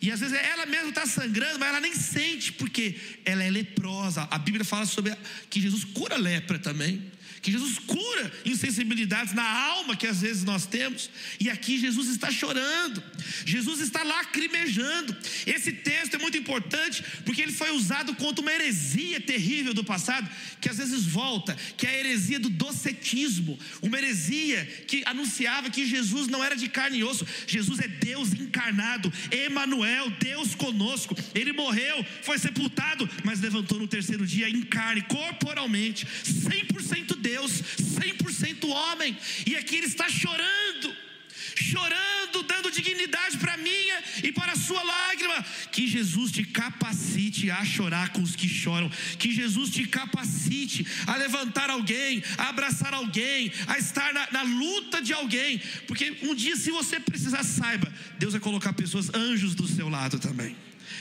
E 0.01 0.11
às 0.11 0.21
vezes 0.21 0.37
ela 0.37 0.67
mesma 0.67 0.91
está 0.91 1.07
sangrando, 1.07 1.59
mas 1.59 1.69
ela 1.69 1.81
nem 1.81 1.95
sente, 1.95 2.53
porque 2.53 2.95
ela 3.25 3.43
é 3.43 3.51
leprosa. 3.51 4.29
A 4.31 4.39
Bíblia 4.39 4.65
fala 4.65 4.85
sobre 4.85 5.17
que 5.49 5.61
Jesus 5.61 5.85
cura 5.85 6.17
lepra 6.17 6.59
também 6.59 7.11
que 7.45 7.53
Jesus 7.53 7.79
cura 7.79 8.33
insensibilidades 8.43 9.35
na 9.35 9.45
alma 9.45 9.95
que 9.95 10.07
às 10.07 10.23
vezes 10.23 10.45
nós 10.45 10.65
temos, 10.65 11.11
e 11.39 11.51
aqui 11.51 11.79
Jesus 11.79 12.09
está 12.09 12.31
chorando, 12.31 13.03
Jesus 13.45 13.81
está 13.81 14.03
lacrimejando. 14.03 15.15
Esse 15.47 15.71
texto 15.71 16.15
é 16.15 16.19
muito 16.19 16.39
importante 16.39 17.05
porque 17.23 17.43
ele 17.43 17.53
foi 17.53 17.71
usado 17.73 18.15
contra 18.15 18.41
uma 18.41 18.51
heresia 18.51 19.21
terrível 19.21 19.75
do 19.75 19.85
passado, 19.85 20.27
que 20.59 20.71
às 20.71 20.79
vezes 20.79 21.05
volta, 21.05 21.55
que 21.77 21.87
é 21.87 21.91
a 21.91 21.99
heresia 21.99 22.41
do 22.41 22.49
docetismo, 22.49 23.59
uma 23.83 23.99
heresia 23.99 24.65
que 24.89 25.03
anunciava 25.05 25.69
que 25.69 25.85
Jesus 25.85 26.29
não 26.29 26.43
era 26.43 26.57
de 26.57 26.67
carne 26.71 27.01
e 27.01 27.05
osso, 27.05 27.27
Jesus 27.47 27.79
é 27.79 27.89
Deus 27.89 28.33
encarnado, 28.33 29.13
Emanuel, 29.31 30.09
Deus 30.19 30.55
conosco. 30.55 31.15
Ele 31.35 31.53
morreu, 31.53 32.07
foi 32.23 32.39
sepultado, 32.39 33.07
mas 33.23 33.43
levantou 33.43 33.79
no 33.79 33.87
terceiro 33.87 34.27
dia 34.27 34.49
em 34.49 34.63
carne, 34.63 35.03
corporalmente, 35.03 36.07
100% 36.07 37.17
Deus 37.17 37.34
Deus, 37.35 37.51
100% 37.53 38.69
homem, 38.69 39.17
e 39.45 39.57
aqui 39.57 39.75
ele 39.77 39.87
está 39.87 40.09
chorando, 40.09 40.89
chorando, 41.57 42.43
dando 42.45 42.71
dignidade 42.71 43.39
para 43.39 43.55
a 43.55 43.57
minha 43.57 43.99
e 44.23 44.31
para 44.31 44.53
a 44.53 44.57
sua 44.57 44.83
lágrima. 44.83 45.45
Que 45.73 45.85
Jesus 45.89 46.31
te 46.31 46.45
capacite 46.45 47.51
a 47.51 47.65
chorar 47.65 48.11
com 48.11 48.23
os 48.23 48.37
que 48.37 48.49
choram, 48.49 48.89
que 49.19 49.33
Jesus 49.33 49.71
te 49.71 49.85
capacite 49.87 50.87
a 51.09 51.17
levantar 51.17 51.71
alguém, 51.71 52.23
a 52.39 52.51
abraçar 52.51 52.95
alguém, 52.95 53.53
a 53.67 53.79
estar 53.79 54.13
na, 54.15 54.29
na 54.31 54.43
luta 54.43 55.03
de 55.03 55.13
alguém, 55.13 55.61
porque 55.89 56.17
um 56.23 56.35
dia, 56.37 56.57
se 56.57 56.71
você 56.71 57.01
precisar, 57.01 57.43
saiba, 57.43 57.93
Deus 58.17 58.33
vai 58.33 58.41
colocar 58.41 58.73
pessoas, 58.73 59.13
anjos 59.13 59.57
do 59.57 59.67
seu 59.67 59.89
lado 59.89 60.21
também. 60.21 60.57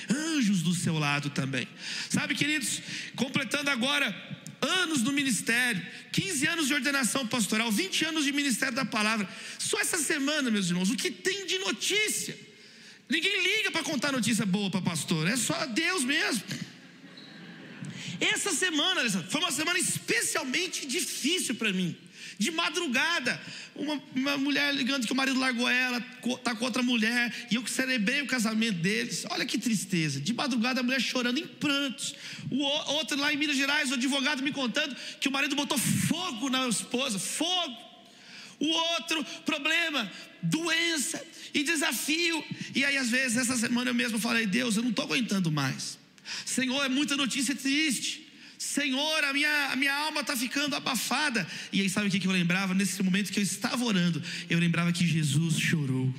Anjos 0.10 0.64
do 0.64 0.74
seu 0.74 0.98
lado 0.98 1.30
também. 1.30 1.68
Sabe, 2.10 2.34
queridos, 2.34 2.82
completando 3.16 3.70
agora 3.70 4.14
anos 4.64 5.02
no 5.02 5.12
ministério, 5.12 5.86
15 6.12 6.48
anos 6.48 6.68
de 6.68 6.74
ordenação 6.74 7.28
pastoral, 7.28 7.72
20 7.72 8.06
anos 8.06 8.24
de 8.24 8.32
ministério 8.32 8.76
da 8.76 8.86
palavra. 8.86 9.28
Só 9.60 9.80
essa 9.80 9.98
semana, 9.98 10.50
meus 10.50 10.68
irmãos, 10.70 10.90
o 10.90 10.96
que 10.96 11.12
tem 11.12 11.46
de 11.46 11.60
notícia? 11.60 12.38
Ninguém 13.10 13.44
liga 13.44 13.72
para 13.72 13.84
contar 13.84 14.12
notícia 14.12 14.46
boa 14.46 14.70
para 14.70 14.82
pastor, 14.82 15.28
é 15.28 15.36
só 15.36 15.66
Deus 15.68 16.04
mesmo. 16.04 16.44
Essa 18.20 18.52
semana 18.54 19.10
foi 19.30 19.42
uma 19.42 19.52
semana 19.52 19.78
especialmente 19.78 20.88
difícil 20.88 21.56
para 21.56 21.74
mim. 21.74 21.96
De 22.38 22.52
madrugada, 22.52 23.40
uma, 23.76 24.02
uma, 24.16 24.38
mulher 24.38 24.74
ligando 24.74 25.06
que 25.06 25.14
o 25.14 25.16
marido 25.16 25.40
largou 25.40 25.70
ela, 25.70 26.04
está 26.26 26.56
com 26.56 26.66
outra 26.66 26.82
mulher, 26.82 27.34
e 27.52 27.56
eu 27.56 27.66
celebrei 27.68 28.22
o 28.22 28.28
casamento 28.28 28.80
deles. 28.80 29.26
Olha 29.30 29.46
que 29.46 29.58
tristeza. 29.58 30.20
De 30.20 30.34
madrugada, 30.34 30.80
a 30.80 30.84
mulher 30.84 31.02
chorando 31.02 31.40
em 31.40 31.48
prantos. 31.48 32.16
O 32.50 32.62
outro 32.94 33.18
lá 33.18 33.34
em 33.34 33.38
Minas 33.38 33.56
Gerais, 33.56 33.92
o 33.92 33.96
advogado 33.96 34.42
me 34.42 34.52
contando 34.52 34.96
que 35.20 35.28
o 35.28 35.32
marido 35.32 35.56
botou 35.56 35.78
fogo 35.78 36.50
na 36.50 36.68
esposa 36.68 37.20
fogo. 37.20 37.78
O 38.60 38.68
outro 38.68 39.24
problema, 39.46 40.12
doença 40.42 41.22
e 41.54 41.64
desafio. 41.64 42.44
E 42.74 42.86
aí, 42.86 42.98
às 42.98 43.10
vezes, 43.10 43.38
essa 43.38 43.58
semana 43.58 43.90
eu 43.90 43.96
mesmo 43.96 44.20
falei: 44.20 44.46
Deus, 44.46 44.78
eu 44.78 44.84
não 44.84 44.92
estou 44.92 45.06
aguentando 45.06 45.52
mais. 45.52 45.98
Senhor, 46.46 46.84
é 46.86 46.90
muita 46.90 47.18
notícia 47.18 47.56
triste. 47.56 48.23
Senhor, 48.64 49.24
a 49.26 49.34
minha, 49.34 49.72
a 49.72 49.76
minha 49.76 49.94
alma 49.94 50.22
está 50.22 50.38
ficando 50.38 50.74
abafada. 50.74 51.46
E 51.72 51.82
aí, 51.82 51.90
sabe 51.90 52.08
o 52.08 52.10
que, 52.10 52.26
eu 52.26 52.32
lembrava? 52.32 52.74
Nesse 52.74 53.04
momento 53.04 53.32
que 53.32 53.40
eu 53.40 53.44
estava 53.44 53.84
orando, 53.84 54.24
eu 54.50 54.58
lembrava 54.58 54.92
que 54.94 55.06
Jesus 55.06 55.60
chorou. 55.60 56.14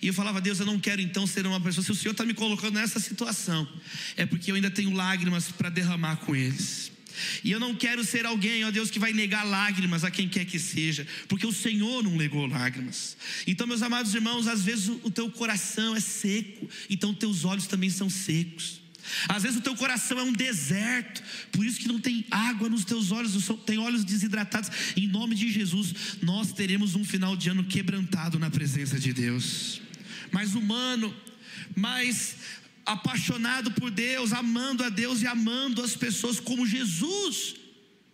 E 0.00 0.06
eu 0.06 0.14
falava, 0.14 0.40
Deus, 0.40 0.58
eu 0.58 0.64
não 0.64 0.80
quero 0.80 1.02
então 1.02 1.26
ser 1.26 1.46
uma 1.46 1.60
pessoa. 1.60 1.84
Se 1.84 1.92
o 1.92 1.94
Senhor 1.94 2.12
está 2.12 2.24
me 2.24 2.32
colocando 2.32 2.74
nessa 2.74 2.98
situação, 2.98 3.68
é 4.16 4.24
porque 4.24 4.50
eu 4.50 4.54
ainda 4.54 4.70
tenho 4.70 4.90
lágrimas 4.94 5.50
para 5.50 5.68
derramar 5.68 6.16
com 6.16 6.34
eles. 6.34 6.90
E 7.44 7.50
eu 7.50 7.60
não 7.60 7.74
quero 7.74 8.02
ser 8.04 8.24
alguém, 8.24 8.64
ó 8.64 8.70
Deus, 8.70 8.90
que 8.90 8.98
vai 8.98 9.12
negar 9.12 9.44
lágrimas 9.44 10.04
a 10.04 10.10
quem 10.10 10.28
quer 10.28 10.46
que 10.46 10.58
seja, 10.58 11.06
porque 11.28 11.46
o 11.46 11.52
Senhor 11.52 12.02
não 12.02 12.16
negou 12.16 12.46
lágrimas. 12.46 13.16
Então, 13.46 13.66
meus 13.66 13.82
amados 13.82 14.14
irmãos, 14.14 14.46
às 14.46 14.62
vezes 14.62 14.88
o 14.88 15.10
teu 15.10 15.30
coração 15.30 15.94
é 15.94 16.00
seco, 16.00 16.68
então 16.88 17.12
teus 17.12 17.44
olhos 17.44 17.66
também 17.66 17.90
são 17.90 18.08
secos. 18.08 18.87
Às 19.28 19.42
vezes 19.42 19.58
o 19.58 19.62
teu 19.62 19.74
coração 19.76 20.18
é 20.18 20.22
um 20.22 20.32
deserto, 20.32 21.22
por 21.52 21.64
isso 21.64 21.80
que 21.80 21.88
não 21.88 21.98
tem 21.98 22.24
água 22.30 22.68
nos 22.68 22.84
teus 22.84 23.10
olhos, 23.10 23.48
tem 23.64 23.78
olhos 23.78 24.04
desidratados. 24.04 24.70
Em 24.96 25.06
nome 25.06 25.34
de 25.34 25.50
Jesus, 25.50 25.94
nós 26.22 26.52
teremos 26.52 26.94
um 26.94 27.04
final 27.04 27.36
de 27.36 27.50
ano 27.50 27.64
quebrantado 27.64 28.38
na 28.38 28.50
presença 28.50 28.98
de 28.98 29.12
Deus. 29.12 29.80
Mais 30.30 30.54
humano, 30.54 31.14
mais 31.76 32.36
apaixonado 32.84 33.70
por 33.72 33.90
Deus, 33.90 34.32
amando 34.32 34.82
a 34.82 34.88
Deus 34.88 35.22
e 35.22 35.26
amando 35.26 35.82
as 35.82 35.94
pessoas 35.94 36.40
como 36.40 36.66
Jesus 36.66 37.54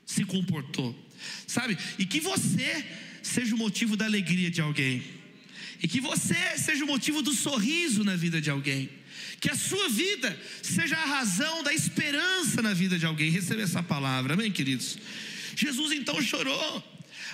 se 0.05 0.25
comportou. 0.25 0.99
Sabe? 1.47 1.79
E 1.99 2.05
que 2.05 2.21
você 2.21 2.85
seja 3.23 3.55
o 3.55 3.59
motivo 3.59 3.97
da 3.97 4.05
alegria 4.05 4.51
de 4.51 4.61
alguém. 4.61 5.03
E 5.83 5.89
que 5.89 6.01
você 6.01 6.59
seja 6.59 6.85
o 6.85 6.89
motivo 6.89 7.23
do 7.23 7.33
sorriso 7.33 8.05
na 8.05 8.17
vida 8.17 8.41
de 8.41 8.51
alguém. 8.51 8.91
Que 9.45 9.51
a 9.51 9.57
sua 9.57 9.91
vida 9.91 10.35
seja 10.63 10.97
a 10.97 11.05
razão 11.05 11.63
da 11.63 11.71
esperança 11.71 12.63
na 12.63 12.73
vida 12.73 12.99
de 12.99 13.05
alguém. 13.05 13.31
Receba 13.31 13.61
essa 13.61 13.83
palavra, 13.83 14.33
amém, 14.33 14.51
queridos? 14.51 14.97
Jesus 15.55 15.93
então 15.93 16.19
chorou. 16.23 16.83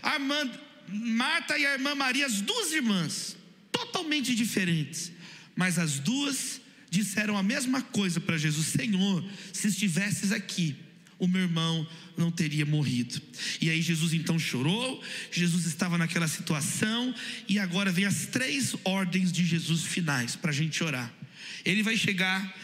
A 0.03 0.15
irmã 0.15 0.51
Marta 0.89 1.57
e 1.57 1.65
a 1.65 1.75
irmã 1.75 1.95
Maria, 1.95 2.27
as 2.27 2.41
duas 2.41 2.73
irmãs, 2.73 3.37
totalmente 3.71 4.35
diferentes, 4.35 5.13
mas 5.55 5.79
as 5.79 6.01
duas 6.01 6.61
disseram 6.91 7.39
a 7.39 7.45
mesma 7.45 7.81
coisa 7.81 8.21
para 8.21 8.37
Jesus: 8.37 8.67
Senhor, 8.67 9.25
se 9.53 9.69
estivesses 9.69 10.33
aqui, 10.33 10.75
o 11.17 11.29
meu 11.29 11.43
irmão 11.43 11.87
não 12.17 12.33
teria 12.33 12.67
morrido. 12.67 13.23
E 13.61 13.71
aí 13.71 13.81
Jesus 13.81 14.13
então 14.15 14.37
chorou, 14.37 15.01
Jesus 15.31 15.65
estava 15.65 15.97
naquela 15.97 16.27
situação, 16.27 17.15
e 17.49 17.57
agora 17.57 17.93
vem 17.93 18.05
as 18.05 18.27
três 18.27 18.75
ordens 18.83 19.31
de 19.31 19.47
Jesus 19.47 19.85
finais 19.85 20.35
para 20.35 20.51
a 20.51 20.55
gente 20.55 20.83
orar. 20.83 21.20
Ele 21.65 21.83
vai 21.83 21.97
chegar 21.97 22.55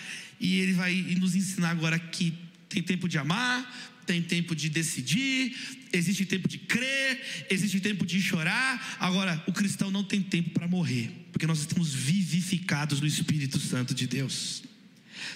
e 0.41 0.61
ele 0.61 0.73
vai 0.73 0.95
nos 1.19 1.35
ensinar 1.35 1.71
agora 1.71 1.99
que 1.99 2.35
tem 2.69 2.83
tempo 2.83 3.09
de 3.09 3.19
amar, 3.19 3.95
tem 4.07 4.23
tempo 4.23 4.55
de 4.55 4.69
decidir, 4.69 5.57
existe 5.93 6.25
tempo 6.25 6.49
de 6.49 6.59
crer, 6.59 7.47
existe 7.51 7.81
tempo 7.81 8.07
de 8.07 8.21
chorar. 8.21 8.97
Agora, 9.01 9.43
o 9.47 9.53
cristão 9.53 9.91
não 9.91 10.05
tem 10.05 10.23
tempo 10.23 10.51
para 10.51 10.69
morrer, 10.69 11.11
porque 11.33 11.47
nós 11.47 11.61
estamos 11.61 11.93
vivificados 11.93 13.01
no 13.01 13.07
Espírito 13.07 13.59
Santo 13.59 13.95
de 13.95 14.07
Deus. 14.07 14.63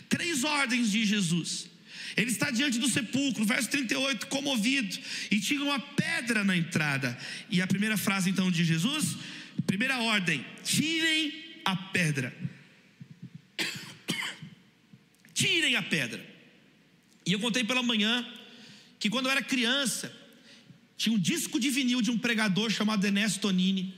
Três 0.09 0.45
ordens 0.45 0.91
de 0.91 1.05
Jesus. 1.05 1.69
Ele 2.17 2.31
está 2.31 2.51
diante 2.51 2.79
do 2.79 2.89
sepulcro, 2.89 3.45
verso 3.45 3.71
38, 3.71 4.27
comovido, 4.27 4.99
e 5.31 5.39
tinha 5.41 5.63
uma 5.63 5.79
pedra 5.79 6.45
na 6.45 6.57
entrada. 6.57 7.17
E 7.49 7.63
a 7.63 7.67
primeira 7.67 7.97
frase 7.97 8.31
então 8.31 8.51
de 8.51 8.65
Jesus, 8.65 9.17
primeira 9.67 9.99
ordem: 10.01 10.45
tirem 10.65 11.33
a 11.65 11.77
pedra. 11.77 12.35
Tirem 15.41 15.75
a 15.77 15.83
pedra. 15.83 16.23
E 17.25 17.33
eu 17.33 17.41
contei 17.41 17.65
pela 17.65 17.83
manhã 17.83 18.27
que 18.99 19.09
quando 19.09 19.27
eu 19.27 19.31
era 19.31 19.43
criança, 19.43 20.15
tinha 20.99 21.15
um 21.15 21.19
disco 21.19 21.59
de 21.59 21.71
vinil 21.71 22.03
de 22.03 22.11
um 22.11 22.19
pregador 22.19 22.71
chamado 22.71 23.07
Ernesto 23.07 23.41
Tonini, 23.41 23.95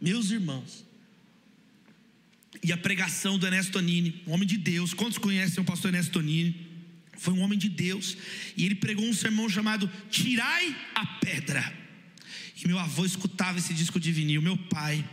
meus 0.00 0.30
irmãos. 0.30 0.84
E 2.62 2.72
a 2.72 2.76
pregação 2.76 3.36
do 3.36 3.44
Ernesto 3.44 3.72
Tonini, 3.72 4.22
um 4.24 4.32
homem 4.32 4.46
de 4.46 4.56
Deus, 4.56 4.94
quantos 4.94 5.18
conhecem 5.18 5.60
o 5.60 5.66
pastor 5.66 5.88
Ernesto 5.88 6.12
Tonini? 6.12 6.54
Foi 7.18 7.34
um 7.34 7.40
homem 7.40 7.58
de 7.58 7.68
Deus, 7.68 8.16
e 8.56 8.64
ele 8.64 8.76
pregou 8.76 9.04
um 9.04 9.14
sermão 9.14 9.48
chamado 9.48 9.90
Tirai 10.10 10.76
a 10.94 11.04
Pedra. 11.06 11.84
E 12.56 12.68
meu 12.68 12.78
avô 12.78 13.04
escutava 13.04 13.58
esse 13.58 13.74
disco 13.74 13.98
de 13.98 14.12
vinil, 14.12 14.40
meu 14.40 14.56
pai, 14.56 15.04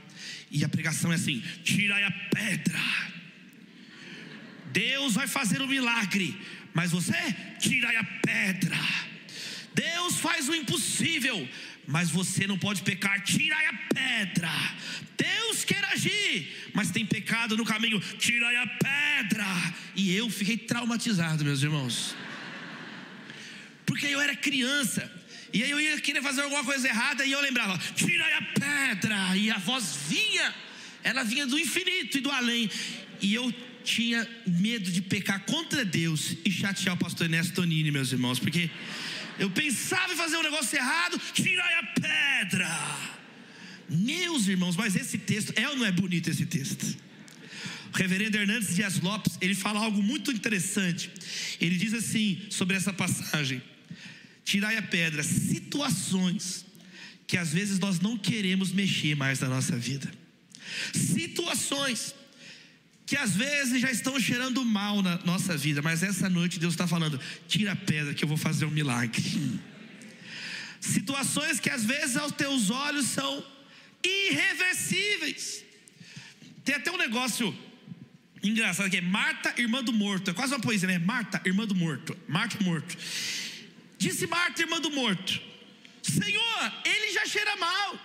e 0.52 0.64
a 0.64 0.70
pregação 0.70 1.12
é 1.12 1.16
assim: 1.16 1.42
Tirai 1.64 2.04
a 2.04 2.12
pedra. 2.12 2.80
Deus 4.72 5.14
vai 5.14 5.28
fazer 5.28 5.62
um 5.62 5.68
milagre, 5.68 6.40
mas 6.74 6.92
você 6.92 7.18
tirai 7.60 7.96
a 7.96 8.04
pedra. 8.04 8.80
Deus 9.74 10.18
faz 10.18 10.50
o 10.50 10.56
impossível, 10.56 11.48
mas 11.88 12.10
você 12.10 12.48
não 12.48 12.58
pode 12.58 12.82
pecar, 12.84 13.22
tirai 13.22 13.66
a 13.66 13.74
pedra. 13.94 14.52
Deus 15.18 15.64
quer 15.64 15.84
agir, 15.86 16.72
mas 16.74 16.92
tem 16.92 17.06
pecado 17.06 17.58
no 17.58 17.66
caminho, 17.66 18.00
tirai 18.18 18.56
a 18.56 18.68
pedra. 18.68 19.46
E 19.96 20.16
eu 20.16 20.30
fiquei 20.30 20.58
traumatizado, 20.58 21.44
meus 21.44 21.62
irmãos, 21.62 22.16
porque 23.86 24.06
eu 24.08 24.20
era 24.20 24.36
criança. 24.36 25.12
E 25.54 25.64
aí 25.64 25.70
eu 25.70 25.82
ia 25.82 26.00
querer 26.00 26.22
fazer 26.22 26.42
alguma 26.42 26.64
coisa 26.64 26.88
errada 26.88 27.26
e 27.26 27.32
eu 27.32 27.42
lembrava, 27.42 27.78
tirai 27.96 28.34
a 28.34 28.42
pedra. 28.42 29.36
E 29.36 29.52
a 29.52 29.58
voz 29.58 29.98
vinha, 30.08 30.54
ela 31.04 31.24
vinha 31.24 31.46
do 31.46 31.60
infinito 31.60 32.18
e 32.18 32.22
do 32.22 32.32
além. 32.32 32.70
E 33.22 33.34
eu 33.34 33.54
tinha 33.84 34.28
medo 34.46 34.92
de 34.92 35.02
pecar 35.02 35.42
contra 35.46 35.84
Deus 35.84 36.36
e 36.46 36.52
chatear 36.52 36.96
o 36.96 36.98
pastor 36.98 37.26
Ernesto 37.26 37.54
Tonini, 37.54 37.92
meus 37.92 38.12
irmãos, 38.12 38.40
porque 38.40 38.70
eu 39.40 39.50
pensava 39.50 40.14
em 40.14 40.16
fazer 40.16 40.38
um 40.38 40.44
negócio 40.44 40.78
errado, 40.78 41.20
tirai 41.34 41.74
a 41.76 41.84
pedra. 41.84 42.70
Meus 43.90 44.48
irmãos, 44.48 44.76
mas 44.76 44.96
esse 44.96 45.18
texto, 45.18 45.54
é 45.56 45.68
ou 45.68 45.76
não 45.76 45.86
é 45.86 45.92
bonito 45.92 46.30
esse 46.30 46.46
texto? 46.46 46.98
O 47.94 47.98
reverendo 47.98 48.38
Hernandes 48.38 48.74
Dias 48.74 49.00
Lopes, 49.00 49.38
ele 49.42 49.54
fala 49.54 49.80
algo 49.80 50.02
muito 50.02 50.32
interessante. 50.32 51.12
Ele 51.60 51.76
diz 51.76 51.94
assim 51.94 52.42
sobre 52.50 52.78
essa 52.78 52.94
passagem: 52.94 53.62
Tirai 54.46 54.78
a 54.78 54.82
pedra, 54.82 55.24
situações 55.24 56.66
que 57.28 57.38
às 57.38 57.52
vezes 57.52 57.80
nós 57.80 58.00
não 58.00 58.18
queremos 58.18 58.72
mexer 58.72 59.16
mais 59.16 59.40
na 59.40 59.48
nossa 59.48 59.78
vida. 59.78 60.12
Situações 60.94 62.16
que 63.12 63.18
às 63.18 63.36
vezes 63.36 63.82
já 63.82 63.92
estão 63.92 64.18
cheirando 64.18 64.64
mal 64.64 65.02
na 65.02 65.18
nossa 65.26 65.58
vida, 65.58 65.82
mas 65.82 66.02
essa 66.02 66.30
noite 66.30 66.58
Deus 66.58 66.74
está 66.74 66.88
falando: 66.88 67.20
tira 67.46 67.74
a 67.74 67.76
pedra 67.76 68.14
que 68.14 68.24
eu 68.24 68.28
vou 68.34 68.38
fazer 68.38 68.64
um 68.64 68.72
milagre. 68.72 69.60
Situações 70.80 71.60
que 71.60 71.70
às 71.70 71.84
vezes 71.84 72.16
aos 72.16 72.32
teus 72.32 72.70
olhos 72.70 73.08
são 73.08 73.46
irreversíveis. 74.02 75.62
Tem 76.64 76.76
até 76.76 76.90
um 76.90 76.96
negócio 76.96 77.54
engraçado 78.42 78.90
que 78.90 78.96
é 78.96 79.02
Marta, 79.02 79.54
irmã 79.58 79.84
do 79.84 79.92
morto. 79.92 80.32
É 80.32 80.34
quase 80.34 80.54
uma 80.54 80.62
poesia, 80.62 80.88
né? 80.88 80.98
Marta, 80.98 81.42
irmã 81.44 81.68
do 81.68 81.76
morto. 81.76 82.18
Marta 82.30 82.64
morto. 82.64 82.98
Disse 83.98 84.26
Marta, 84.26 84.62
irmã 84.62 84.80
do 84.80 84.90
morto: 84.90 85.42
Senhor, 86.02 86.74
ele 86.86 87.12
já 87.12 87.26
cheira 87.26 87.58
mal. 87.58 88.00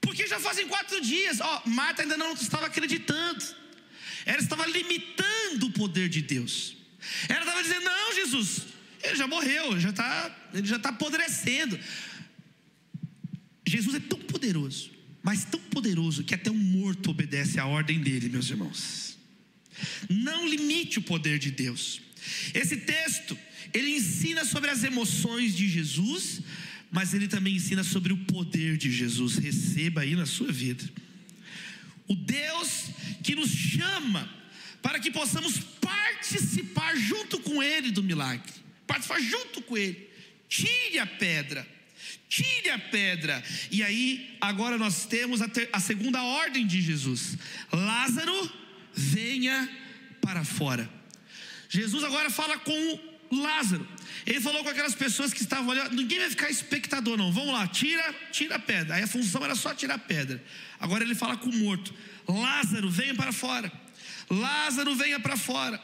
Porque 0.00 0.26
já 0.26 0.40
fazem 0.40 0.66
quatro 0.66 0.98
dias. 1.02 1.42
Ó, 1.42 1.62
oh, 1.66 1.68
Marta 1.68 2.00
ainda 2.00 2.16
não 2.16 2.32
estava 2.32 2.68
acreditando. 2.68 3.60
Ela 4.24 4.38
estava 4.38 4.66
limitando 4.66 5.66
o 5.66 5.72
poder 5.72 6.08
de 6.08 6.22
Deus. 6.22 6.76
Ela 7.28 7.40
estava 7.40 7.62
dizendo: 7.62 7.84
Não, 7.84 8.14
Jesus, 8.14 8.62
ele 9.02 9.16
já 9.16 9.26
morreu, 9.26 9.78
já 9.78 9.92
tá, 9.92 10.48
ele 10.54 10.66
já 10.66 10.76
está 10.76 10.90
apodrecendo. 10.90 11.78
Jesus 13.66 13.96
é 13.96 14.00
tão 14.00 14.18
poderoso, 14.18 14.90
mas 15.22 15.44
tão 15.44 15.60
poderoso 15.60 16.24
que 16.24 16.34
até 16.34 16.50
um 16.50 16.54
morto 16.54 17.10
obedece 17.10 17.58
à 17.58 17.66
ordem 17.66 18.00
dele, 18.00 18.28
meus 18.28 18.50
irmãos. 18.50 19.18
Não 20.08 20.48
limite 20.48 20.98
o 20.98 21.02
poder 21.02 21.38
de 21.38 21.50
Deus. 21.50 22.00
Esse 22.54 22.76
texto, 22.76 23.36
ele 23.72 23.96
ensina 23.96 24.44
sobre 24.44 24.70
as 24.70 24.84
emoções 24.84 25.56
de 25.56 25.68
Jesus, 25.68 26.40
mas 26.90 27.14
ele 27.14 27.26
também 27.26 27.56
ensina 27.56 27.82
sobre 27.82 28.12
o 28.12 28.18
poder 28.18 28.76
de 28.76 28.92
Jesus. 28.92 29.36
Receba 29.36 30.02
aí 30.02 30.14
na 30.14 30.26
sua 30.26 30.52
vida. 30.52 30.84
O 32.12 32.16
Deus 32.16 32.90
que 33.24 33.34
nos 33.34 33.48
chama 33.48 34.28
para 34.82 35.00
que 35.00 35.10
possamos 35.10 35.58
participar 35.80 36.94
junto 36.94 37.40
com 37.40 37.62
Ele 37.62 37.90
do 37.90 38.02
milagre, 38.02 38.52
participar 38.86 39.18
junto 39.18 39.62
com 39.62 39.78
Ele. 39.78 40.10
Tire 40.46 40.98
a 40.98 41.06
pedra, 41.06 41.66
tire 42.28 42.68
a 42.68 42.78
pedra. 42.78 43.42
E 43.70 43.82
aí, 43.82 44.36
agora 44.42 44.76
nós 44.76 45.06
temos 45.06 45.40
a, 45.40 45.48
ter, 45.48 45.70
a 45.72 45.80
segunda 45.80 46.22
ordem 46.22 46.66
de 46.66 46.82
Jesus: 46.82 47.38
Lázaro, 47.72 48.52
venha 48.92 49.66
para 50.20 50.44
fora. 50.44 50.90
Jesus 51.70 52.04
agora 52.04 52.28
fala 52.28 52.58
com 52.58 53.11
Lázaro. 53.32 53.86
Ele 54.26 54.40
falou 54.40 54.62
com 54.62 54.68
aquelas 54.68 54.94
pessoas 54.94 55.32
que 55.32 55.40
estavam 55.40 55.68
olhando, 55.68 55.94
ninguém 55.94 56.18
vai 56.18 56.28
ficar 56.28 56.50
espectador, 56.50 57.16
não. 57.16 57.32
Vamos 57.32 57.52
lá, 57.52 57.66
tira, 57.66 58.14
tira 58.30 58.56
a 58.56 58.58
pedra. 58.58 58.96
Aí 58.96 59.02
a 59.02 59.06
função 59.06 59.42
era 59.42 59.54
só 59.54 59.74
tirar 59.74 59.94
a 59.94 59.98
pedra. 59.98 60.42
Agora 60.78 61.02
ele 61.02 61.14
fala 61.14 61.36
com 61.36 61.48
o 61.48 61.56
morto: 61.56 61.94
Lázaro, 62.28 62.90
venha 62.90 63.14
para 63.14 63.32
fora. 63.32 63.72
Lázaro, 64.28 64.94
venha 64.94 65.18
para 65.18 65.36
fora. 65.36 65.80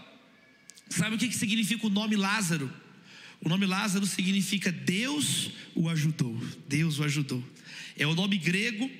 Sabe 0.91 1.17
o 1.17 1.19
que, 1.19 1.29
que 1.29 1.35
significa 1.35 1.87
o 1.87 1.91
nome 1.91 2.17
Lázaro? 2.17 2.71
O 3.41 3.49
nome 3.49 3.67
Lázaro 3.67 4.05
significa 4.05 4.71
Deus 4.71 5.51
o 5.75 5.89
ajudou. 5.89 6.37
Deus 6.67 6.99
o 6.99 7.05
ajudou. 7.05 7.43
É 7.97 8.07
o 8.07 8.15
nome 8.15 8.37
grego 8.37 8.91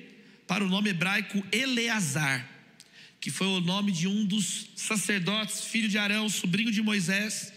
para 0.47 0.63
o 0.63 0.69
nome 0.69 0.89
hebraico 0.89 1.43
Eleazar, 1.51 2.47
que 3.21 3.29
foi 3.29 3.47
o 3.47 3.59
nome 3.59 3.91
de 3.91 4.07
um 4.07 4.25
dos 4.25 4.69
sacerdotes, 4.75 5.65
filho 5.65 5.87
de 5.87 5.97
Arão, 5.97 6.27
sobrinho 6.29 6.71
de 6.71 6.81
Moisés 6.81 7.53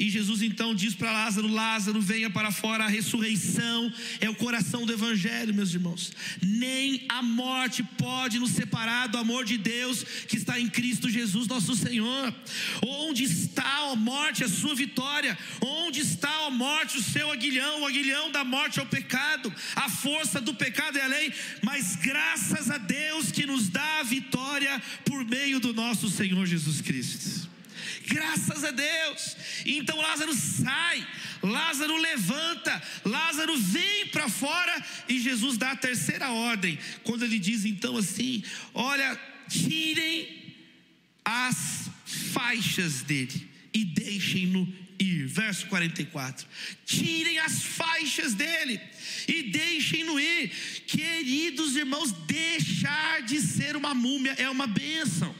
e 0.00 0.08
Jesus 0.08 0.40
então 0.40 0.74
diz 0.74 0.94
para 0.94 1.12
Lázaro: 1.12 1.46
Lázaro, 1.46 2.00
venha 2.00 2.30
para 2.30 2.50
fora, 2.50 2.84
a 2.84 2.88
ressurreição 2.88 3.92
é 4.18 4.30
o 4.30 4.34
coração 4.34 4.86
do 4.86 4.92
Evangelho, 4.94 5.52
meus 5.52 5.74
irmãos. 5.74 6.10
Nem 6.40 7.04
a 7.06 7.20
morte 7.20 7.82
pode 7.98 8.38
nos 8.38 8.52
separar 8.52 9.08
do 9.08 9.18
amor 9.18 9.44
de 9.44 9.58
Deus 9.58 10.02
que 10.26 10.38
está 10.38 10.58
em 10.58 10.68
Cristo 10.68 11.10
Jesus, 11.10 11.46
nosso 11.46 11.76
Senhor. 11.76 12.34
Onde 12.82 13.24
está 13.24 13.90
a 13.90 13.94
morte, 13.94 14.42
a 14.42 14.48
sua 14.48 14.74
vitória? 14.74 15.36
Onde 15.60 16.00
está 16.00 16.46
a 16.46 16.50
morte, 16.50 16.96
o 16.96 17.02
seu 17.02 17.30
aguilhão? 17.30 17.82
O 17.82 17.86
aguilhão 17.86 18.32
da 18.32 18.42
morte 18.42 18.80
é 18.80 18.82
o 18.82 18.86
pecado, 18.86 19.52
a 19.76 19.90
força 19.90 20.40
do 20.40 20.54
pecado 20.54 20.96
é 20.96 21.02
a 21.02 21.08
lei, 21.08 21.30
mas 21.62 21.96
graças 21.96 22.70
a 22.70 22.78
Deus 22.78 23.30
que 23.30 23.44
nos 23.44 23.68
dá 23.68 23.98
a 24.00 24.04
vitória 24.04 24.80
por 25.04 25.26
meio 25.26 25.60
do 25.60 25.74
nosso 25.74 26.08
Senhor 26.08 26.46
Jesus 26.46 26.80
Cristo. 26.80 27.49
Graças 28.10 28.64
a 28.64 28.72
Deus. 28.72 29.36
Então 29.64 30.00
Lázaro 30.00 30.34
sai, 30.34 31.06
Lázaro 31.42 31.96
levanta, 31.96 32.82
Lázaro 33.04 33.56
vem 33.56 34.06
para 34.08 34.28
fora 34.28 34.84
e 35.08 35.20
Jesus 35.20 35.56
dá 35.56 35.72
a 35.72 35.76
terceira 35.76 36.30
ordem, 36.30 36.78
quando 37.04 37.24
ele 37.24 37.38
diz 37.38 37.64
então 37.64 37.96
assim: 37.96 38.42
Olha, 38.74 39.18
tirem 39.48 40.54
as 41.24 41.88
faixas 42.32 43.02
dele 43.02 43.48
e 43.72 43.84
deixem-no 43.84 44.66
ir. 44.98 45.26
Verso 45.26 45.66
44. 45.66 46.46
Tirem 46.84 47.38
as 47.38 47.62
faixas 47.62 48.34
dele 48.34 48.80
e 49.28 49.44
deixem-no 49.44 50.18
ir. 50.18 50.50
Queridos 50.86 51.76
irmãos, 51.76 52.12
deixar 52.26 53.22
de 53.22 53.40
ser 53.40 53.76
uma 53.76 53.94
múmia 53.94 54.32
é 54.32 54.50
uma 54.50 54.66
bênção. 54.66 55.34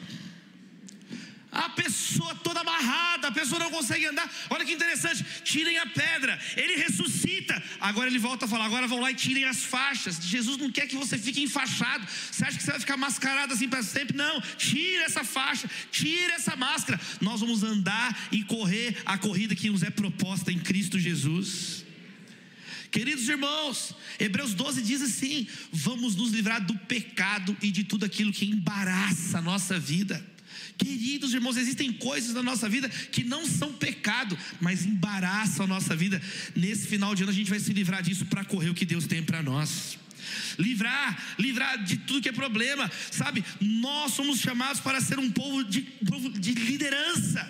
A 1.53 1.69
pessoa 1.71 2.33
toda 2.37 2.61
amarrada, 2.61 3.29
a 3.29 3.33
pessoa 3.33 3.59
não 3.59 3.71
consegue 3.71 4.07
andar. 4.07 4.31
Olha 4.51 4.65
que 4.65 4.73
interessante. 4.73 5.25
Tirem 5.43 5.79
a 5.79 5.87
pedra, 5.87 6.39
ele 6.57 6.77
ressuscita. 6.77 7.61
Agora 7.81 8.09
ele 8.09 8.21
volta 8.21 8.45
a 8.45 8.49
falar: 8.49 8.67
agora 8.67 8.87
vão 8.87 9.01
lá 9.01 9.11
e 9.11 9.15
tirem 9.15 9.45
as 9.45 9.65
faixas. 9.65 10.23
Jesus 10.23 10.57
não 10.59 10.71
quer 10.71 10.87
que 10.87 10.97
você 10.97 11.19
fique 11.19 11.43
enfaixado. 11.43 12.07
Você 12.31 12.45
acha 12.45 12.57
que 12.57 12.63
você 12.63 12.71
vai 12.71 12.81
ficar 12.81 12.97
mascarado 12.97 13.53
assim 13.53 13.69
para 13.69 13.83
sempre? 13.83 14.17
Não. 14.17 14.41
Tira 14.57 15.05
essa 15.05 15.25
faixa, 15.25 15.69
tira 15.91 16.35
essa 16.35 16.55
máscara. 16.55 17.01
Nós 17.21 17.41
vamos 17.41 17.65
andar 17.65 18.29
e 18.31 18.45
correr 18.45 19.03
a 19.05 19.19
corrida 19.19 19.55
que 19.55 19.71
nos 19.71 19.83
é 19.83 19.91
proposta 19.91 20.53
em 20.53 20.59
Cristo 20.59 21.01
Jesus. 21.01 21.85
Queridos 22.91 23.29
irmãos, 23.29 23.95
Hebreus 24.19 24.53
12 24.53 24.83
diz 24.83 25.01
assim: 25.03 25.47
vamos 25.73 26.17
nos 26.17 26.31
livrar 26.31 26.65
do 26.65 26.77
pecado 26.77 27.57
e 27.63 27.71
de 27.71 27.85
tudo 27.85 28.05
aquilo 28.05 28.33
que 28.33 28.47
embaraça 28.47 29.39
a 29.39 29.43
nossa 29.43 29.79
vida. 29.79 30.25
Queridos 30.81 31.35
irmãos, 31.35 31.59
existem 31.59 31.93
coisas 31.93 32.33
na 32.33 32.43
nossa 32.43 32.66
vida 32.66 32.89
que 32.89 33.22
não 33.22 33.47
são 33.47 33.70
pecado, 33.70 34.37
mas 34.59 34.87
embaraçam 34.87 35.66
a 35.66 35.68
nossa 35.68 35.95
vida. 35.95 36.20
Nesse 36.57 36.87
final 36.87 37.14
de 37.14 37.22
ano 37.22 37.31
a 37.31 37.35
gente 37.35 37.51
vai 37.51 37.61
se 37.61 37.70
livrar 37.74 38.03
disso 38.03 38.24
para 38.24 38.47
correr 38.47 38.70
o 38.70 38.74
que 38.74 38.87
Deus 38.87 39.07
tem 39.07 39.22
para 39.22 39.43
nós. 39.43 39.99
Livrar, 40.59 41.35
livrar 41.39 41.85
de 41.85 41.99
tudo 41.99 42.22
que 42.22 42.31
é 42.31 42.33
problema, 42.33 42.91
sabe? 43.11 43.45
Nós 43.61 44.12
somos 44.12 44.41
chamados 44.41 44.81
para 44.81 45.03
ser 45.03 45.18
um 45.18 45.31
povo 45.31 45.62
de, 45.64 45.87
de 46.39 46.53
liderança, 46.55 47.47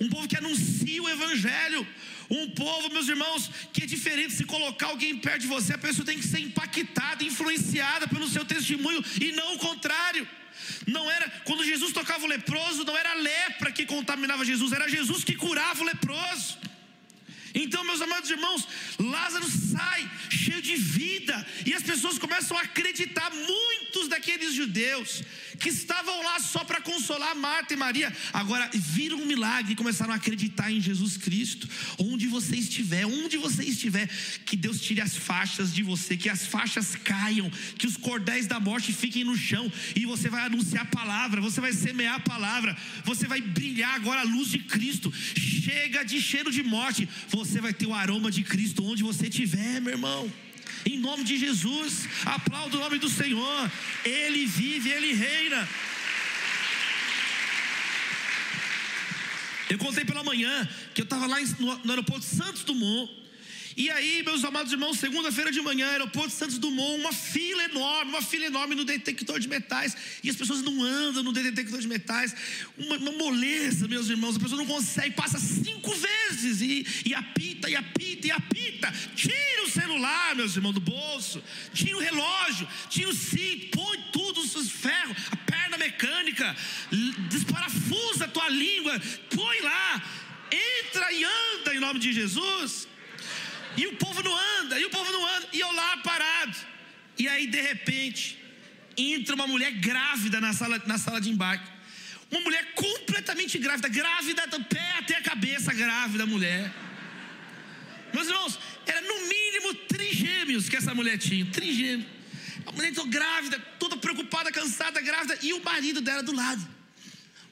um 0.00 0.08
povo 0.08 0.28
que 0.28 0.36
anuncia 0.36 1.02
o 1.02 1.08
Evangelho, 1.08 1.84
um 2.30 2.50
povo, 2.50 2.92
meus 2.92 3.08
irmãos, 3.08 3.50
que 3.72 3.82
é 3.82 3.86
diferente 3.86 4.34
se 4.34 4.44
colocar 4.44 4.86
alguém 4.86 5.18
perto 5.18 5.40
de 5.40 5.46
você, 5.48 5.74
a 5.74 5.78
pessoa 5.78 6.06
tem 6.06 6.18
que 6.18 6.28
ser 6.28 6.38
impactada, 6.38 7.24
influenciada 7.24 8.06
pelo 8.06 8.28
seu 8.28 8.44
testemunho 8.44 9.04
e 9.20 9.32
não 9.32 9.56
o 9.56 9.58
contrário. 9.58 10.28
Não 10.96 11.04
era, 11.10 11.28
quando 11.44 11.68
Jesus 11.72 11.92
tocava 11.92 12.24
o 12.24 12.28
leproso, 12.28 12.82
não 12.82 12.96
era 12.96 13.10
a 13.12 13.20
lepra 13.30 13.70
que 13.70 13.84
contaminava 13.84 14.48
Jesus, 14.50 14.72
era 14.72 14.88
Jesus 14.88 15.22
que 15.22 15.34
curava 15.36 15.82
o 15.82 15.86
leproso. 15.86 16.56
Então, 17.54 17.84
meus 17.84 18.00
amados 18.00 18.30
irmãos, 18.30 18.66
Lázaro 18.98 19.46
sai 19.50 20.10
cheio 20.30 20.62
de 20.62 20.76
vida, 20.76 21.46
e 21.66 21.74
as 21.74 21.82
pessoas 21.82 22.18
começam 22.18 22.56
a 22.56 22.62
acreditar. 22.62 23.30
Muitos 23.30 24.08
daqueles 24.08 24.54
judeus 24.54 25.22
que 25.58 25.68
estavam 25.68 26.22
lá 26.22 26.40
só 26.40 26.64
para 26.64 26.80
consolar 26.80 27.34
Marta 27.34 27.74
e 27.74 27.76
Maria, 27.76 28.14
agora 28.32 28.70
viram 28.74 29.18
um 29.18 29.26
milagre 29.26 29.72
e 29.72 29.76
começaram 29.76 30.12
a 30.12 30.16
acreditar 30.16 30.70
em 30.70 30.80
Jesus 30.80 31.16
Cristo. 31.16 31.68
Onde 31.98 32.26
você 32.26 32.56
estiver, 32.56 33.04
onde 33.06 33.36
você 33.36 33.64
estiver, 33.64 34.08
que 34.44 34.56
Deus 34.56 34.80
tire 34.80 35.00
as 35.00 35.16
faixas 35.16 35.72
de 35.72 35.82
você, 35.82 36.16
que 36.16 36.28
as 36.28 36.46
faixas 36.46 36.94
caiam, 36.96 37.50
que 37.76 37.86
os 37.86 37.96
cordéis 37.96 38.46
da 38.46 38.60
morte 38.60 38.92
fiquem 38.92 39.24
no 39.24 39.36
chão 39.36 39.70
e 39.94 40.06
você 40.06 40.28
vai 40.28 40.46
anunciar 40.46 40.84
a 40.84 40.86
palavra, 40.86 41.40
você 41.40 41.60
vai 41.60 41.72
semear 41.72 42.14
a 42.14 42.20
palavra, 42.20 42.76
você 43.04 43.26
vai 43.26 43.40
brilhar 43.40 43.94
agora 43.94 44.20
a 44.20 44.24
luz 44.24 44.48
de 44.48 44.58
Cristo. 44.60 45.12
Chega 45.12 46.04
de 46.04 46.20
cheiro 46.20 46.50
de 46.50 46.62
morte, 46.62 47.08
você 47.28 47.60
vai 47.60 47.72
ter 47.72 47.86
o 47.86 47.94
aroma 47.94 48.30
de 48.30 48.42
Cristo 48.42 48.84
onde 48.84 49.02
você 49.02 49.26
estiver, 49.26 49.80
meu 49.80 49.92
irmão. 49.92 50.47
Em 50.90 50.96
nome 50.96 51.22
de 51.22 51.36
Jesus, 51.36 52.08
aplauda 52.24 52.78
o 52.78 52.80
nome 52.80 52.98
do 52.98 53.10
Senhor. 53.10 53.70
Ele 54.06 54.46
vive, 54.46 54.88
ele 54.88 55.12
reina. 55.12 55.68
Eu 59.68 59.76
contei 59.76 60.02
pela 60.02 60.24
manhã 60.24 60.66
que 60.94 61.02
eu 61.02 61.04
estava 61.04 61.26
lá 61.26 61.36
no 61.84 61.90
aeroporto 61.90 62.24
Santos 62.24 62.64
Dumont 62.64 63.27
e 63.78 63.88
aí, 63.90 64.24
meus 64.24 64.44
amados 64.44 64.72
irmãos, 64.72 64.98
segunda-feira 64.98 65.52
de 65.52 65.60
manhã, 65.60 65.88
aeroporto 65.90 66.30
Santos 66.30 66.58
Dumont, 66.58 67.00
uma 67.00 67.12
fila 67.12 67.62
enorme, 67.62 68.10
uma 68.10 68.20
fila 68.20 68.46
enorme 68.46 68.74
no 68.74 68.84
detector 68.84 69.38
de 69.38 69.46
metais, 69.46 69.96
e 70.20 70.28
as 70.28 70.34
pessoas 70.34 70.62
não 70.62 70.82
andam 70.82 71.22
no 71.22 71.32
detector 71.32 71.78
de 71.78 71.86
metais, 71.86 72.34
uma, 72.76 72.96
uma 72.96 73.12
moleza, 73.12 73.86
meus 73.86 74.10
irmãos, 74.10 74.34
a 74.34 74.40
pessoa 74.40 74.58
não 74.58 74.66
consegue, 74.66 75.14
passa 75.14 75.38
cinco 75.38 75.94
vezes, 75.94 76.60
e, 76.60 76.84
e 77.06 77.14
apita, 77.14 77.70
e 77.70 77.76
apita, 77.76 78.26
e 78.26 78.30
apita, 78.32 78.92
tira 79.14 79.62
o 79.64 79.70
celular, 79.70 80.34
meus 80.34 80.56
irmãos, 80.56 80.72
do 80.72 80.80
bolso, 80.80 81.40
tira 81.72 81.98
o 81.98 82.00
relógio, 82.00 82.66
tira 82.90 83.08
o 83.10 83.14
cinto, 83.14 83.78
põe 83.78 83.96
tudo 84.12 84.40
os 84.40 84.72
ferros, 84.72 85.16
a 85.30 85.36
perna 85.36 85.78
mecânica, 85.78 86.56
desparafusa 87.30 88.24
a 88.24 88.28
tua 88.28 88.48
língua, 88.48 89.00
põe 89.32 89.60
lá, 89.60 90.02
entra 90.50 91.12
e 91.12 91.22
anda 91.22 91.76
em 91.76 91.78
nome 91.78 92.00
de 92.00 92.12
Jesus. 92.12 92.88
E 93.78 93.86
o 93.86 93.94
povo 93.94 94.20
não 94.24 94.36
anda, 94.60 94.76
e 94.76 94.84
o 94.84 94.90
povo 94.90 95.10
não 95.12 95.24
anda, 95.36 95.48
e 95.52 95.60
eu 95.60 95.72
lá 95.72 95.98
parado. 95.98 96.56
E 97.16 97.28
aí, 97.28 97.46
de 97.46 97.60
repente, 97.60 98.36
entra 98.96 99.36
uma 99.36 99.46
mulher 99.46 99.70
grávida 99.70 100.40
na 100.40 100.52
sala, 100.52 100.82
na 100.84 100.98
sala 100.98 101.20
de 101.20 101.30
embarque. 101.30 101.70
Uma 102.28 102.40
mulher 102.40 102.74
completamente 102.74 103.56
grávida, 103.56 103.88
grávida 103.88 104.48
do 104.48 104.64
pé 104.64 104.94
até 104.98 105.14
a 105.16 105.22
cabeça, 105.22 105.72
grávida 105.72 106.26
mulher. 106.26 106.72
Meus 108.12 108.26
irmãos, 108.26 108.58
era 108.84 109.00
no 109.00 109.28
mínimo 109.28 109.74
trigêmeos 109.86 110.68
que 110.68 110.76
essa 110.76 110.92
mulher 110.92 111.16
tinha, 111.16 111.46
trigêmeos. 111.46 112.06
A 112.66 112.72
mulher 112.72 112.88
entrou 112.88 113.06
grávida, 113.06 113.60
toda 113.78 113.96
preocupada, 113.96 114.50
cansada, 114.50 115.00
grávida, 115.00 115.38
e 115.40 115.52
o 115.52 115.62
marido 115.62 116.00
dela 116.00 116.22
do 116.24 116.34
lado. 116.34 116.66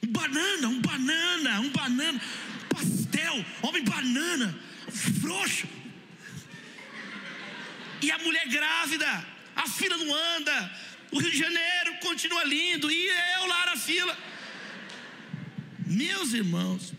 Um 0.03 0.11
banana, 0.11 0.67
um 0.67 0.81
banana, 0.81 1.61
um 1.61 1.69
banana, 1.69 2.21
um 2.21 2.67
pastel, 2.67 3.45
homem 3.61 3.83
banana, 3.85 4.59
frouxo. 5.21 5.76
E 8.01 8.11
a 8.11 8.17
mulher 8.19 8.47
grávida, 8.47 9.27
a 9.55 9.67
fila 9.67 9.97
não 9.97 10.13
anda, 10.13 10.71
o 11.11 11.19
Rio 11.19 11.31
de 11.31 11.37
Janeiro 11.37 11.95
continua 12.01 12.43
lindo, 12.43 12.91
e 12.91 13.07
eu 13.07 13.47
lá 13.47 13.65
na 13.67 13.77
fila. 13.77 14.17
Meus 15.85 16.33
irmãos, 16.33 16.93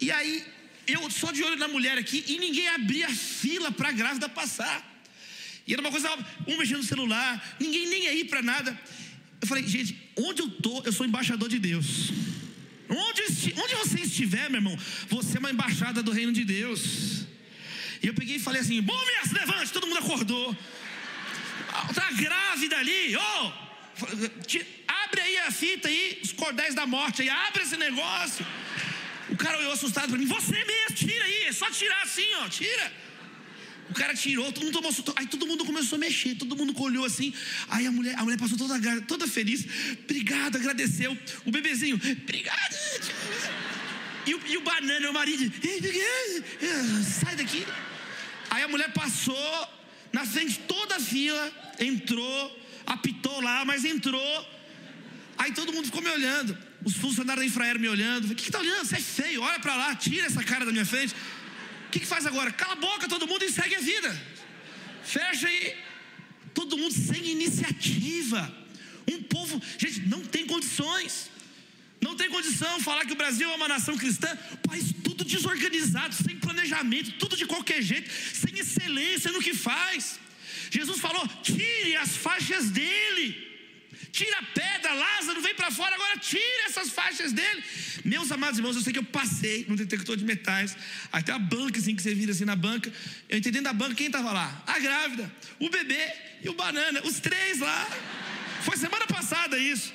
e 0.00 0.10
aí 0.10 0.44
eu 0.86 1.10
só 1.10 1.32
de 1.32 1.42
olho 1.42 1.56
na 1.56 1.68
mulher 1.68 1.98
aqui, 1.98 2.24
e 2.26 2.38
ninguém 2.38 2.68
abria 2.68 3.06
a 3.06 3.14
fila 3.14 3.70
para 3.72 3.88
a 3.88 3.92
grávida 3.92 4.28
passar. 4.28 4.94
E 5.66 5.72
era 5.72 5.82
uma 5.82 5.90
coisa, 5.90 6.08
um 6.46 6.56
mexendo 6.56 6.78
no 6.78 6.84
celular, 6.84 7.56
ninguém 7.58 7.88
nem 7.88 8.08
aí 8.08 8.24
para 8.24 8.40
nada. 8.40 8.78
Eu 9.40 9.48
falei, 9.48 9.66
gente, 9.66 9.98
onde 10.16 10.40
eu 10.40 10.46
estou, 10.46 10.82
eu 10.84 10.92
sou 10.92 11.04
embaixador 11.04 11.48
de 11.48 11.58
Deus. 11.58 12.10
Onde, 12.88 13.22
onde 13.60 13.74
você 13.74 14.00
estiver, 14.00 14.48
meu 14.48 14.58
irmão, 14.58 14.78
você 15.08 15.36
é 15.36 15.40
uma 15.40 15.50
embaixada 15.50 16.02
do 16.02 16.12
reino 16.12 16.32
de 16.32 16.44
Deus. 16.44 17.25
E 18.02 18.06
eu 18.06 18.14
peguei 18.14 18.36
e 18.36 18.40
falei 18.40 18.60
assim: 18.60 18.80
Bom, 18.80 18.98
minha, 19.06 19.24
se 19.24 19.34
levante, 19.34 19.72
todo 19.72 19.86
mundo 19.86 19.98
acordou. 19.98 20.56
Tá 21.94 22.10
grávida 22.12 22.76
ali, 22.78 23.16
ó. 23.16 23.46
Oh, 23.46 23.66
abre 25.04 25.20
aí 25.20 25.38
a 25.38 25.50
fita 25.50 25.88
aí, 25.88 26.20
os 26.22 26.32
cordéis 26.32 26.74
da 26.74 26.86
morte 26.86 27.22
aí, 27.22 27.28
abre 27.28 27.62
esse 27.62 27.76
negócio. 27.76 28.46
O 29.28 29.36
cara 29.36 29.58
olhou 29.58 29.72
assustado 29.72 30.08
para 30.08 30.18
mim: 30.18 30.26
Você 30.26 30.52
mesmo, 30.52 30.94
tira 30.94 31.24
aí, 31.24 31.44
é 31.44 31.52
só 31.52 31.70
tirar 31.70 32.02
assim, 32.02 32.26
ó, 32.40 32.48
tira. 32.48 32.92
O 33.88 33.94
cara 33.94 34.14
tirou, 34.14 34.50
todo 34.52 34.64
mundo 34.64 34.72
tomou 34.72 35.14
Aí 35.16 35.26
todo 35.26 35.46
mundo 35.46 35.64
começou 35.64 35.96
a 35.96 35.98
mexer, 35.98 36.34
todo 36.34 36.56
mundo 36.56 36.74
olhou 36.82 37.04
assim. 37.04 37.32
Aí 37.68 37.86
a 37.86 37.92
mulher, 37.92 38.18
a 38.18 38.24
mulher 38.24 38.38
passou 38.38 38.58
toda, 38.58 39.00
toda 39.02 39.28
feliz. 39.28 39.64
Obrigado, 40.02 40.56
agradeceu. 40.56 41.16
O 41.44 41.50
bebezinho, 41.52 41.94
obrigado. 41.94 42.76
E 44.26 44.34
o, 44.34 44.40
e 44.46 44.56
o 44.56 44.60
banana, 44.62 45.10
o 45.10 45.12
marido, 45.12 45.52
sai 47.04 47.36
daqui. 47.36 47.66
Aí 48.50 48.62
a 48.62 48.68
mulher 48.68 48.92
passou 48.92 49.68
na 50.12 50.26
frente 50.26 50.58
toda 50.60 50.96
a 50.96 51.00
fila, 51.00 51.52
entrou, 51.78 52.60
apitou 52.86 53.40
lá, 53.40 53.64
mas 53.64 53.84
entrou. 53.84 54.46
Aí 55.38 55.52
todo 55.52 55.72
mundo 55.72 55.86
ficou 55.86 56.02
me 56.02 56.10
olhando. 56.10 56.56
Os 56.84 56.94
funcionários 56.94 57.44
da 57.44 57.46
Infraero 57.46 57.78
me 57.78 57.88
olhando. 57.88 58.32
O 58.32 58.34
que, 58.34 58.44
que 58.44 58.50
tá 58.50 58.58
olhando? 58.58 58.84
Você 58.86 58.96
é 58.96 59.00
feio, 59.00 59.42
olha 59.42 59.58
para 59.60 59.76
lá, 59.76 59.94
tira 59.94 60.26
essa 60.26 60.42
cara 60.42 60.64
da 60.64 60.72
minha 60.72 60.86
frente. 60.86 61.14
O 61.88 61.90
que, 61.90 62.00
que 62.00 62.06
faz 62.06 62.26
agora? 62.26 62.50
Cala 62.50 62.72
a 62.72 62.76
boca 62.76 63.08
todo 63.08 63.26
mundo 63.26 63.44
e 63.44 63.50
segue 63.50 63.74
a 63.74 63.80
vida. 63.80 64.22
Fecha 65.04 65.48
aí. 65.48 65.76
Todo 66.54 66.76
mundo 66.76 66.92
sem 66.92 67.28
iniciativa. 67.28 68.40
Um 69.10 69.22
povo, 69.22 69.60
gente, 69.78 70.00
não 70.08 70.22
tem 70.24 70.46
condições. 70.46 71.30
Não 72.06 72.14
tem 72.14 72.28
condição 72.30 72.72
falar 72.88 73.04
que 73.04 73.14
o 73.14 73.20
Brasil 73.22 73.48
é 73.50 73.56
uma 73.60 73.66
nação 73.66 73.94
cristã, 74.02 74.30
país 74.68 74.94
tudo 75.02 75.24
desorganizado, 75.24 76.14
sem 76.14 76.36
planejamento, 76.44 77.10
tudo 77.22 77.36
de 77.36 77.46
qualquer 77.52 77.82
jeito, 77.82 78.08
sem 78.42 78.56
excelência 78.60 79.32
no 79.32 79.40
que 79.46 79.52
faz. 79.52 80.20
Jesus 80.70 81.00
falou: 81.00 81.26
tire 81.42 81.96
as 81.96 82.16
faixas 82.16 82.70
dele, 82.70 83.26
tira 84.12 84.38
a 84.38 84.44
pedra, 84.60 84.94
Lázaro, 84.94 85.40
vem 85.40 85.56
para 85.56 85.72
fora, 85.72 85.96
agora 85.96 86.16
tira 86.18 86.62
essas 86.68 86.90
faixas 86.90 87.32
dele. 87.32 87.64
Meus 88.04 88.30
amados 88.30 88.56
irmãos, 88.60 88.76
eu 88.76 88.82
sei 88.82 88.92
que 88.92 89.00
eu 89.00 89.10
passei 89.20 89.66
no 89.68 89.74
detector 89.74 90.16
de 90.16 90.24
metais, 90.24 90.76
até 91.10 91.32
a 91.32 91.40
banca 91.40 91.80
assim 91.80 91.96
que 91.96 92.02
você 92.02 92.14
vira 92.14 92.30
assim 92.30 92.44
na 92.44 92.54
banca, 92.54 92.92
eu 93.28 93.36
entendendo 93.36 93.64
da 93.64 93.72
banca, 93.72 93.96
quem 93.96 94.06
estava 94.06 94.32
lá? 94.32 94.62
A 94.64 94.78
grávida, 94.78 95.26
o 95.58 95.68
bebê 95.68 96.04
e 96.44 96.48
o 96.48 96.54
banana, 96.54 97.02
os 97.02 97.18
três 97.18 97.58
lá. 97.58 97.80
Foi 98.62 98.76
semana 98.76 99.08
passada 99.08 99.58
isso. 99.58 99.92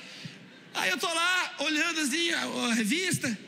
Aí 0.74 0.90
eu 0.90 0.98
tô 0.98 1.12
lá 1.12 1.54
olhando 1.58 2.00
assim 2.00 2.30
a, 2.30 2.44
a 2.44 2.74
revista, 2.74 3.38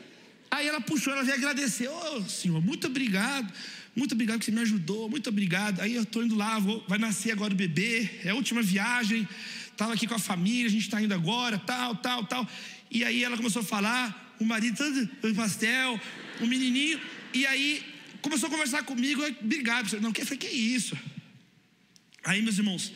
aí 0.51 0.67
ela 0.67 0.79
puxou, 0.79 1.13
ela 1.13 1.23
veio 1.23 1.35
agradecer, 1.35 1.87
ô 1.87 2.17
oh, 2.17 2.29
senhor, 2.29 2.61
muito 2.63 2.87
obrigado. 2.87 3.51
Muito 3.95 4.11
obrigado 4.11 4.39
que 4.39 4.45
você 4.45 4.51
me 4.51 4.59
ajudou, 4.59 5.09
muito 5.09 5.29
obrigado. 5.29 5.79
Aí 5.79 5.95
eu 5.95 6.03
estou 6.03 6.21
indo 6.21 6.35
lá, 6.35 6.59
vou, 6.59 6.83
vai 6.85 6.97
nascer 6.97 7.31
agora 7.31 7.53
o 7.53 7.55
bebê, 7.55 8.09
é 8.25 8.29
a 8.31 8.35
última 8.35 8.61
viagem. 8.61 9.27
Estava 9.71 9.93
aqui 9.93 10.05
com 10.05 10.15
a 10.15 10.19
família, 10.19 10.67
a 10.67 10.69
gente 10.69 10.81
está 10.81 11.01
indo 11.01 11.13
agora, 11.13 11.57
tal, 11.57 11.95
tal, 11.95 12.25
tal. 12.25 12.47
E 12.91 13.05
aí 13.05 13.23
ela 13.23 13.37
começou 13.37 13.61
a 13.61 13.65
falar, 13.65 14.35
o 14.37 14.43
marido 14.43 14.77
todo 15.21 15.33
pastel, 15.33 15.99
o 16.41 16.45
menininho. 16.45 16.99
E 17.33 17.45
aí 17.47 17.85
começou 18.21 18.47
a 18.47 18.51
conversar 18.51 18.83
comigo, 18.83 19.23
obrigado. 19.41 19.99
Não, 20.01 20.11
que 20.11 20.25
foi 20.25 20.35
que 20.35 20.47
isso? 20.47 20.97
Aí, 22.21 22.41
meus 22.41 22.57
irmãos, 22.57 22.91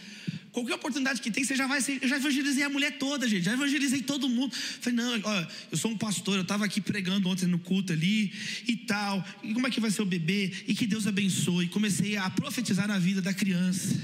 Qualquer 0.52 0.76
oportunidade 0.76 1.22
que 1.22 1.30
tem, 1.30 1.44
você 1.44 1.56
já 1.56 1.68
vai 1.68 1.80
ser. 1.80 2.00
Eu 2.02 2.08
já 2.08 2.18
evangelizei 2.18 2.64
a 2.64 2.70
mulher 2.70 2.98
toda, 2.98 3.28
gente. 3.28 3.44
Já 3.44 3.54
evangelizei 3.54 4.02
todo 4.02 4.28
mundo. 4.28 4.56
Falei, 4.56 4.98
não, 4.98 5.22
ó, 5.24 5.48
eu 5.72 5.78
sou 5.78 5.92
um 5.92 5.98
pastor, 5.98 6.38
eu 6.38 6.42
estava 6.42 6.66
aqui 6.66 6.82
pregando 6.82 7.30
ontem 7.30 7.46
no 7.46 7.60
culto 7.60 7.94
ali 7.94 8.34
e 8.68 8.76
tal. 8.76 9.24
E 9.44 9.54
como 9.54 9.68
é 9.68 9.70
que 9.70 9.80
vai 9.80 9.92
ser 9.92 10.02
o 10.02 10.06
bebê? 10.06 10.52
E 10.68 10.74
que 10.74 10.88
Deus 10.88 11.06
abençoe. 11.06 11.68
Comecei 11.68 12.18
a 12.18 12.30
profetizar 12.30 12.88
na 12.88 12.98
vida 12.98 13.22
da 13.22 13.34
criança. 13.34 13.96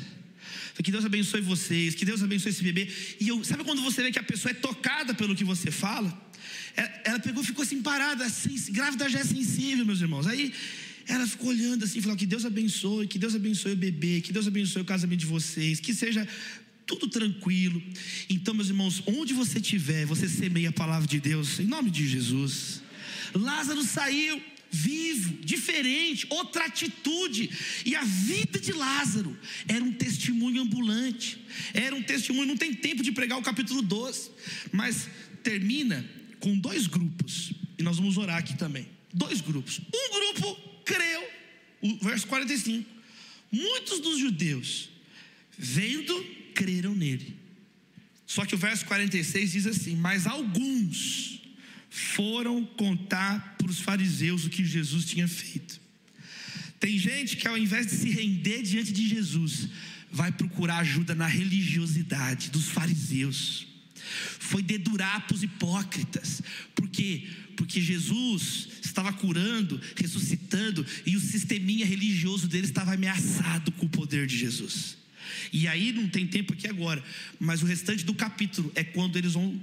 Que 0.83 0.91
Deus 0.91 1.05
abençoe 1.05 1.41
vocês, 1.41 1.95
que 1.95 2.03
Deus 2.03 2.21
abençoe 2.21 2.51
esse 2.51 2.61
bebê. 2.61 2.87
E 3.19 3.29
eu, 3.29 3.43
sabe 3.43 3.63
quando 3.63 3.81
você 3.81 4.03
vê 4.03 4.11
que 4.11 4.19
a 4.19 4.23
pessoa 4.23 4.51
é 4.51 4.53
tocada 4.53 5.13
pelo 5.13 5.33
que 5.33 5.43
você 5.43 5.71
fala? 5.71 6.13
Ela, 6.75 7.01
ela 7.05 7.19
pegou 7.19 7.43
ficou 7.43 7.63
assim 7.63 7.81
parada, 7.81 8.25
assim, 8.25 8.55
grávida 8.71 9.09
já 9.09 9.19
é 9.19 9.23
sensível, 9.23 9.85
meus 9.85 10.01
irmãos. 10.01 10.27
Aí 10.27 10.53
ela 11.07 11.27
ficou 11.27 11.49
olhando 11.49 11.83
assim, 11.83 12.01
falou: 12.01 12.17
Que 12.17 12.25
Deus 12.25 12.45
abençoe, 12.45 13.07
que 13.07 13.19
Deus 13.19 13.35
abençoe 13.35 13.73
o 13.73 13.77
bebê, 13.77 14.21
que 14.21 14.33
Deus 14.33 14.47
abençoe 14.47 14.81
o 14.81 14.85
casamento 14.85 15.19
de 15.19 15.25
vocês, 15.25 15.79
que 15.79 15.93
seja 15.93 16.27
tudo 16.85 17.07
tranquilo. 17.07 17.81
Então, 18.29 18.53
meus 18.53 18.69
irmãos, 18.69 19.01
onde 19.05 19.33
você 19.33 19.59
estiver, 19.59 20.05
você 20.05 20.27
semeia 20.27 20.69
a 20.69 20.73
palavra 20.73 21.07
de 21.07 21.19
Deus, 21.19 21.59
em 21.59 21.65
nome 21.65 21.89
de 21.89 22.07
Jesus. 22.07 22.81
Lázaro 23.33 23.83
saiu 23.83 24.41
vivo, 24.71 25.37
diferente, 25.41 26.27
outra 26.29 26.65
atitude. 26.65 27.49
E 27.85 27.95
a 27.95 28.03
vida 28.03 28.59
de 28.59 28.73
Lázaro 28.73 29.37
era 29.67 29.83
um 29.83 29.91
testemunho 29.91 30.61
ambulante, 30.61 31.37
era 31.73 31.95
um 31.95 32.03
testemunho. 32.03 32.47
Não 32.47 32.57
tem 32.57 32.73
tempo 32.73 33.01
de 33.01 33.11
pregar 33.11 33.37
o 33.37 33.43
capítulo 33.43 33.81
12, 33.81 34.31
mas 34.71 35.07
termina 35.43 36.05
com 36.39 36.57
dois 36.57 36.87
grupos, 36.87 37.53
e 37.77 37.83
nós 37.83 37.97
vamos 37.97 38.17
orar 38.17 38.37
aqui 38.37 38.57
também. 38.57 38.87
Dois 39.13 39.39
grupos. 39.39 39.79
Um 39.93 40.13
grupo 40.13 40.64
creu. 40.85 41.27
O 41.81 41.97
verso 42.05 42.27
45. 42.27 42.89
Muitos 43.51 43.99
dos 43.99 44.19
judeus, 44.19 44.89
vendo, 45.57 46.23
creram 46.53 46.95
nele. 46.95 47.35
Só 48.25 48.45
que 48.45 48.55
o 48.55 48.57
verso 48.57 48.85
46 48.85 49.51
diz 49.51 49.67
assim: 49.67 49.95
Mas 49.95 50.25
alguns 50.25 51.41
foram 51.89 52.65
contar 52.65 53.55
para 53.57 53.69
os 53.69 53.79
fariseus 53.79 54.45
o 54.45 54.49
que 54.49 54.65
Jesus 54.65 55.05
tinha 55.05 55.27
feito. 55.27 55.79
Tem 56.79 56.97
gente 56.97 57.37
que 57.37 57.47
ao 57.47 57.57
invés 57.57 57.87
de 57.87 57.93
se 57.93 58.09
render 58.09 58.61
diante 58.61 58.91
de 58.91 59.07
Jesus, 59.07 59.69
vai 60.11 60.31
procurar 60.31 60.77
ajuda 60.77 61.15
na 61.15 61.27
religiosidade 61.27 62.49
dos 62.49 62.65
fariseus. 62.65 63.67
Foi 64.39 64.61
dedurar 64.61 65.25
para 65.27 65.35
os 65.35 65.43
hipócritas, 65.43 66.41
porque 66.73 67.27
porque 67.55 67.79
Jesus 67.79 68.67
estava 68.83 69.11
curando, 69.13 69.79
ressuscitando, 69.95 70.85
e 71.05 71.15
o 71.15 71.21
sisteminha 71.21 71.85
religioso 71.85 72.47
dele 72.47 72.65
estava 72.65 72.93
ameaçado 72.93 73.71
com 73.71 73.85
o 73.85 73.89
poder 73.89 74.27
de 74.27 74.37
Jesus. 74.37 74.97
E 75.51 75.67
aí 75.67 75.91
não 75.91 76.07
tem 76.07 76.27
tempo 76.27 76.53
aqui 76.53 76.67
agora, 76.67 77.03
mas 77.39 77.63
o 77.63 77.65
restante 77.65 78.03
do 78.05 78.13
capítulo 78.13 78.71
é 78.75 78.83
quando 78.83 79.17
eles 79.17 79.33
vão 79.33 79.59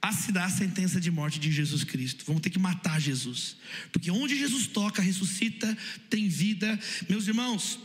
assinar 0.00 0.44
a 0.44 0.50
sentença 0.50 1.00
de 1.00 1.10
morte 1.10 1.40
de 1.40 1.50
Jesus 1.50 1.82
Cristo. 1.84 2.24
Vão 2.26 2.38
ter 2.38 2.50
que 2.50 2.58
matar 2.58 3.00
Jesus. 3.00 3.56
Porque 3.90 4.10
onde 4.10 4.38
Jesus 4.38 4.66
toca, 4.66 5.02
ressuscita, 5.02 5.76
tem 6.08 6.28
vida. 6.28 6.78
Meus 7.08 7.26
irmãos, 7.26 7.78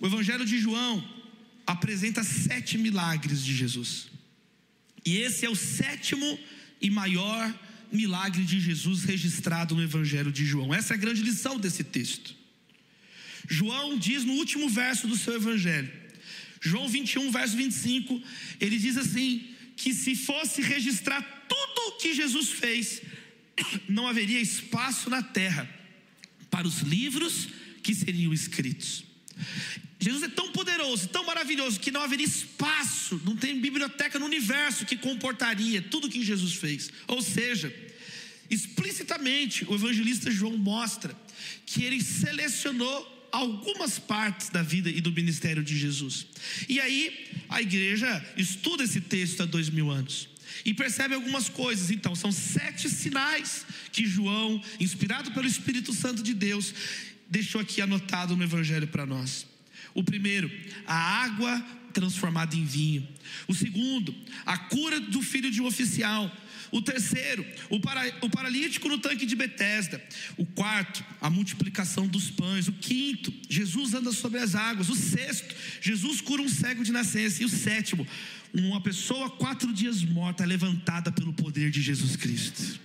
o 0.00 0.06
Evangelho 0.06 0.44
de 0.44 0.58
João 0.58 1.02
apresenta 1.66 2.24
sete 2.24 2.76
milagres 2.76 3.44
de 3.44 3.54
Jesus. 3.54 4.11
E 5.04 5.18
esse 5.18 5.44
é 5.44 5.50
o 5.50 5.56
sétimo 5.56 6.38
e 6.80 6.90
maior 6.90 7.52
milagre 7.90 8.44
de 8.44 8.58
Jesus 8.58 9.04
registrado 9.04 9.74
no 9.74 9.82
Evangelho 9.82 10.32
de 10.32 10.44
João. 10.44 10.72
Essa 10.74 10.94
é 10.94 10.96
a 10.96 11.00
grande 11.00 11.22
lição 11.22 11.58
desse 11.58 11.84
texto. 11.84 12.34
João 13.48 13.98
diz 13.98 14.24
no 14.24 14.34
último 14.34 14.68
verso 14.68 15.06
do 15.06 15.16
seu 15.16 15.34
Evangelho, 15.34 15.90
João 16.60 16.88
21, 16.88 17.30
verso 17.30 17.56
25, 17.56 18.22
ele 18.60 18.78
diz 18.78 18.96
assim: 18.96 19.52
que 19.76 19.92
se 19.92 20.14
fosse 20.14 20.62
registrar 20.62 21.20
tudo 21.48 21.88
o 21.88 21.98
que 21.98 22.14
Jesus 22.14 22.50
fez, 22.50 23.02
não 23.88 24.06
haveria 24.06 24.40
espaço 24.40 25.10
na 25.10 25.22
terra 25.22 25.68
para 26.50 26.66
os 26.66 26.80
livros 26.80 27.48
que 27.82 27.94
seriam 27.94 28.32
escritos. 28.32 29.04
Jesus 30.02 30.24
é 30.24 30.28
tão 30.28 30.50
poderoso, 30.50 31.08
tão 31.08 31.24
maravilhoso, 31.24 31.78
que 31.78 31.92
não 31.92 32.02
haveria 32.02 32.26
espaço, 32.26 33.22
não 33.24 33.36
tem 33.36 33.60
biblioteca 33.60 34.18
no 34.18 34.26
universo 34.26 34.84
que 34.84 34.96
comportaria 34.96 35.80
tudo 35.80 36.10
que 36.10 36.24
Jesus 36.24 36.54
fez. 36.54 36.90
Ou 37.06 37.22
seja, 37.22 37.72
explicitamente 38.50 39.64
o 39.64 39.76
evangelista 39.76 40.28
João 40.28 40.58
mostra 40.58 41.16
que 41.64 41.84
ele 41.84 42.02
selecionou 42.02 43.28
algumas 43.30 43.96
partes 43.96 44.48
da 44.48 44.60
vida 44.60 44.90
e 44.90 45.00
do 45.00 45.12
ministério 45.12 45.62
de 45.62 45.78
Jesus. 45.78 46.26
E 46.68 46.80
aí 46.80 47.30
a 47.48 47.62
igreja 47.62 48.26
estuda 48.36 48.82
esse 48.82 49.00
texto 49.00 49.44
há 49.44 49.46
dois 49.46 49.70
mil 49.70 49.88
anos 49.88 50.28
e 50.64 50.74
percebe 50.74 51.14
algumas 51.14 51.48
coisas. 51.48 51.92
Então, 51.92 52.16
são 52.16 52.32
sete 52.32 52.90
sinais 52.90 53.64
que 53.92 54.04
João, 54.04 54.60
inspirado 54.80 55.30
pelo 55.30 55.46
Espírito 55.46 55.92
Santo 55.92 56.24
de 56.24 56.34
Deus, 56.34 56.74
deixou 57.30 57.60
aqui 57.60 57.80
anotado 57.80 58.36
no 58.36 58.42
Evangelho 58.42 58.88
para 58.88 59.06
nós. 59.06 59.51
O 59.94 60.02
primeiro, 60.02 60.50
a 60.86 60.94
água 60.94 61.64
transformada 61.92 62.56
em 62.56 62.64
vinho. 62.64 63.06
O 63.46 63.54
segundo, 63.54 64.14
a 64.44 64.56
cura 64.56 64.98
do 65.00 65.22
filho 65.22 65.50
de 65.50 65.60
um 65.60 65.66
oficial. 65.66 66.30
O 66.70 66.80
terceiro, 66.80 67.44
o, 67.68 67.78
para, 67.78 68.02
o 68.22 68.30
paralítico 68.30 68.88
no 68.88 68.98
tanque 68.98 69.26
de 69.26 69.36
Betesda. 69.36 70.02
O 70.38 70.46
quarto, 70.46 71.04
a 71.20 71.28
multiplicação 71.28 72.08
dos 72.08 72.30
pães. 72.30 72.66
O 72.66 72.72
quinto, 72.72 73.32
Jesus 73.48 73.92
anda 73.92 74.10
sobre 74.10 74.38
as 74.38 74.54
águas. 74.54 74.88
O 74.88 74.96
sexto, 74.96 75.54
Jesus 75.82 76.22
cura 76.22 76.40
um 76.40 76.48
cego 76.48 76.82
de 76.82 76.90
nascença. 76.90 77.42
E 77.42 77.46
o 77.46 77.48
sétimo, 77.48 78.06
uma 78.54 78.80
pessoa 78.80 79.28
quatro 79.28 79.70
dias 79.72 80.02
morta 80.02 80.46
levantada 80.46 81.12
pelo 81.12 81.34
poder 81.34 81.70
de 81.70 81.82
Jesus 81.82 82.16
Cristo. 82.16 82.80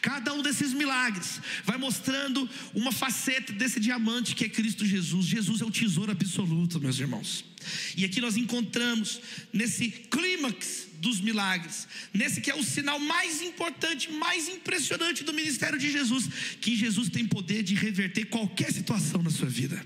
Cada 0.00 0.32
um 0.34 0.42
desses 0.42 0.72
milagres 0.72 1.40
vai 1.64 1.76
mostrando 1.76 2.48
uma 2.74 2.92
faceta 2.92 3.52
desse 3.52 3.80
diamante 3.80 4.34
que 4.34 4.44
é 4.44 4.48
Cristo 4.48 4.84
Jesus. 4.84 5.26
Jesus 5.26 5.60
é 5.60 5.64
o 5.64 5.70
tesouro 5.70 6.12
absoluto, 6.12 6.80
meus 6.80 6.98
irmãos. 6.98 7.44
E 7.96 8.04
aqui 8.04 8.20
nós 8.20 8.36
encontramos 8.36 9.20
nesse 9.52 9.88
clímax 9.88 10.88
dos 11.00 11.20
milagres, 11.20 11.86
nesse 12.12 12.40
que 12.40 12.50
é 12.50 12.54
o 12.54 12.62
sinal 12.62 12.98
mais 12.98 13.42
importante, 13.42 14.10
mais 14.12 14.48
impressionante 14.48 15.22
do 15.22 15.32
ministério 15.32 15.78
de 15.78 15.90
Jesus, 15.90 16.28
que 16.60 16.74
Jesus 16.76 17.08
tem 17.08 17.26
poder 17.26 17.62
de 17.62 17.74
reverter 17.74 18.26
qualquer 18.26 18.72
situação 18.72 19.22
na 19.22 19.30
sua 19.30 19.48
vida. 19.48 19.84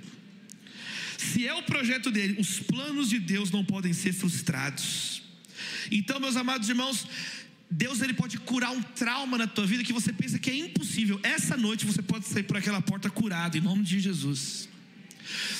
Se 1.18 1.46
é 1.46 1.54
o 1.54 1.62
projeto 1.64 2.10
dele, 2.10 2.40
os 2.40 2.60
planos 2.60 3.10
de 3.10 3.18
Deus 3.18 3.50
não 3.50 3.64
podem 3.64 3.92
ser 3.92 4.12
frustrados. 4.12 5.22
Então, 5.90 6.20
meus 6.20 6.36
amados 6.36 6.68
irmãos, 6.68 7.06
Deus 7.70 8.00
ele 8.00 8.14
pode 8.14 8.38
curar 8.38 8.70
um 8.70 8.82
trauma 8.82 9.36
na 9.36 9.46
tua 9.46 9.66
vida 9.66 9.84
que 9.84 9.92
você 9.92 10.12
pensa 10.12 10.38
que 10.38 10.50
é 10.50 10.56
impossível. 10.56 11.20
Essa 11.22 11.56
noite 11.56 11.84
você 11.84 12.00
pode 12.00 12.26
sair 12.26 12.42
por 12.42 12.56
aquela 12.56 12.80
porta 12.80 13.10
curado 13.10 13.58
em 13.58 13.60
nome 13.60 13.82
de 13.82 14.00
Jesus. 14.00 14.68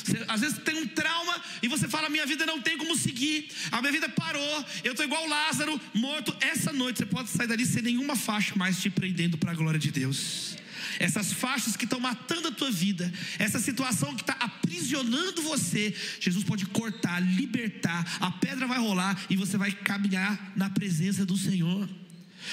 Você, 0.02 0.24
às 0.26 0.40
vezes 0.40 0.58
tem 0.58 0.78
um 0.78 0.86
trauma 0.86 1.42
e 1.62 1.68
você 1.68 1.86
fala: 1.86 2.08
minha 2.08 2.24
vida 2.24 2.46
não 2.46 2.60
tem 2.60 2.78
como 2.78 2.96
seguir, 2.96 3.50
a 3.70 3.80
minha 3.82 3.92
vida 3.92 4.08
parou, 4.08 4.64
eu 4.82 4.92
estou 4.92 5.04
igual 5.04 5.26
Lázaro, 5.28 5.78
morto. 5.92 6.34
Essa 6.40 6.72
noite 6.72 6.98
você 6.98 7.06
pode 7.06 7.28
sair 7.28 7.46
dali 7.46 7.66
sem 7.66 7.82
nenhuma 7.82 8.16
faixa 8.16 8.54
mais 8.56 8.80
te 8.80 8.88
prendendo 8.88 9.36
para 9.36 9.52
a 9.52 9.54
glória 9.54 9.78
de 9.78 9.90
Deus 9.90 10.56
essas 10.98 11.32
faixas 11.32 11.76
que 11.76 11.84
estão 11.84 12.00
matando 12.00 12.48
a 12.48 12.52
tua 12.52 12.70
vida, 12.70 13.12
essa 13.38 13.58
situação 13.58 14.14
que 14.14 14.22
está 14.22 14.34
aprisionando 14.34 15.42
você, 15.42 15.94
Jesus 16.20 16.44
pode 16.44 16.66
cortar, 16.66 17.20
libertar, 17.20 18.18
a 18.20 18.30
pedra 18.30 18.66
vai 18.66 18.78
rolar 18.78 19.20
e 19.28 19.36
você 19.36 19.56
vai 19.56 19.72
caminhar 19.72 20.52
na 20.56 20.70
presença 20.70 21.24
do 21.24 21.36
Senhor. 21.36 21.88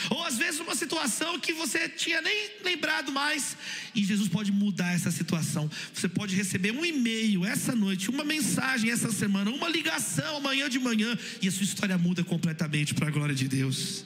Ou 0.10 0.24
às 0.24 0.38
vezes 0.38 0.60
uma 0.60 0.76
situação 0.76 1.40
que 1.40 1.54
você 1.54 1.88
tinha 1.88 2.22
nem 2.22 2.50
lembrado 2.64 3.12
mais, 3.12 3.56
e 3.94 4.04
Jesus 4.04 4.28
pode 4.28 4.52
mudar 4.52 4.94
essa 4.94 5.12
situação. 5.12 5.70
Você 5.94 6.10
pode 6.10 6.36
receber 6.36 6.72
um 6.72 6.86
e-mail 6.86 7.46
essa 7.46 7.76
noite, 7.76 8.10
uma 8.10 8.24
mensagem 8.24 8.92
essa 8.92 9.12
semana, 9.12 9.52
uma 9.52 9.70
ligação 9.70 10.38
amanhã 10.38 10.70
de 10.70 10.80
manhã, 10.80 11.18
e 11.42 11.48
a 11.48 11.52
sua 11.52 11.64
história 11.64 11.98
muda 11.98 12.24
completamente 12.24 12.94
para 12.94 13.08
a 13.08 13.12
glória 13.12 13.36
de 13.36 13.48
Deus. 13.48 14.06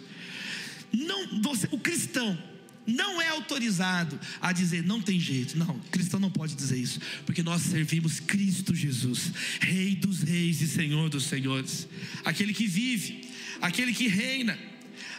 Não, 0.91 1.41
você, 1.41 1.67
o 1.71 1.79
cristão 1.79 2.37
não 2.89 3.21
é 3.21 3.29
autorizado 3.29 4.19
a 4.41 4.51
dizer 4.51 4.83
não 4.83 5.01
tem 5.01 5.19
jeito. 5.19 5.57
Não, 5.57 5.79
cristão 5.91 6.19
não 6.19 6.31
pode 6.31 6.55
dizer 6.55 6.77
isso, 6.77 6.99
porque 7.25 7.43
nós 7.43 7.61
servimos 7.61 8.19
Cristo 8.19 8.73
Jesus, 8.75 9.31
Rei 9.61 9.95
dos 9.95 10.21
reis 10.21 10.61
e 10.61 10.67
Senhor 10.67 11.09
dos 11.09 11.25
senhores, 11.25 11.87
aquele 12.25 12.53
que 12.53 12.67
vive, 12.67 13.21
aquele 13.61 13.93
que 13.93 14.07
reina 14.07 14.57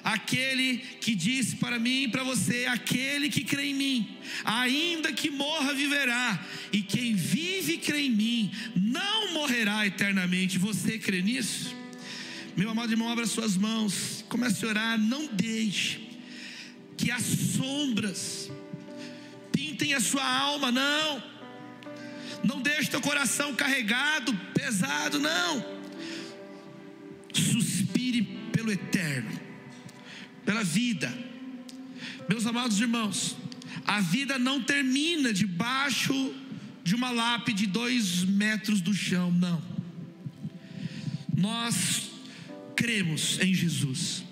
aquele 0.02 0.78
que 1.00 1.14
disse 1.14 1.56
para 1.56 1.78
mim 1.78 2.04
e 2.04 2.08
para 2.08 2.22
você: 2.22 2.66
aquele 2.66 3.28
que 3.28 3.44
crê 3.44 3.66
em 3.66 3.74
mim, 3.74 4.08
ainda 4.44 5.12
que 5.12 5.30
morra, 5.30 5.74
viverá, 5.74 6.46
e 6.72 6.82
quem 6.82 7.14
vive 7.14 7.74
e 7.74 7.78
crê 7.78 8.02
em 8.02 8.10
mim, 8.10 8.50
não 8.74 9.32
morrerá 9.34 9.86
eternamente. 9.86 10.58
Você 10.58 10.98
crê 10.98 11.22
nisso? 11.22 11.74
Meu 12.56 12.70
amado 12.70 12.92
irmão, 12.92 13.08
abra 13.08 13.26
suas 13.26 13.56
mãos, 13.56 14.24
comece 14.28 14.64
a 14.64 14.68
orar, 14.68 14.98
não 14.98 15.26
deixe 15.32 16.09
que 17.01 17.11
as 17.11 17.22
sombras 17.22 18.51
pintem 19.51 19.94
a 19.94 20.01
sua 20.01 20.24
alma, 20.24 20.70
não. 20.70 21.22
Não 22.44 22.61
deixe 22.61 22.90
teu 22.90 23.01
coração 23.01 23.55
carregado, 23.55 24.34
pesado, 24.55 25.18
não. 25.18 25.64
Suspire 27.32 28.22
pelo 28.53 28.70
eterno 28.70 29.51
pela 30.51 30.64
vida. 30.64 31.16
Meus 32.28 32.44
amados 32.44 32.80
irmãos, 32.80 33.36
a 33.86 34.01
vida 34.01 34.36
não 34.36 34.61
termina 34.61 35.32
debaixo 35.32 36.34
de 36.82 36.94
uma 36.94 37.11
lápide 37.11 37.66
de 37.66 37.72
dois 37.72 38.24
metros 38.24 38.80
do 38.80 38.92
chão, 38.92 39.30
não. 39.30 39.62
Nós 41.36 42.11
cremos 42.74 43.38
em 43.40 43.55
Jesus. 43.55 44.24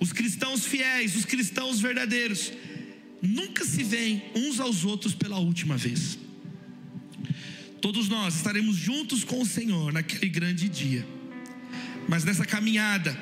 Os 0.00 0.12
cristãos 0.12 0.64
fiéis, 0.64 1.16
os 1.16 1.24
cristãos 1.24 1.80
verdadeiros, 1.80 2.52
nunca 3.20 3.64
se 3.64 3.82
veem 3.82 4.22
uns 4.34 4.60
aos 4.60 4.84
outros 4.84 5.14
pela 5.14 5.38
última 5.38 5.76
vez. 5.76 6.18
Todos 7.80 8.08
nós 8.08 8.36
estaremos 8.36 8.76
juntos 8.76 9.24
com 9.24 9.40
o 9.40 9.46
Senhor 9.46 9.92
naquele 9.92 10.28
grande 10.28 10.68
dia. 10.68 11.06
Mas 12.08 12.24
nessa 12.24 12.44
caminhada, 12.44 13.18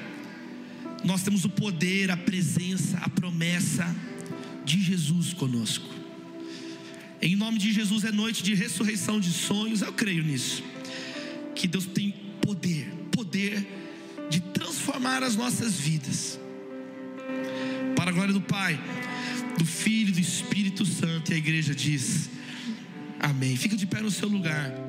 nós 1.05 1.23
temos 1.23 1.45
o 1.45 1.49
poder, 1.49 2.11
a 2.11 2.17
presença, 2.17 2.99
a 2.99 3.09
promessa 3.09 3.95
de 4.65 4.83
Jesus 4.83 5.33
conosco. 5.33 5.95
Em 7.21 7.35
nome 7.35 7.59
de 7.59 7.73
Jesus 7.73 8.05
é 8.05 8.13
noite 8.13 8.43
de 8.43 8.55
ressurreição 8.55 9.19
de 9.19 9.33
sonhos, 9.33 9.83
eu 9.83 9.93
creio 9.93 10.23
nisso. 10.23 10.63
Que 11.55 11.67
Deus 11.67 11.87
tem 11.87 12.13
poder, 12.41 12.87
poder 13.11 13.67
de 14.29 14.41
transformar 14.41 15.23
as 15.23 15.37
nossas 15.37 15.75
vidas. 15.75 16.39
Para 18.07 18.13
a 18.13 18.15
glória 18.15 18.33
do 18.33 18.41
Pai, 18.41 18.79
do 19.59 19.67
Filho 19.67 20.11
e 20.11 20.13
do 20.13 20.21
Espírito 20.21 20.87
Santo, 20.87 21.33
e 21.33 21.35
a 21.35 21.37
igreja 21.37 21.75
diz: 21.75 22.31
Amém. 23.19 23.57
Fica 23.57 23.77
de 23.77 23.85
pé 23.85 24.01
no 24.01 24.13
seu 24.13 24.29
lugar. 24.29 24.86